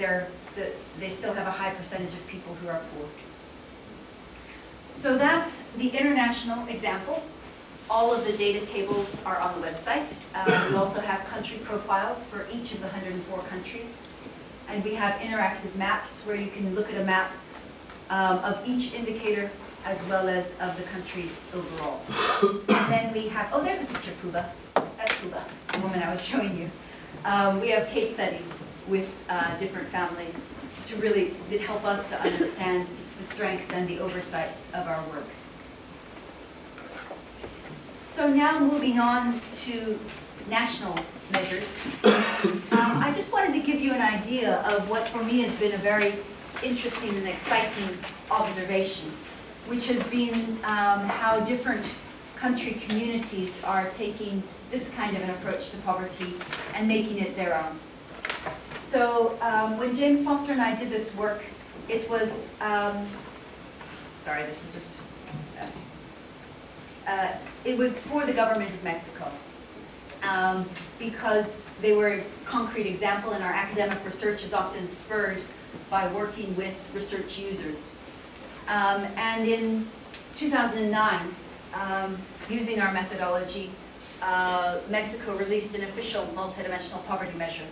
they 0.98 1.10
still 1.10 1.34
have 1.34 1.48
a 1.48 1.52
high 1.52 1.72
percentage 1.72 2.14
of 2.14 2.26
people 2.28 2.56
who 2.62 2.70
are 2.70 2.80
poor. 2.96 3.10
So 5.02 5.18
that's 5.18 5.64
the 5.72 5.90
international 5.90 6.68
example. 6.68 7.24
All 7.90 8.14
of 8.14 8.24
the 8.24 8.34
data 8.34 8.64
tables 8.68 9.20
are 9.26 9.40
on 9.40 9.60
the 9.60 9.66
website. 9.66 10.06
Uh, 10.36 10.68
we 10.70 10.76
also 10.76 11.02
have 11.02 11.26
country 11.26 11.58
profiles 11.64 12.24
for 12.26 12.46
each 12.54 12.74
of 12.74 12.82
the 12.82 12.86
104 12.86 13.40
countries. 13.50 14.00
And 14.70 14.84
we 14.84 14.94
have 14.94 15.20
interactive 15.20 15.76
maps 15.76 16.22
where 16.22 16.36
you 16.36 16.52
can 16.52 16.76
look 16.76 16.88
at 16.94 17.02
a 17.02 17.04
map 17.04 17.32
um, 18.12 18.38
of 18.44 18.62
each 18.64 18.94
indicator 18.94 19.50
as 19.86 20.04
well 20.06 20.30
as 20.30 20.52
of 20.60 20.78
the 20.78 20.84
countries 20.84 21.50
overall. 21.56 22.02
and 22.44 22.94
then 22.94 23.12
we 23.12 23.28
have, 23.30 23.50
oh, 23.54 23.64
there's 23.64 23.82
a 23.82 23.86
picture 23.86 24.12
of 24.12 24.22
Puba. 24.22 24.46
That's 24.76 25.20
Puba, 25.20 25.42
the 25.74 25.80
woman 25.80 26.04
I 26.04 26.12
was 26.12 26.24
showing 26.24 26.56
you. 26.56 26.70
Um, 27.26 27.60
we 27.60 27.70
have 27.70 27.88
case 27.88 28.14
studies 28.14 28.60
with 28.88 29.10
uh, 29.30 29.58
different 29.58 29.88
families 29.88 30.48
to 30.86 30.96
really 30.98 31.34
help 31.66 31.86
us 31.86 32.10
to 32.10 32.22
understand 32.22 32.86
the 33.22 33.28
strengths 33.28 33.72
and 33.72 33.88
the 33.88 34.00
oversights 34.00 34.72
of 34.74 34.88
our 34.88 35.02
work. 35.10 35.28
So 38.04 38.28
now 38.34 38.60
moving 38.60 39.00
on 39.00 39.40
to 39.66 40.00
national 40.50 40.98
measures. 41.32 41.68
Um, 42.04 42.98
I 42.98 43.14
just 43.16 43.32
wanted 43.32 43.54
to 43.54 43.60
give 43.60 43.80
you 43.80 43.94
an 43.94 44.02
idea 44.02 44.62
of 44.62 44.90
what 44.90 45.08
for 45.08 45.24
me 45.24 45.42
has 45.42 45.56
been 45.56 45.74
a 45.74 45.78
very 45.78 46.14
interesting 46.64 47.16
and 47.16 47.28
exciting 47.28 47.90
observation, 48.32 49.10
which 49.68 49.88
has 49.88 50.02
been 50.08 50.58
um, 50.64 51.08
how 51.08 51.40
different 51.42 51.86
country 52.36 52.74
communities 52.88 53.64
are 53.64 53.88
taking 53.92 54.42
this 54.72 54.90
kind 54.96 55.16
of 55.16 55.22
an 55.22 55.30
approach 55.30 55.70
to 55.70 55.78
poverty 55.78 56.34
and 56.74 56.88
making 56.88 57.20
it 57.20 57.36
their 57.36 57.56
own. 57.56 57.78
So 58.92 59.38
um, 59.40 59.78
when 59.78 59.96
James 59.96 60.26
Foster 60.26 60.52
and 60.52 60.60
I 60.60 60.76
did 60.76 60.90
this 60.90 61.16
work, 61.16 61.42
it 61.88 62.10
was, 62.10 62.54
um, 62.60 63.08
sorry, 64.26 64.44
this 64.44 64.62
is 64.62 64.74
just, 64.74 65.00
uh, 65.58 67.10
uh, 67.10 67.32
it 67.64 67.78
was 67.78 68.04
for 68.04 68.26
the 68.26 68.34
government 68.34 68.70
of 68.70 68.84
Mexico. 68.84 69.32
Um, 70.24 70.70
because 71.00 71.70
they 71.82 71.96
were 71.96 72.16
a 72.16 72.24
concrete 72.44 72.86
example 72.86 73.32
and 73.32 73.42
our 73.46 73.54
academic 73.54 74.04
research 74.04 74.44
is 74.44 74.54
often 74.54 74.86
spurred 74.90 75.42
by 75.90 76.12
working 76.12 76.54
with 76.58 76.76
research 76.94 77.40
users. 77.40 77.96
Um, 78.68 79.08
and 79.16 79.48
in 79.48 79.88
2009, 80.36 81.34
um, 81.76 82.18
using 82.50 82.82
our 82.82 82.92
methodology, 82.92 83.72
uh, 84.22 84.80
Mexico 84.90 85.38
released 85.38 85.76
an 85.76 85.86
official 85.86 86.26
multidimensional 86.36 87.06
poverty 87.06 87.38
measure. 87.38 87.64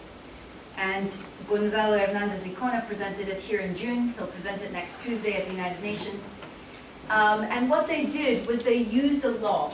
And 0.79 1.13
Gonzalo 1.49 1.97
Hernandez 1.97 2.41
Licona 2.43 2.87
presented 2.87 3.27
it 3.27 3.37
here 3.37 3.59
in 3.59 3.75
June. 3.75 4.13
He'll 4.17 4.27
present 4.27 4.61
it 4.61 4.71
next 4.71 5.03
Tuesday 5.03 5.33
at 5.33 5.45
the 5.45 5.51
United 5.51 5.83
Nations. 5.83 6.33
Um, 7.09 7.41
and 7.43 7.69
what 7.69 7.85
they 7.85 8.05
did 8.05 8.47
was 8.47 8.63
they 8.63 8.77
used 8.77 9.25
a 9.25 9.31
law. 9.31 9.73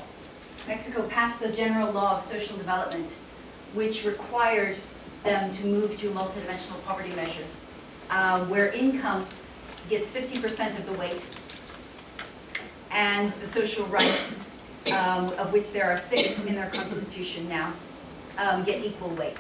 Mexico 0.68 1.08
passed 1.08 1.40
the 1.40 1.52
general 1.52 1.92
law 1.92 2.18
of 2.18 2.24
social 2.24 2.58
development, 2.58 3.08
which 3.76 4.04
required 4.04 4.78
them 5.24 5.52
to 5.52 5.68
move 5.68 5.96
to 6.00 6.10
a 6.10 6.12
multidimensional 6.12 6.84
poverty 6.86 7.14
measure, 7.14 7.46
uh, 8.10 8.44
where 8.46 8.70
income 8.70 9.24
gets 9.90 10.10
50% 10.10 10.80
of 10.80 10.86
the 10.88 10.94
weight, 10.94 11.24
and 12.90 13.32
the 13.42 13.48
social 13.48 13.86
rights, 13.88 14.44
um, 14.88 15.30
of 15.38 15.54
which 15.54 15.72
there 15.72 15.86
are 15.86 15.98
six 15.98 16.46
in 16.48 16.56
their 16.56 16.70
constitution 16.72 17.48
now, 17.48 17.74
um, 18.40 18.64
get 18.64 18.84
equal 18.84 19.10
weight. 19.10 19.38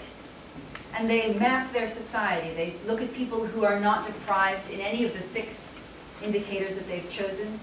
And 0.96 1.10
they 1.10 1.34
map 1.34 1.74
their 1.74 1.90
society. 1.90 2.54
They 2.56 2.76
look 2.88 3.02
at 3.02 3.14
people 3.14 3.46
who 3.46 3.66
are 3.66 3.80
not 3.80 4.08
deprived 4.08 4.72
in 4.72 4.80
any 4.80 5.04
of 5.04 5.14
the 5.14 5.22
six 5.22 5.78
indicators 6.24 6.76
that 6.76 6.88
they've 6.88 7.10
chosen. 7.10 7.60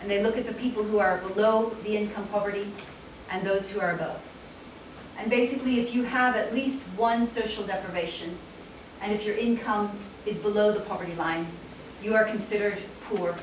And 0.00 0.10
they 0.10 0.22
look 0.22 0.38
at 0.38 0.46
the 0.46 0.54
people 0.54 0.82
who 0.82 0.98
are 0.98 1.18
below 1.18 1.70
the 1.84 1.96
income 1.96 2.26
poverty 2.28 2.72
and 3.30 3.46
those 3.46 3.70
who 3.70 3.80
are 3.80 3.92
above. 3.92 4.20
And 5.18 5.28
basically, 5.28 5.80
if 5.80 5.94
you 5.94 6.04
have 6.04 6.34
at 6.34 6.54
least 6.54 6.84
one 6.96 7.26
social 7.26 7.64
deprivation, 7.64 8.38
and 9.02 9.12
if 9.12 9.24
your 9.24 9.36
income 9.36 9.98
is 10.24 10.38
below 10.38 10.72
the 10.72 10.80
poverty 10.80 11.14
line, 11.14 11.46
you 12.02 12.14
are 12.14 12.24
considered 12.24 12.78
poor 13.04 13.36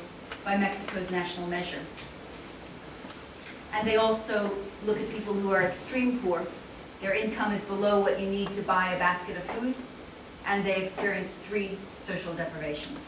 by 0.44 0.58
Mexico's 0.58 1.12
national 1.12 1.46
measure. 1.48 1.80
And 3.74 3.88
they 3.88 3.98
also 3.98 4.52
look 4.86 5.00
at 5.00 5.08
people 5.12 5.34
who 5.34 5.52
are 5.52 5.62
extreme 5.62 6.20
poor. 6.20 6.48
Their 7.02 7.14
income 7.14 7.54
is 7.54 7.62
below 7.62 8.00
what 8.00 8.20
you 8.20 8.28
need 8.28 8.54
to 8.54 8.62
buy 8.62 8.94
a 8.94 9.00
basket 9.00 9.38
of 9.38 9.44
food, 9.44 9.76
and 10.46 10.66
they 10.66 10.84
experience 10.84 11.34
three 11.34 11.78
social 11.98 12.34
deprivations. 12.34 13.00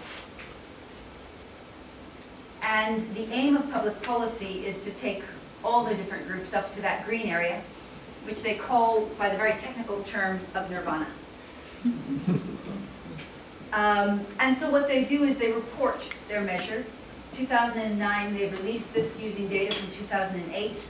And 2.64 3.02
the 3.16 3.32
aim 3.32 3.58
of 3.58 3.70
public 3.72 4.02
policy 4.04 4.66
is 4.66 4.84
to 4.84 4.92
take 4.92 5.24
all 5.64 5.86
the 5.86 5.96
different 5.96 6.28
groups 6.28 6.54
up 6.54 6.74
to 6.76 6.82
that 6.82 7.06
green 7.06 7.28
area, 7.28 7.62
which 8.26 8.44
they 8.44 8.56
call 8.56 9.06
by 9.18 9.30
the 9.30 9.38
very 9.38 9.54
technical 9.54 10.04
term 10.04 10.40
of 10.54 10.70
nirvana. 10.70 11.08
Um, 13.72 14.26
and 14.40 14.58
so 14.58 14.70
what 14.70 14.88
they 14.88 15.04
do 15.04 15.24
is 15.24 15.38
they 15.38 15.52
report 15.52 16.10
their 16.28 16.42
measure. 16.42 16.86
2009, 17.36 18.34
they 18.34 18.50
released 18.50 18.94
this 18.94 19.22
using 19.22 19.48
data 19.48 19.76
from 19.76 19.92
2008. 19.92 20.88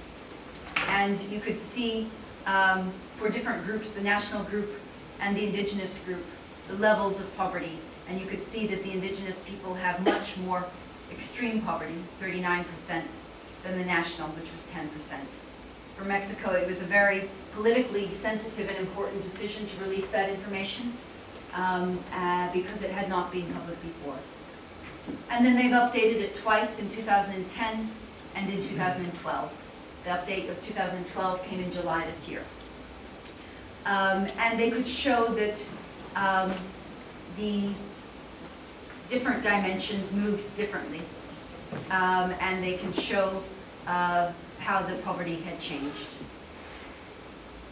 And 0.88 1.20
you 1.30 1.40
could 1.40 1.60
see 1.60 2.08
um, 2.46 2.92
for 3.16 3.30
different 3.30 3.66
groups, 3.66 3.92
the 3.92 4.02
national 4.02 4.44
group 4.44 4.70
and 5.20 5.36
the 5.36 5.46
indigenous 5.46 6.04
group, 6.04 6.26
the 6.68 6.76
levels 6.76 7.20
of 7.20 7.36
poverty. 7.38 7.78
And 8.08 8.20
you 8.20 8.26
could 8.26 8.42
see 8.42 8.66
that 8.68 8.84
the 8.84 8.92
indigenous 8.92 9.42
people 9.42 9.76
have 9.76 10.04
much 10.04 10.38
more 10.38 10.66
extreme 11.12 11.62
poverty, 11.62 11.94
39%, 12.22 12.66
than 13.64 13.78
the 13.78 13.86
national, 13.86 14.30
which 14.30 14.52
was 14.52 14.68
10%. 14.74 14.88
For 15.98 16.06
Mexico, 16.06 16.54
it 16.54 16.66
was 16.66 16.82
a 16.82 16.86
very 16.86 17.30
politically 17.54 18.08
sensitive 18.14 18.70
and 18.70 18.78
important 18.78 19.22
decision 19.22 19.68
to 19.68 19.84
release 19.84 20.08
that 20.10 20.30
information 20.30 20.94
um, 21.54 22.00
uh, 22.14 22.52
because 22.54 22.82
it 22.84 22.92
had 22.92 23.10
not 23.10 23.32
been 23.32 23.52
public 23.54 23.82
before. 23.82 24.16
And 25.30 25.46
then 25.46 25.56
they've 25.56 25.72
updated 25.72 26.22
it 26.22 26.36
twice 26.36 26.80
in 26.80 26.90
2010 26.90 27.92
and 28.36 28.50
in 28.50 28.62
2012. 28.62 29.59
The 30.10 30.16
update 30.16 30.50
of 30.50 30.66
2012 30.66 31.44
came 31.44 31.60
in 31.60 31.72
July 31.72 32.04
this 32.08 32.28
year. 32.28 32.42
Um, 33.86 34.28
and 34.40 34.60
they 34.60 34.72
could 34.72 34.88
show 34.88 35.28
that 35.36 35.64
um, 36.16 36.52
the 37.38 37.70
different 39.08 39.44
dimensions 39.44 40.12
moved 40.12 40.58
differently. 40.58 41.02
Um, 41.92 42.34
and 42.42 42.64
they 42.64 42.78
can 42.78 42.92
show 42.92 43.44
uh, 43.86 44.32
how 44.58 44.82
the 44.82 44.96
poverty 45.04 45.36
had 45.42 45.62
changed. 45.62 46.08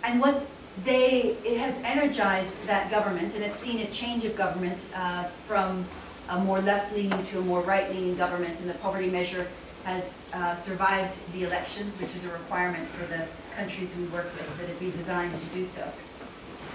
And 0.04 0.22
what 0.22 0.46
they, 0.86 1.38
it 1.44 1.58
has 1.58 1.82
energized 1.82 2.68
that 2.68 2.92
government, 2.92 3.34
and 3.34 3.44
it's 3.44 3.58
seen 3.58 3.80
a 3.80 3.88
change 3.88 4.26
of 4.26 4.36
government 4.36 4.80
uh, 4.94 5.24
from 5.48 5.88
a 6.30 6.38
more 6.38 6.62
left-leaning 6.62 7.26
to 7.26 7.40
a 7.40 7.42
more 7.42 7.62
right-leaning 7.62 8.16
government, 8.16 8.60
and 8.60 8.70
the 8.70 8.76
poverty 8.76 9.10
measure 9.10 9.48
has 9.88 10.28
uh, 10.34 10.54
survived 10.54 11.18
the 11.32 11.44
elections, 11.44 11.98
which 12.02 12.14
is 12.14 12.26
a 12.26 12.30
requirement 12.30 12.86
for 12.90 13.06
the 13.06 13.26
countries 13.56 13.96
we 13.96 14.04
work 14.08 14.26
with, 14.36 14.58
that 14.60 14.70
it 14.70 14.78
be 14.82 14.92
designed 14.92 15.34
to 15.40 15.46
do 15.48 15.64
so, 15.64 15.90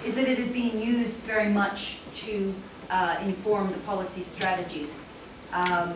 is 0.02 0.14
that 0.14 0.26
it 0.26 0.38
is 0.38 0.50
being 0.50 0.80
used 0.80 1.20
very 1.24 1.50
much 1.50 1.98
to 2.14 2.54
uh, 2.88 3.18
inform 3.22 3.70
the 3.70 3.78
policy 3.80 4.22
strategies. 4.22 5.06
Um, 5.52 5.92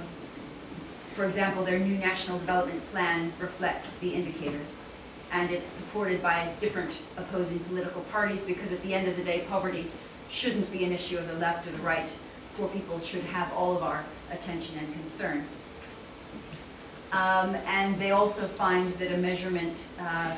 for 1.14 1.24
example, 1.24 1.64
their 1.64 1.78
new 1.78 1.96
national 1.96 2.38
development 2.38 2.86
plan 2.92 3.32
reflects 3.40 3.96
the 3.96 4.12
indicators. 4.12 4.82
And 5.32 5.50
it's 5.50 5.66
supported 5.66 6.22
by 6.22 6.52
different 6.60 6.92
opposing 7.16 7.60
political 7.60 8.02
parties 8.12 8.42
because 8.42 8.72
at 8.72 8.82
the 8.82 8.92
end 8.92 9.08
of 9.08 9.16
the 9.16 9.24
day, 9.24 9.46
poverty 9.48 9.90
shouldn't 10.28 10.70
be 10.70 10.84
an 10.84 10.92
issue 10.92 11.16
of 11.16 11.26
the 11.28 11.34
left 11.34 11.66
or 11.66 11.70
the 11.70 11.78
right. 11.78 12.14
Poor 12.58 12.68
people 12.68 13.00
should 13.00 13.24
have 13.24 13.50
all 13.54 13.74
of 13.74 13.82
our 13.82 14.04
attention 14.30 14.76
and 14.78 14.92
concern. 14.92 15.46
Um, 17.12 17.54
and 17.66 17.98
they 18.00 18.10
also 18.10 18.46
find 18.48 18.92
that 18.94 19.12
a 19.12 19.16
measurement 19.16 19.84
uh, 20.00 20.34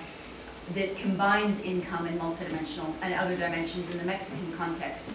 that 0.75 0.97
combines 0.99 1.61
income 1.61 2.07
and 2.07 2.21
multidimensional 2.21 2.93
and 3.03 3.15
other 3.15 3.35
dimensions 3.37 3.91
in 3.91 3.99
the 3.99 4.05
Mexican 4.05 4.53
context 4.53 5.13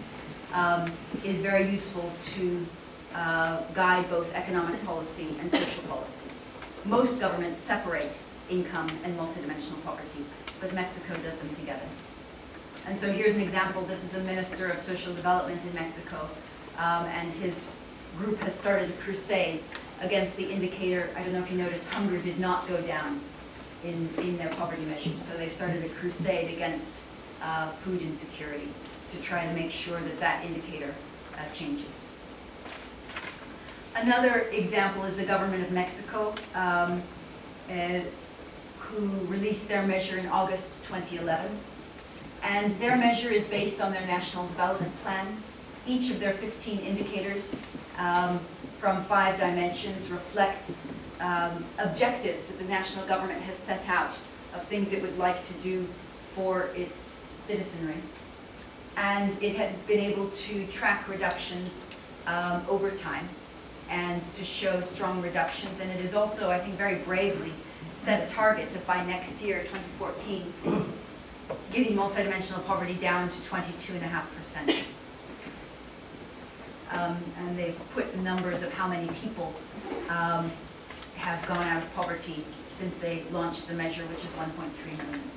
um, 0.52 0.90
is 1.24 1.40
very 1.40 1.68
useful 1.70 2.12
to 2.34 2.66
uh, 3.14 3.60
guide 3.72 4.08
both 4.10 4.32
economic 4.34 4.84
policy 4.84 5.28
and 5.40 5.50
social 5.50 5.82
policy. 5.84 6.28
Most 6.84 7.20
governments 7.20 7.60
separate 7.60 8.20
income 8.50 8.88
and 9.04 9.16
multidimensional 9.16 9.82
poverty, 9.84 10.24
but 10.60 10.72
Mexico 10.74 11.14
does 11.22 11.38
them 11.38 11.54
together. 11.54 11.86
And 12.86 12.98
so 12.98 13.10
here's 13.10 13.36
an 13.36 13.42
example. 13.42 13.82
This 13.82 14.04
is 14.04 14.10
the 14.10 14.20
Minister 14.20 14.68
of 14.68 14.78
Social 14.78 15.14
Development 15.14 15.60
in 15.64 15.74
Mexico, 15.74 16.28
um, 16.76 17.06
and 17.06 17.32
his 17.32 17.76
group 18.18 18.38
has 18.40 18.54
started 18.54 18.90
a 18.90 18.92
crusade 18.94 19.62
against 20.00 20.36
the 20.36 20.50
indicator. 20.50 21.10
I 21.16 21.22
don't 21.22 21.32
know 21.32 21.40
if 21.40 21.50
you 21.50 21.58
noticed, 21.58 21.92
hunger 21.92 22.18
did 22.18 22.38
not 22.38 22.68
go 22.68 22.80
down 22.82 23.20
in, 23.84 24.08
in 24.18 24.36
their 24.38 24.48
poverty 24.50 24.82
measures. 24.84 25.20
So 25.22 25.36
they've 25.36 25.52
started 25.52 25.84
a 25.84 25.88
crusade 25.88 26.52
against 26.54 26.94
uh, 27.42 27.68
food 27.70 28.00
insecurity 28.02 28.68
to 29.12 29.18
try 29.18 29.46
to 29.46 29.52
make 29.52 29.70
sure 29.70 30.00
that 30.00 30.20
that 30.20 30.44
indicator 30.44 30.94
uh, 31.34 31.52
changes. 31.52 31.86
Another 33.96 34.40
example 34.52 35.04
is 35.04 35.16
the 35.16 35.24
government 35.24 35.62
of 35.62 35.70
Mexico, 35.70 36.34
um, 36.54 37.00
uh, 37.70 38.00
who 38.78 39.06
released 39.26 39.68
their 39.68 39.86
measure 39.86 40.18
in 40.18 40.26
August 40.26 40.84
2011. 40.84 41.50
And 42.42 42.78
their 42.80 42.96
measure 42.96 43.30
is 43.30 43.48
based 43.48 43.80
on 43.80 43.92
their 43.92 44.06
national 44.06 44.46
development 44.48 44.92
plan. 45.02 45.42
Each 45.86 46.10
of 46.10 46.18
their 46.18 46.32
15 46.32 46.78
indicators 46.80 47.56
um, 47.98 48.40
from 48.78 49.04
five 49.04 49.38
dimensions 49.38 50.10
reflects 50.10 50.80
um, 51.20 51.64
objectives 51.78 52.48
that 52.48 52.58
the 52.58 52.64
national 52.64 53.06
government 53.06 53.40
has 53.42 53.56
set 53.56 53.86
out 53.88 54.16
of 54.54 54.64
things 54.64 54.92
it 54.92 55.02
would 55.02 55.18
like 55.18 55.46
to 55.46 55.52
do 55.54 55.86
for 56.34 56.70
its 56.74 57.20
citizenry. 57.38 57.96
And 58.96 59.30
it 59.42 59.56
has 59.56 59.82
been 59.82 60.00
able 60.00 60.28
to 60.28 60.66
track 60.68 61.08
reductions 61.08 61.90
um, 62.26 62.64
over 62.68 62.90
time 62.90 63.28
and 63.90 64.22
to 64.34 64.44
show 64.44 64.80
strong 64.80 65.20
reductions. 65.20 65.80
And 65.80 65.90
it 65.90 66.04
is 66.04 66.14
also, 66.14 66.50
I 66.50 66.58
think, 66.58 66.76
very 66.76 66.96
bravely 66.96 67.52
set 67.94 68.28
a 68.28 68.32
target 68.32 68.70
to 68.70 68.78
by 68.80 69.04
next 69.04 69.42
year, 69.42 69.60
2014, 69.64 70.52
getting 71.72 71.96
multidimensional 71.96 72.64
poverty 72.66 72.94
down 72.94 73.28
to 73.28 73.36
22.5%. 73.36 74.84
Um, 76.92 77.16
and 77.38 77.58
they've 77.58 77.78
put 77.94 78.12
the 78.12 78.22
numbers 78.22 78.62
of 78.62 78.72
how 78.72 78.86
many 78.88 79.08
people 79.08 79.54
um, 80.08 80.50
have 81.16 81.46
gone 81.46 81.62
out 81.64 81.82
of 81.82 81.94
poverty 81.94 82.44
since 82.68 82.96
they 82.96 83.24
launched 83.32 83.68
the 83.68 83.74
measure, 83.74 84.02
which 84.02 84.24
is 84.24 84.30
1.3 84.32 84.98
million. 84.98 85.30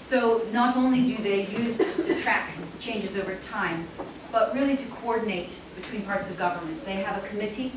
So 0.00 0.42
not 0.52 0.76
only 0.76 1.02
do 1.02 1.22
they 1.22 1.46
use 1.46 1.76
this 1.76 2.06
to 2.06 2.20
track 2.20 2.50
changes 2.78 3.16
over 3.16 3.34
time, 3.36 3.88
but 4.30 4.54
really 4.54 4.76
to 4.76 4.86
coordinate 4.86 5.58
between 5.76 6.02
parts 6.02 6.30
of 6.30 6.36
government. 6.36 6.84
They 6.84 6.96
have 6.96 7.22
a 7.22 7.26
committee. 7.26 7.72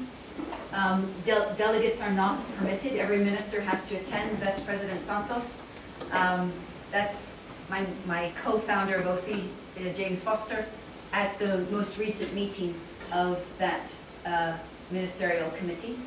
Um, 0.74 1.12
de 1.24 1.54
delegates 1.58 2.02
are 2.02 2.12
not 2.12 2.40
permitted. 2.58 2.94
Every 2.94 3.18
minister 3.20 3.62
has 3.62 3.88
to 3.90 3.96
attend. 3.96 4.38
That's 4.40 4.60
President 4.62 5.06
Santos. 5.06 5.62
Um, 6.12 6.52
that's 6.92 7.40
my, 7.69 7.86
my 8.06 8.32
co-founder 8.44 8.96
of 8.96 9.28
uh, 9.30 9.94
James 9.96 10.24
Foster, 10.24 10.65
at 11.14 11.38
the 11.40 11.60
most 11.72 11.98
recent 11.98 12.34
meeting 12.34 12.80
of 13.12 13.44
that 13.58 13.96
uh, 14.26 14.58
ministerial 14.92 15.50
committee. 15.52 15.98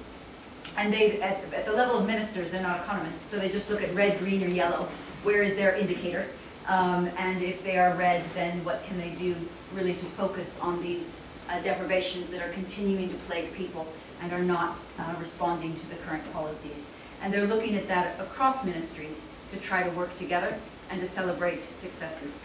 And 0.76 0.92
they, 0.92 1.20
at, 1.20 1.42
at 1.52 1.66
the 1.66 1.72
level 1.72 1.98
of 1.98 2.06
ministers, 2.06 2.50
they're 2.50 2.62
not 2.62 2.80
economists, 2.80 3.26
so 3.26 3.38
they 3.38 3.48
just 3.48 3.70
look 3.70 3.82
at 3.82 3.92
red, 3.94 4.18
green, 4.18 4.42
or 4.44 4.48
yellow. 4.48 4.88
Where 5.22 5.42
is 5.42 5.56
their 5.56 5.74
indicator? 5.74 6.26
Um, 6.66 7.10
and 7.18 7.42
if 7.42 7.64
they 7.64 7.78
are 7.78 7.94
red, 7.96 8.24
then 8.34 8.64
what 8.64 8.84
can 8.84 8.98
they 8.98 9.10
do 9.10 9.34
really 9.74 9.94
to 9.94 10.04
focus 10.04 10.58
on 10.60 10.80
these 10.82 11.22
uh, 11.48 11.60
deprivations 11.62 12.28
that 12.30 12.46
are 12.46 12.52
continuing 12.52 13.08
to 13.08 13.16
plague 13.26 13.52
people 13.54 13.86
and 14.22 14.32
are 14.32 14.42
not 14.42 14.76
uh, 14.98 15.14
responding 15.18 15.74
to 15.74 15.88
the 15.88 15.96
current 15.96 16.30
policies? 16.32 16.90
And 17.22 17.32
they're 17.32 17.46
looking 17.46 17.76
at 17.76 17.88
that 17.88 18.18
across 18.20 18.64
ministries 18.64 19.28
to 19.52 19.58
try 19.58 19.82
to 19.82 19.90
work 19.90 20.14
together 20.16 20.56
and 20.90 21.00
to 21.00 21.08
celebrate 21.08 21.62
successes. 21.62 22.42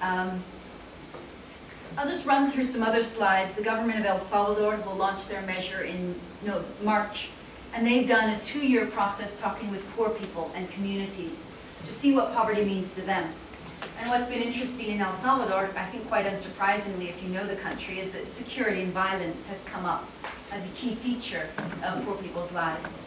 Um, 0.00 0.42
I'll 1.96 2.08
just 2.08 2.24
run 2.24 2.50
through 2.50 2.64
some 2.64 2.82
other 2.82 3.02
slides. 3.02 3.54
The 3.54 3.62
government 3.62 4.00
of 4.00 4.06
El 4.06 4.20
Salvador 4.20 4.76
will 4.86 4.96
launch 4.96 5.28
their 5.28 5.42
measure 5.42 5.82
in 5.82 6.14
no, 6.44 6.64
March, 6.82 7.28
and 7.74 7.86
they've 7.86 8.08
done 8.08 8.30
a 8.30 8.40
two-year 8.40 8.86
process 8.86 9.38
talking 9.38 9.70
with 9.70 9.86
poor 9.94 10.08
people 10.10 10.50
and 10.54 10.70
communities 10.70 11.50
to 11.84 11.92
see 11.92 12.14
what 12.14 12.32
poverty 12.32 12.64
means 12.64 12.94
to 12.94 13.02
them. 13.02 13.28
And 14.00 14.08
what's 14.08 14.28
been 14.28 14.42
interesting 14.42 14.88
in 14.88 15.00
El 15.00 15.14
Salvador, 15.16 15.68
I 15.76 15.84
think 15.84 16.08
quite 16.08 16.24
unsurprisingly 16.24 17.10
if 17.10 17.22
you 17.22 17.28
know 17.28 17.46
the 17.46 17.56
country, 17.56 18.00
is 18.00 18.12
that 18.12 18.30
security 18.30 18.82
and 18.82 18.92
violence 18.92 19.46
has 19.48 19.62
come 19.64 19.84
up 19.84 20.08
as 20.50 20.66
a 20.66 20.70
key 20.70 20.94
feature 20.94 21.48
of 21.84 22.04
poor 22.06 22.16
people's 22.16 22.52
lives. 22.52 23.00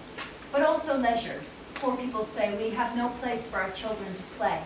But 0.52 0.62
also 0.62 0.98
leisure. 0.98 1.42
Poor 1.76 1.98
people 1.98 2.24
say, 2.24 2.56
we 2.58 2.70
have 2.76 2.96
no 2.96 3.10
place 3.20 3.48
for 3.48 3.58
our 3.58 3.72
children 3.72 4.08
to 4.14 4.24
play. 4.38 4.62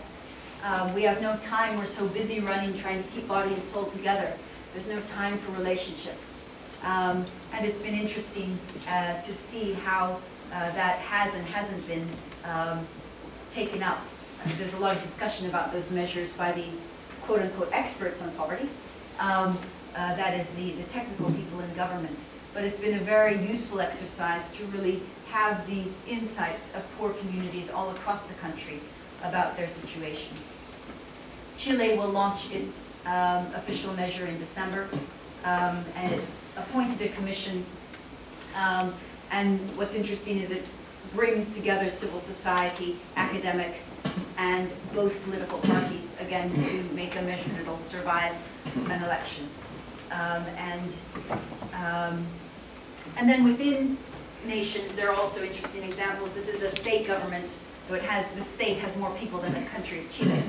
Um, 0.64 0.94
we 0.94 1.04
have 1.04 1.22
no 1.22 1.38
time, 1.38 1.78
we're 1.78 1.86
so 1.86 2.06
busy 2.08 2.42
running, 2.42 2.78
trying 2.80 3.02
to 3.02 3.10
keep 3.10 3.28
body 3.28 3.54
and 3.54 3.64
soul 3.64 3.86
together. 3.86 4.34
There's 4.74 4.88
no 4.88 5.00
time 5.02 5.38
for 5.38 5.54
relationships. 5.54 6.40
Um, 6.84 7.26
and 7.54 7.66
it's 7.66 7.82
been 7.82 7.94
interesting 7.94 8.60
uh, 8.90 9.22
to 9.22 9.34
see 9.34 9.74
how 9.74 10.20
uh, 10.52 10.72
that 10.72 11.00
has 11.00 11.34
and 11.34 11.46
hasn't 11.48 11.88
been 11.88 12.06
um, 12.44 12.86
taken 13.52 13.82
up. 13.84 14.02
And 14.44 14.52
there's 14.54 14.74
a 14.74 14.80
lot 14.80 14.96
of 14.96 15.02
discussion 15.02 15.48
about 15.48 15.72
those 15.72 15.92
measures 15.92 16.34
by 16.34 16.52
the 16.52 16.66
quote-unquote 17.22 17.70
experts 17.72 18.22
on 18.22 18.32
poverty. 18.32 18.68
Um, 19.20 19.58
uh, 19.96 20.16
that 20.16 20.40
is 20.40 20.50
the, 20.52 20.72
the 20.72 20.84
technical 20.84 21.32
people 21.32 21.62
in 21.62 21.74
government. 21.74 22.18
But 22.54 22.64
it's 22.64 22.80
been 22.80 22.96
a 22.96 23.04
very 23.04 23.38
useful 23.48 23.80
exercise 23.80 24.52
to 24.58 24.66
really 24.66 25.02
have 25.30 25.66
the 25.68 25.84
insights 26.08 26.76
of 26.76 26.86
poor 26.98 27.12
communities 27.12 27.70
all 27.70 27.92
across 27.92 28.26
the 28.26 28.34
country 28.36 28.82
about 29.24 29.58
their 29.58 29.68
situation. 29.68 30.34
Chile 31.56 31.98
will 31.98 32.10
launch 32.10 32.52
its 32.52 32.96
um, 33.06 33.48
official 33.54 33.94
measure 33.94 34.26
in 34.26 34.38
December, 34.40 34.88
um, 35.44 35.84
and 35.96 36.14
it 36.14 36.22
appointed 36.56 37.02
a 37.02 37.10
commission. 37.10 37.66
Um, 38.56 38.94
and 39.32 39.60
what's 39.78 39.96
interesting 39.96 40.40
is 40.40 40.52
it 40.52 40.66
brings 41.14 41.56
together 41.56 41.90
civil 41.90 42.20
society, 42.20 42.98
academics, 43.16 43.96
and 44.38 44.70
both 44.94 45.22
political 45.24 45.60
parties, 45.60 46.16
again, 46.20 46.52
to 46.52 46.84
make 46.96 47.16
a 47.18 47.22
measure 47.24 47.50
that 47.50 47.66
will 47.66 47.80
survive 47.80 48.36
an 48.90 49.04
election. 49.04 49.48
Um, 50.12 50.44
and, 50.58 50.94
um, 51.74 52.26
and 53.18 53.30
then 53.30 53.44
within 53.44 53.98
nations, 54.46 54.96
there 54.96 55.10
are 55.12 55.16
also 55.16 55.44
interesting 55.44 55.84
examples. 55.84 56.34
This 56.34 56.48
is 56.48 56.64
a 56.64 56.72
state 56.72 57.06
government, 57.08 57.54
so 57.90 57.96
it 57.96 58.04
has, 58.04 58.30
the 58.34 58.42
state 58.42 58.78
has 58.78 58.96
more 58.98 59.10
people 59.16 59.40
than 59.40 59.52
the 59.52 59.68
country 59.72 60.00
of 60.00 60.12
Chile. 60.12 60.44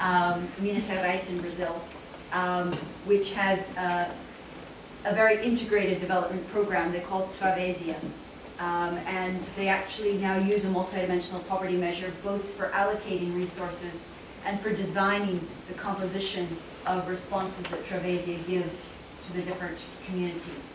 Um, 0.00 0.48
Minas 0.58 0.88
Gerais 0.88 1.28
in 1.28 1.38
Brazil, 1.42 1.84
um, 2.32 2.72
which 3.04 3.34
has 3.34 3.76
uh, 3.76 4.08
a 5.04 5.14
very 5.14 5.44
integrated 5.44 6.00
development 6.00 6.48
program 6.50 6.90
they 6.92 7.00
call 7.00 7.28
Travessia. 7.38 7.94
Um, 8.58 8.96
and 9.06 9.38
they 9.54 9.68
actually 9.68 10.14
now 10.14 10.38
use 10.38 10.64
a 10.64 10.68
multidimensional 10.68 11.46
poverty 11.46 11.76
measure 11.76 12.10
both 12.24 12.42
for 12.54 12.68
allocating 12.68 13.36
resources 13.36 14.10
and 14.46 14.58
for 14.58 14.72
designing 14.72 15.46
the 15.68 15.74
composition 15.74 16.48
of 16.86 17.06
responses 17.06 17.66
that 17.66 17.84
Travessia 17.84 18.44
gives 18.46 18.88
to 19.26 19.34
the 19.34 19.42
different 19.42 19.76
communities. 20.06 20.72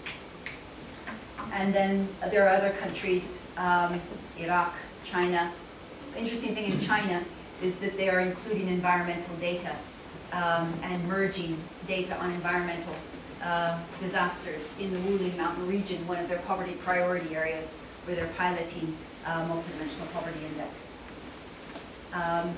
And 1.53 1.73
then 1.73 2.07
there 2.29 2.47
are 2.47 2.55
other 2.55 2.69
countries, 2.69 3.41
um, 3.57 3.99
Iraq, 4.37 4.75
China. 5.03 5.51
Interesting 6.17 6.53
thing 6.53 6.71
in 6.71 6.79
China 6.79 7.23
is 7.61 7.79
that 7.79 7.97
they 7.97 8.09
are 8.09 8.19
including 8.19 8.67
environmental 8.67 9.35
data 9.37 9.75
um, 10.31 10.73
and 10.83 11.07
merging 11.07 11.57
data 11.87 12.17
on 12.19 12.31
environmental 12.31 12.93
uh, 13.41 13.79
disasters 13.99 14.73
in 14.79 14.91
the 14.91 14.99
Wuling 14.99 15.35
Mountain 15.37 15.67
region, 15.67 16.05
one 16.07 16.19
of 16.19 16.29
their 16.29 16.39
poverty 16.39 16.73
priority 16.73 17.35
areas 17.35 17.79
where 18.05 18.15
they're 18.15 18.31
piloting 18.37 18.95
uh, 19.25 19.45
multidimensional 19.47 20.11
poverty 20.13 20.39
index. 20.45 20.91
Um, 22.13 22.53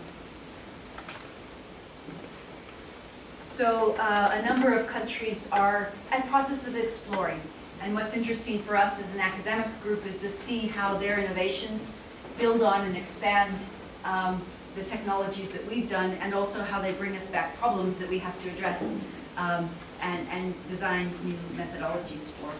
so 3.41 3.95
uh, 3.99 4.29
a 4.33 4.45
number 4.45 4.73
of 4.73 4.87
countries 4.87 5.47
are 5.51 5.91
at 6.11 6.27
process 6.27 6.67
of 6.67 6.75
exploring. 6.75 7.39
And 7.81 7.93
what's 7.93 8.15
interesting 8.15 8.59
for 8.59 8.75
us 8.75 9.01
as 9.01 9.13
an 9.13 9.21
academic 9.21 9.67
group 9.81 10.05
is 10.05 10.19
to 10.19 10.29
see 10.29 10.67
how 10.67 10.97
their 10.97 11.19
innovations 11.19 11.95
build 12.37 12.61
on 12.61 12.85
and 12.85 12.97
expand 12.97 13.55
um, 14.03 14.41
the 14.75 14.83
technologies 14.83 15.51
that 15.51 15.65
we've 15.67 15.89
done 15.89 16.11
and 16.21 16.33
also 16.33 16.61
how 16.61 16.81
they 16.81 16.91
bring 16.93 17.15
us 17.15 17.27
back 17.27 17.57
problems 17.57 17.97
that 17.97 18.09
we 18.09 18.19
have 18.19 18.41
to 18.43 18.49
address 18.49 18.97
um, 19.37 19.69
and, 20.01 20.27
and 20.29 20.53
design 20.67 21.09
new 21.23 21.35
methodologies 21.55 22.23
for. 22.37 22.51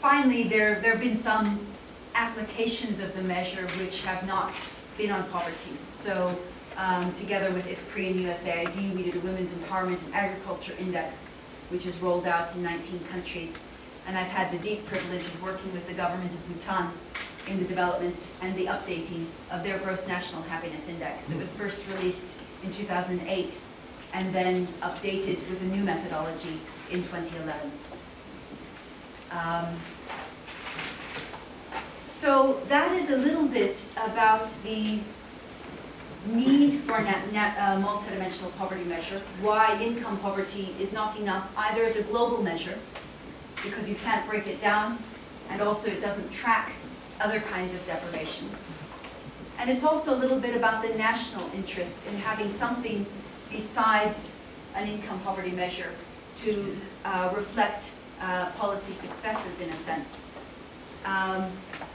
Finally, 0.00 0.44
there, 0.44 0.80
there 0.80 0.92
have 0.92 1.00
been 1.00 1.16
some 1.16 1.58
applications 2.14 3.00
of 3.00 3.14
the 3.16 3.22
measure 3.22 3.66
which 3.78 4.04
have 4.04 4.26
not 4.26 4.54
been 4.96 5.10
on 5.10 5.24
poverty. 5.30 5.76
So 5.86 6.38
um, 6.76 7.12
together 7.14 7.50
with 7.52 7.66
IFPRI 7.66 8.10
and 8.10 8.26
USAID, 8.26 8.94
we 8.94 9.02
did 9.02 9.16
a 9.16 9.20
Women's 9.20 9.52
Empowerment 9.52 10.04
and 10.04 10.14
Agriculture 10.14 10.74
Index, 10.78 11.32
which 11.70 11.86
is 11.86 11.98
rolled 12.00 12.26
out 12.26 12.54
in 12.54 12.62
19 12.62 13.00
countries. 13.10 13.62
And 14.06 14.16
I've 14.16 14.28
had 14.28 14.52
the 14.52 14.58
deep 14.58 14.86
privilege 14.86 15.22
of 15.22 15.42
working 15.42 15.72
with 15.72 15.86
the 15.88 15.94
government 15.94 16.32
of 16.32 16.48
Bhutan 16.48 16.90
in 17.48 17.58
the 17.58 17.64
development 17.64 18.26
and 18.42 18.54
the 18.56 18.66
updating 18.66 19.24
of 19.50 19.62
their 19.62 19.78
Gross 19.78 20.08
National 20.08 20.42
Happiness 20.42 20.88
Index 20.88 21.26
that 21.26 21.38
was 21.38 21.52
first 21.52 21.86
released 21.88 22.36
in 22.62 22.72
2008 22.72 23.58
and 24.14 24.32
then 24.32 24.66
updated 24.82 25.38
with 25.48 25.60
a 25.62 25.66
new 25.66 25.84
methodology 25.84 26.58
in 26.90 27.02
2011. 27.02 27.70
Um, 29.30 29.66
so 32.04 32.60
that 32.68 32.92
is 32.92 33.10
a 33.10 33.16
little 33.16 33.46
bit 33.46 33.84
about 33.96 34.48
the 34.62 34.98
need 36.26 36.80
for 36.80 36.96
a 36.96 37.02
uh, 37.02 37.80
multidimensional 37.80 38.54
poverty 38.56 38.84
measure, 38.84 39.20
why 39.40 39.80
income 39.80 40.18
poverty 40.18 40.74
is 40.80 40.92
not 40.92 41.16
enough 41.18 41.52
either 41.56 41.84
as 41.84 41.96
a 41.96 42.02
global 42.04 42.42
measure, 42.42 42.78
because 43.62 43.88
you 43.88 43.94
can't 43.96 44.28
break 44.28 44.46
it 44.46 44.60
down, 44.60 44.98
and 45.50 45.62
also 45.62 45.90
it 45.90 46.00
doesn't 46.00 46.32
track 46.32 46.72
other 47.20 47.40
kinds 47.40 47.74
of 47.74 47.84
deprivations. 47.86 48.70
And 49.58 49.70
it's 49.70 49.84
also 49.84 50.14
a 50.14 50.18
little 50.18 50.38
bit 50.38 50.54
about 50.54 50.82
the 50.82 50.94
national 50.96 51.50
interest 51.54 52.06
in 52.08 52.16
having 52.18 52.50
something 52.50 53.06
besides 53.50 54.34
an 54.74 54.86
income 54.86 55.18
poverty 55.20 55.50
measure 55.50 55.90
to 56.38 56.76
uh, 57.04 57.32
reflect 57.34 57.90
uh, 58.20 58.50
policy 58.52 58.92
successes 58.92 59.60
in 59.60 59.70
a 59.70 59.76
sense. 59.76 60.24
Um, 61.04 61.50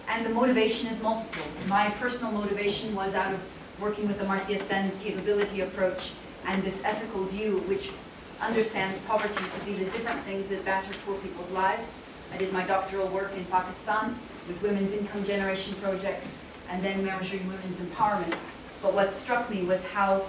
and 0.08 0.26
the 0.26 0.30
motivation 0.30 0.88
is 0.88 1.02
multiple. 1.02 1.46
My 1.68 1.90
personal 1.92 2.32
motivation 2.32 2.96
was 2.96 3.14
out 3.14 3.34
of 3.34 3.40
working 3.80 4.08
with 4.08 4.20
Amartya 4.20 4.60
Sen's 4.60 4.96
capability 4.98 5.62
approach 5.62 6.12
and 6.48 6.64
this 6.64 6.84
ethical 6.84 7.26
view 7.26 7.60
which 7.68 7.92
understands 8.40 9.00
poverty 9.02 9.44
to 9.54 9.66
be 9.66 9.74
the 9.74 9.86
different 9.86 10.20
things 10.22 10.48
that 10.48 10.66
batter 10.66 10.94
poor 11.06 11.16
people's 11.20 11.52
lives. 11.52 12.02
I 12.34 12.38
did 12.38 12.52
my 12.52 12.66
doctoral 12.66 13.08
work 13.08 13.36
in 13.36 13.46
Pakistan 13.46 14.18
with 14.52 14.62
women's 14.62 14.92
income 14.92 15.24
generation 15.24 15.74
projects 15.82 16.38
and 16.70 16.84
then 16.84 17.06
measuring 17.06 17.48
women's 17.48 17.78
empowerment. 17.78 18.38
But 18.82 18.94
what 18.94 19.14
struck 19.14 19.50
me 19.50 19.64
was 19.64 19.86
how 19.86 20.26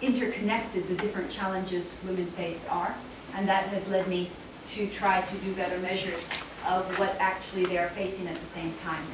interconnected 0.00 0.88
the 0.88 0.94
different 0.94 1.30
challenges 1.30 2.00
women 2.06 2.26
face 2.26 2.66
are. 2.68 2.94
And 3.34 3.48
that 3.48 3.68
has 3.68 3.88
led 3.88 4.06
me 4.08 4.30
to 4.66 4.86
try 4.88 5.22
to 5.22 5.36
do 5.38 5.52
better 5.54 5.78
measures 5.78 6.30
of 6.68 6.86
what 6.98 7.16
actually 7.18 7.66
they 7.66 7.78
are 7.78 7.88
facing 7.90 8.28
at 8.28 8.38
the 8.38 8.46
same 8.46 8.72
time. 8.84 9.04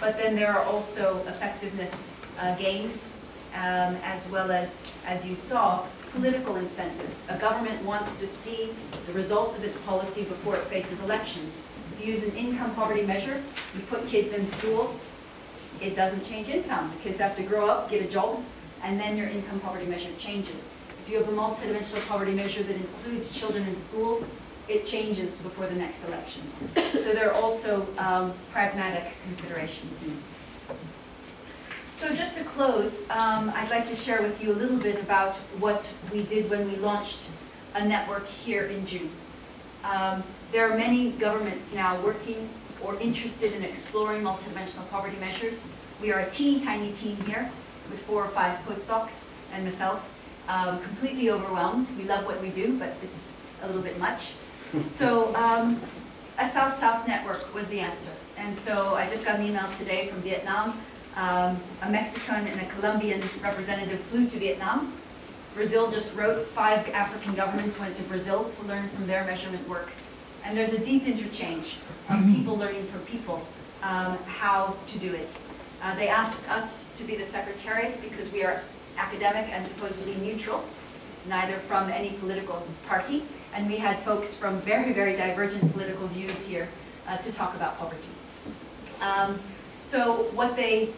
But 0.00 0.16
then 0.16 0.34
there 0.34 0.52
are 0.52 0.64
also 0.64 1.18
effectiveness 1.28 2.10
uh, 2.40 2.56
gains, 2.56 3.10
um, 3.54 3.96
as 4.02 4.28
well 4.28 4.50
as, 4.50 4.92
as 5.06 5.28
you 5.28 5.36
saw, 5.36 5.86
political 6.12 6.56
incentives. 6.56 7.26
A 7.28 7.38
government 7.38 7.82
wants 7.84 8.18
to 8.18 8.26
see 8.26 8.70
the 9.06 9.12
results 9.12 9.56
of 9.56 9.64
its 9.64 9.78
policy 9.82 10.24
before 10.24 10.56
it 10.56 10.64
faces 10.64 11.02
elections. 11.02 11.66
Use 12.04 12.24
an 12.24 12.36
income 12.36 12.74
poverty 12.74 13.02
measure, 13.02 13.42
you 13.74 13.80
put 13.88 14.06
kids 14.06 14.34
in 14.34 14.44
school, 14.44 14.94
it 15.80 15.96
doesn't 15.96 16.22
change 16.22 16.48
income. 16.48 16.92
The 16.98 17.08
kids 17.08 17.18
have 17.18 17.34
to 17.36 17.42
grow 17.42 17.66
up, 17.66 17.90
get 17.90 18.04
a 18.04 18.08
job, 18.08 18.44
and 18.82 19.00
then 19.00 19.16
your 19.16 19.28
income 19.28 19.58
poverty 19.60 19.86
measure 19.86 20.10
changes. 20.18 20.74
If 21.02 21.10
you 21.10 21.16
have 21.18 21.28
a 21.28 21.32
multidimensional 21.32 22.06
poverty 22.06 22.32
measure 22.32 22.62
that 22.62 22.76
includes 22.76 23.32
children 23.32 23.66
in 23.66 23.74
school, 23.74 24.22
it 24.68 24.84
changes 24.86 25.38
before 25.38 25.66
the 25.66 25.76
next 25.76 26.04
election. 26.04 26.42
So 26.92 27.12
there 27.12 27.30
are 27.30 27.34
also 27.34 27.86
um, 27.96 28.34
pragmatic 28.52 29.14
considerations. 29.24 29.98
So 32.00 32.14
just 32.14 32.36
to 32.36 32.44
close, 32.44 33.08
um, 33.08 33.50
I'd 33.54 33.70
like 33.70 33.88
to 33.88 33.94
share 33.94 34.20
with 34.20 34.42
you 34.42 34.52
a 34.52 34.56
little 34.56 34.76
bit 34.76 35.00
about 35.00 35.36
what 35.58 35.88
we 36.12 36.22
did 36.22 36.50
when 36.50 36.70
we 36.70 36.76
launched 36.76 37.30
a 37.74 37.82
network 37.82 38.26
here 38.26 38.66
in 38.66 38.86
June. 38.86 39.10
Um, 39.84 40.24
there 40.50 40.70
are 40.70 40.76
many 40.76 41.10
governments 41.12 41.74
now 41.74 42.00
working 42.00 42.48
or 42.82 42.98
interested 43.00 43.52
in 43.52 43.62
exploring 43.62 44.22
multidimensional 44.22 44.88
poverty 44.90 45.16
measures. 45.20 45.68
We 46.00 46.12
are 46.12 46.20
a 46.20 46.30
teeny 46.30 46.64
tiny 46.64 46.92
team 46.92 47.16
here 47.26 47.50
with 47.90 48.00
four 48.00 48.24
or 48.24 48.28
five 48.28 48.58
postdocs 48.66 49.24
and 49.52 49.64
myself, 49.64 50.02
um, 50.48 50.80
completely 50.80 51.30
overwhelmed. 51.30 51.86
We 51.98 52.04
love 52.04 52.24
what 52.24 52.40
we 52.40 52.48
do, 52.48 52.78
but 52.78 52.94
it's 53.02 53.30
a 53.62 53.66
little 53.66 53.82
bit 53.82 53.98
much. 53.98 54.32
So 54.86 55.32
um, 55.36 55.80
a 56.36 56.48
South-South 56.48 57.06
network 57.06 57.54
was 57.54 57.68
the 57.68 57.78
answer. 57.78 58.10
And 58.36 58.58
so 58.58 58.96
I 58.96 59.06
just 59.08 59.24
got 59.24 59.38
an 59.38 59.46
email 59.46 59.68
today 59.78 60.08
from 60.08 60.20
Vietnam 60.22 60.80
Um, 61.16 61.60
A 61.82 61.88
Mexican 61.88 62.44
and 62.48 62.60
a 62.60 62.66
Colombian 62.74 63.20
representative 63.40 64.00
flew 64.10 64.26
to 64.26 64.36
Vietnam. 64.36 64.92
Brazil 65.54 65.90
just 65.90 66.16
wrote, 66.16 66.46
five 66.48 66.88
African 66.90 67.34
governments 67.34 67.78
went 67.78 67.96
to 67.96 68.02
Brazil 68.04 68.50
to 68.58 68.66
learn 68.66 68.88
from 68.88 69.06
their 69.06 69.24
measurement 69.24 69.66
work. 69.68 69.90
And 70.44 70.56
there's 70.56 70.72
a 70.72 70.78
deep 70.84 71.06
interchange 71.06 71.76
of 72.10 72.24
people 72.26 72.56
learning 72.56 72.84
from 72.86 73.00
people 73.02 73.46
um, 73.82 74.18
how 74.26 74.76
to 74.88 74.98
do 74.98 75.14
it. 75.14 75.36
Uh, 75.82 75.94
They 75.94 76.08
asked 76.08 76.48
us 76.50 76.84
to 76.96 77.04
be 77.04 77.16
the 77.16 77.24
secretariat 77.24 78.00
because 78.02 78.32
we 78.32 78.42
are 78.44 78.62
academic 78.98 79.48
and 79.50 79.66
supposedly 79.66 80.14
neutral, 80.16 80.64
neither 81.28 81.56
from 81.56 81.88
any 81.90 82.10
political 82.20 82.66
party. 82.86 83.22
And 83.54 83.68
we 83.68 83.76
had 83.76 83.98
folks 84.00 84.34
from 84.34 84.60
very, 84.60 84.92
very 84.92 85.16
divergent 85.16 85.72
political 85.72 86.08
views 86.08 86.44
here 86.44 86.68
uh, 87.06 87.16
to 87.18 87.32
talk 87.32 87.54
about 87.54 87.78
poverty. 87.78 88.08
Um, 89.00 89.38
So 89.84 90.32
what 90.32 90.56
they 90.56 90.88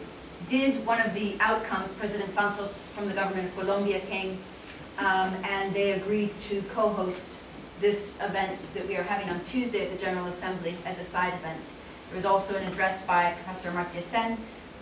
did, 0.49 0.85
one 0.85 1.01
of 1.01 1.13
the 1.13 1.35
outcomes, 1.39 1.93
President 1.93 2.31
Santos 2.31 2.87
from 2.87 3.07
the 3.07 3.13
government 3.13 3.47
of 3.47 3.57
Colombia 3.57 3.99
came 4.01 4.37
um, 4.99 5.33
and 5.43 5.73
they 5.73 5.91
agreed 5.91 6.37
to 6.39 6.61
co-host 6.73 7.33
this 7.79 8.19
event 8.21 8.57
that 8.73 8.87
we 8.87 8.95
are 8.97 9.03
having 9.03 9.29
on 9.29 9.39
Tuesday 9.45 9.85
at 9.85 9.91
the 9.91 10.03
General 10.03 10.25
Assembly 10.27 10.75
as 10.85 10.99
a 10.99 11.03
side 11.03 11.33
event. 11.33 11.61
There 12.09 12.15
was 12.15 12.25
also 12.25 12.55
an 12.55 12.65
address 12.71 13.05
by 13.05 13.33
Professor 13.43 13.69
Amartya 13.69 14.01
Sen 14.01 14.37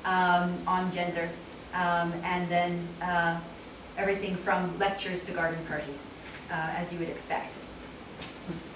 um, 0.06 0.56
on 0.68 0.92
gender, 0.92 1.30
um, 1.74 2.14
and 2.24 2.48
then 2.48 2.88
uh, 3.02 3.40
everything 3.98 4.36
from 4.36 4.78
lectures 4.80 5.26
to 5.26 5.32
garden 5.34 5.60
parties, 5.66 6.08
uh, 6.50 6.54
as 6.78 6.94
you 6.94 7.00
would 7.00 7.10
expect. 7.10 7.52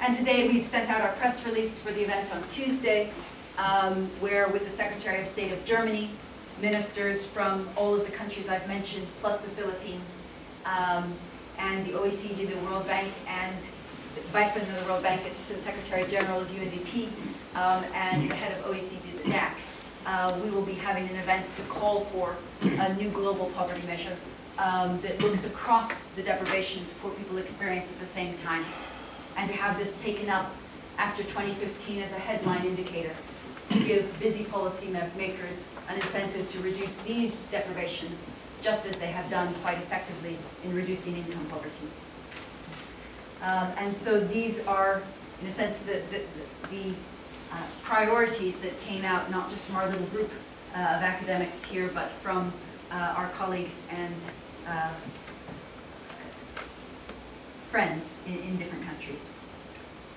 And 0.02 0.18
today, 0.18 0.48
we've 0.48 0.66
sent 0.66 0.90
out 0.90 1.02
our 1.02 1.14
press 1.14 1.46
release 1.46 1.80
for 1.80 1.92
the 1.92 2.02
event 2.02 2.34
on 2.34 2.44
Tuesday, 2.50 3.12
um, 3.58 4.10
where 4.20 4.48
with 4.50 4.66
the 4.66 4.72
Secretary 4.72 5.22
of 5.22 5.28
State 5.28 5.52
of 5.52 5.64
Germany, 5.64 6.10
ministers 6.62 7.26
from 7.26 7.68
all 7.76 7.96
of 7.96 8.06
the 8.06 8.12
countries 8.12 8.50
I've 8.50 8.68
mentioned, 8.68 9.08
plus 9.22 9.42
the 9.42 9.50
Philippines, 9.50 10.22
um, 10.66 11.14
and 11.58 11.86
the 11.86 11.94
OECD, 11.94 12.48
the 12.50 12.58
World 12.66 12.88
Bank, 12.88 13.12
and 13.28 13.56
the 14.16 14.22
Vice 14.32 14.52
President 14.52 14.78
of 14.78 14.86
the 14.86 14.92
World 14.92 15.04
Bank, 15.04 15.26
Assistant 15.26 15.62
Secretary 15.62 16.06
General 16.10 16.42
of 16.42 16.48
UNDP, 16.50 17.08
um, 17.56 17.84
and 17.94 18.30
the 18.30 18.36
head 18.36 18.58
of 18.58 18.66
OECD, 18.66 19.24
the 19.24 19.32
DAC. 19.32 19.52
Uh, 20.06 20.40
We 20.44 20.50
will 20.50 20.66
be 20.66 20.74
having 20.74 21.08
an 21.10 21.16
event 21.18 21.46
to 21.58 21.62
call 21.64 22.02
for 22.06 22.36
a 22.62 22.94
new 22.96 23.10
global 23.10 23.48
poverty 23.52 23.86
measure 23.88 24.16
um, 24.58 25.00
that 25.02 25.22
looks 25.22 25.46
across 25.46 26.06
the 26.16 26.24
deprivations 26.24 26.94
poor 27.02 27.12
people 27.12 27.38
experience 27.38 27.90
at 27.90 28.00
the 28.00 28.06
same 28.06 28.36
time, 28.38 28.66
and 29.38 29.50
to 29.50 29.56
have 29.56 29.78
this 29.78 30.00
taken 30.02 30.30
up 30.30 30.54
after 30.98 31.24
2015 31.24 32.02
as 32.02 32.12
a 32.12 32.20
headline 32.20 32.66
indicator 32.66 33.16
to 33.70 33.80
give 33.80 34.20
busy 34.20 34.44
policy 34.46 34.90
makers 35.18 35.70
an 35.90 35.96
incentive 35.96 36.52
to 36.52 36.60
reduce 36.62 36.98
these 37.00 37.46
deprivations, 37.52 38.32
just 38.62 38.86
as 38.86 38.98
they 39.00 39.08
have 39.08 39.30
done 39.30 39.54
quite 39.56 39.78
effectively 39.78 40.38
in 40.64 40.76
reducing 40.76 41.16
income 41.18 41.46
poverty. 41.46 41.88
Um, 43.42 43.72
And 43.78 43.96
so 43.96 44.20
these 44.20 44.66
are, 44.66 45.02
in 45.42 45.48
a 45.48 45.52
sense, 45.52 45.80
the, 45.80 46.02
the, 46.12 46.22
the 46.72 46.94
uh, 47.52 47.58
priorities 47.84 48.60
that 48.60 48.80
came 48.82 49.06
out, 49.06 49.32
not 49.32 49.50
just 49.50 49.64
from 49.66 49.78
our 49.78 49.88
little 49.88 50.08
group 50.08 50.32
uh, 50.76 50.80
of 50.80 51.02
academics 51.02 51.66
here, 51.66 51.90
but 51.94 52.10
from 52.10 52.52
uh, 52.92 53.14
our 53.18 53.30
colleagues 53.30 53.88
and 53.92 54.16
uh, 54.68 54.92
friends 57.70 58.18
in, 58.26 58.38
in 58.40 58.58
different 58.58 58.86
countries. 58.86 59.29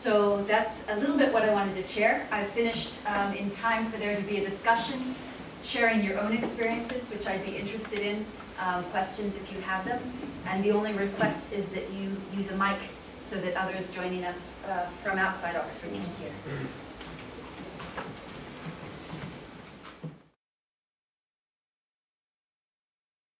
So 0.03 0.43
that's 0.49 0.85
a 0.89 0.97
little 0.97 1.17
bit 1.17 1.33
what 1.33 1.45
I 1.45 1.53
wanted 1.53 1.77
to 1.77 1.83
share. 1.85 2.27
I 2.33 2.43
finished 2.43 3.09
um, 3.09 3.35
in 3.35 3.51
time 3.51 3.89
for 3.89 3.99
there 3.99 4.17
to 4.17 4.23
be 4.23 4.39
a 4.39 4.45
discussion, 4.45 5.15
sharing 5.63 6.03
your 6.03 6.19
own 6.19 6.33
experiences, 6.33 7.09
which 7.09 7.25
I'd 7.25 7.47
be 7.47 7.55
interested 7.57 8.01
in, 8.01 8.27
um, 8.59 8.83
questions 8.87 9.37
if 9.37 9.53
you 9.55 9.61
have 9.61 9.85
them. 9.85 10.03
And 10.49 10.65
the 10.65 10.73
only 10.73 10.93
request 10.93 11.53
is 11.53 11.67
that 11.67 11.89
you 11.93 12.17
use 12.37 12.51
a 12.51 12.57
mic 12.57 12.79
so 13.23 13.37
that 13.37 13.55
others 13.55 13.93
joining 13.95 14.25
us 14.25 14.57
uh, 14.69 14.87
from 15.05 15.21
outside 15.21 15.55
Oxford 15.55 15.93
can 15.93 16.01
hear. 16.01 16.33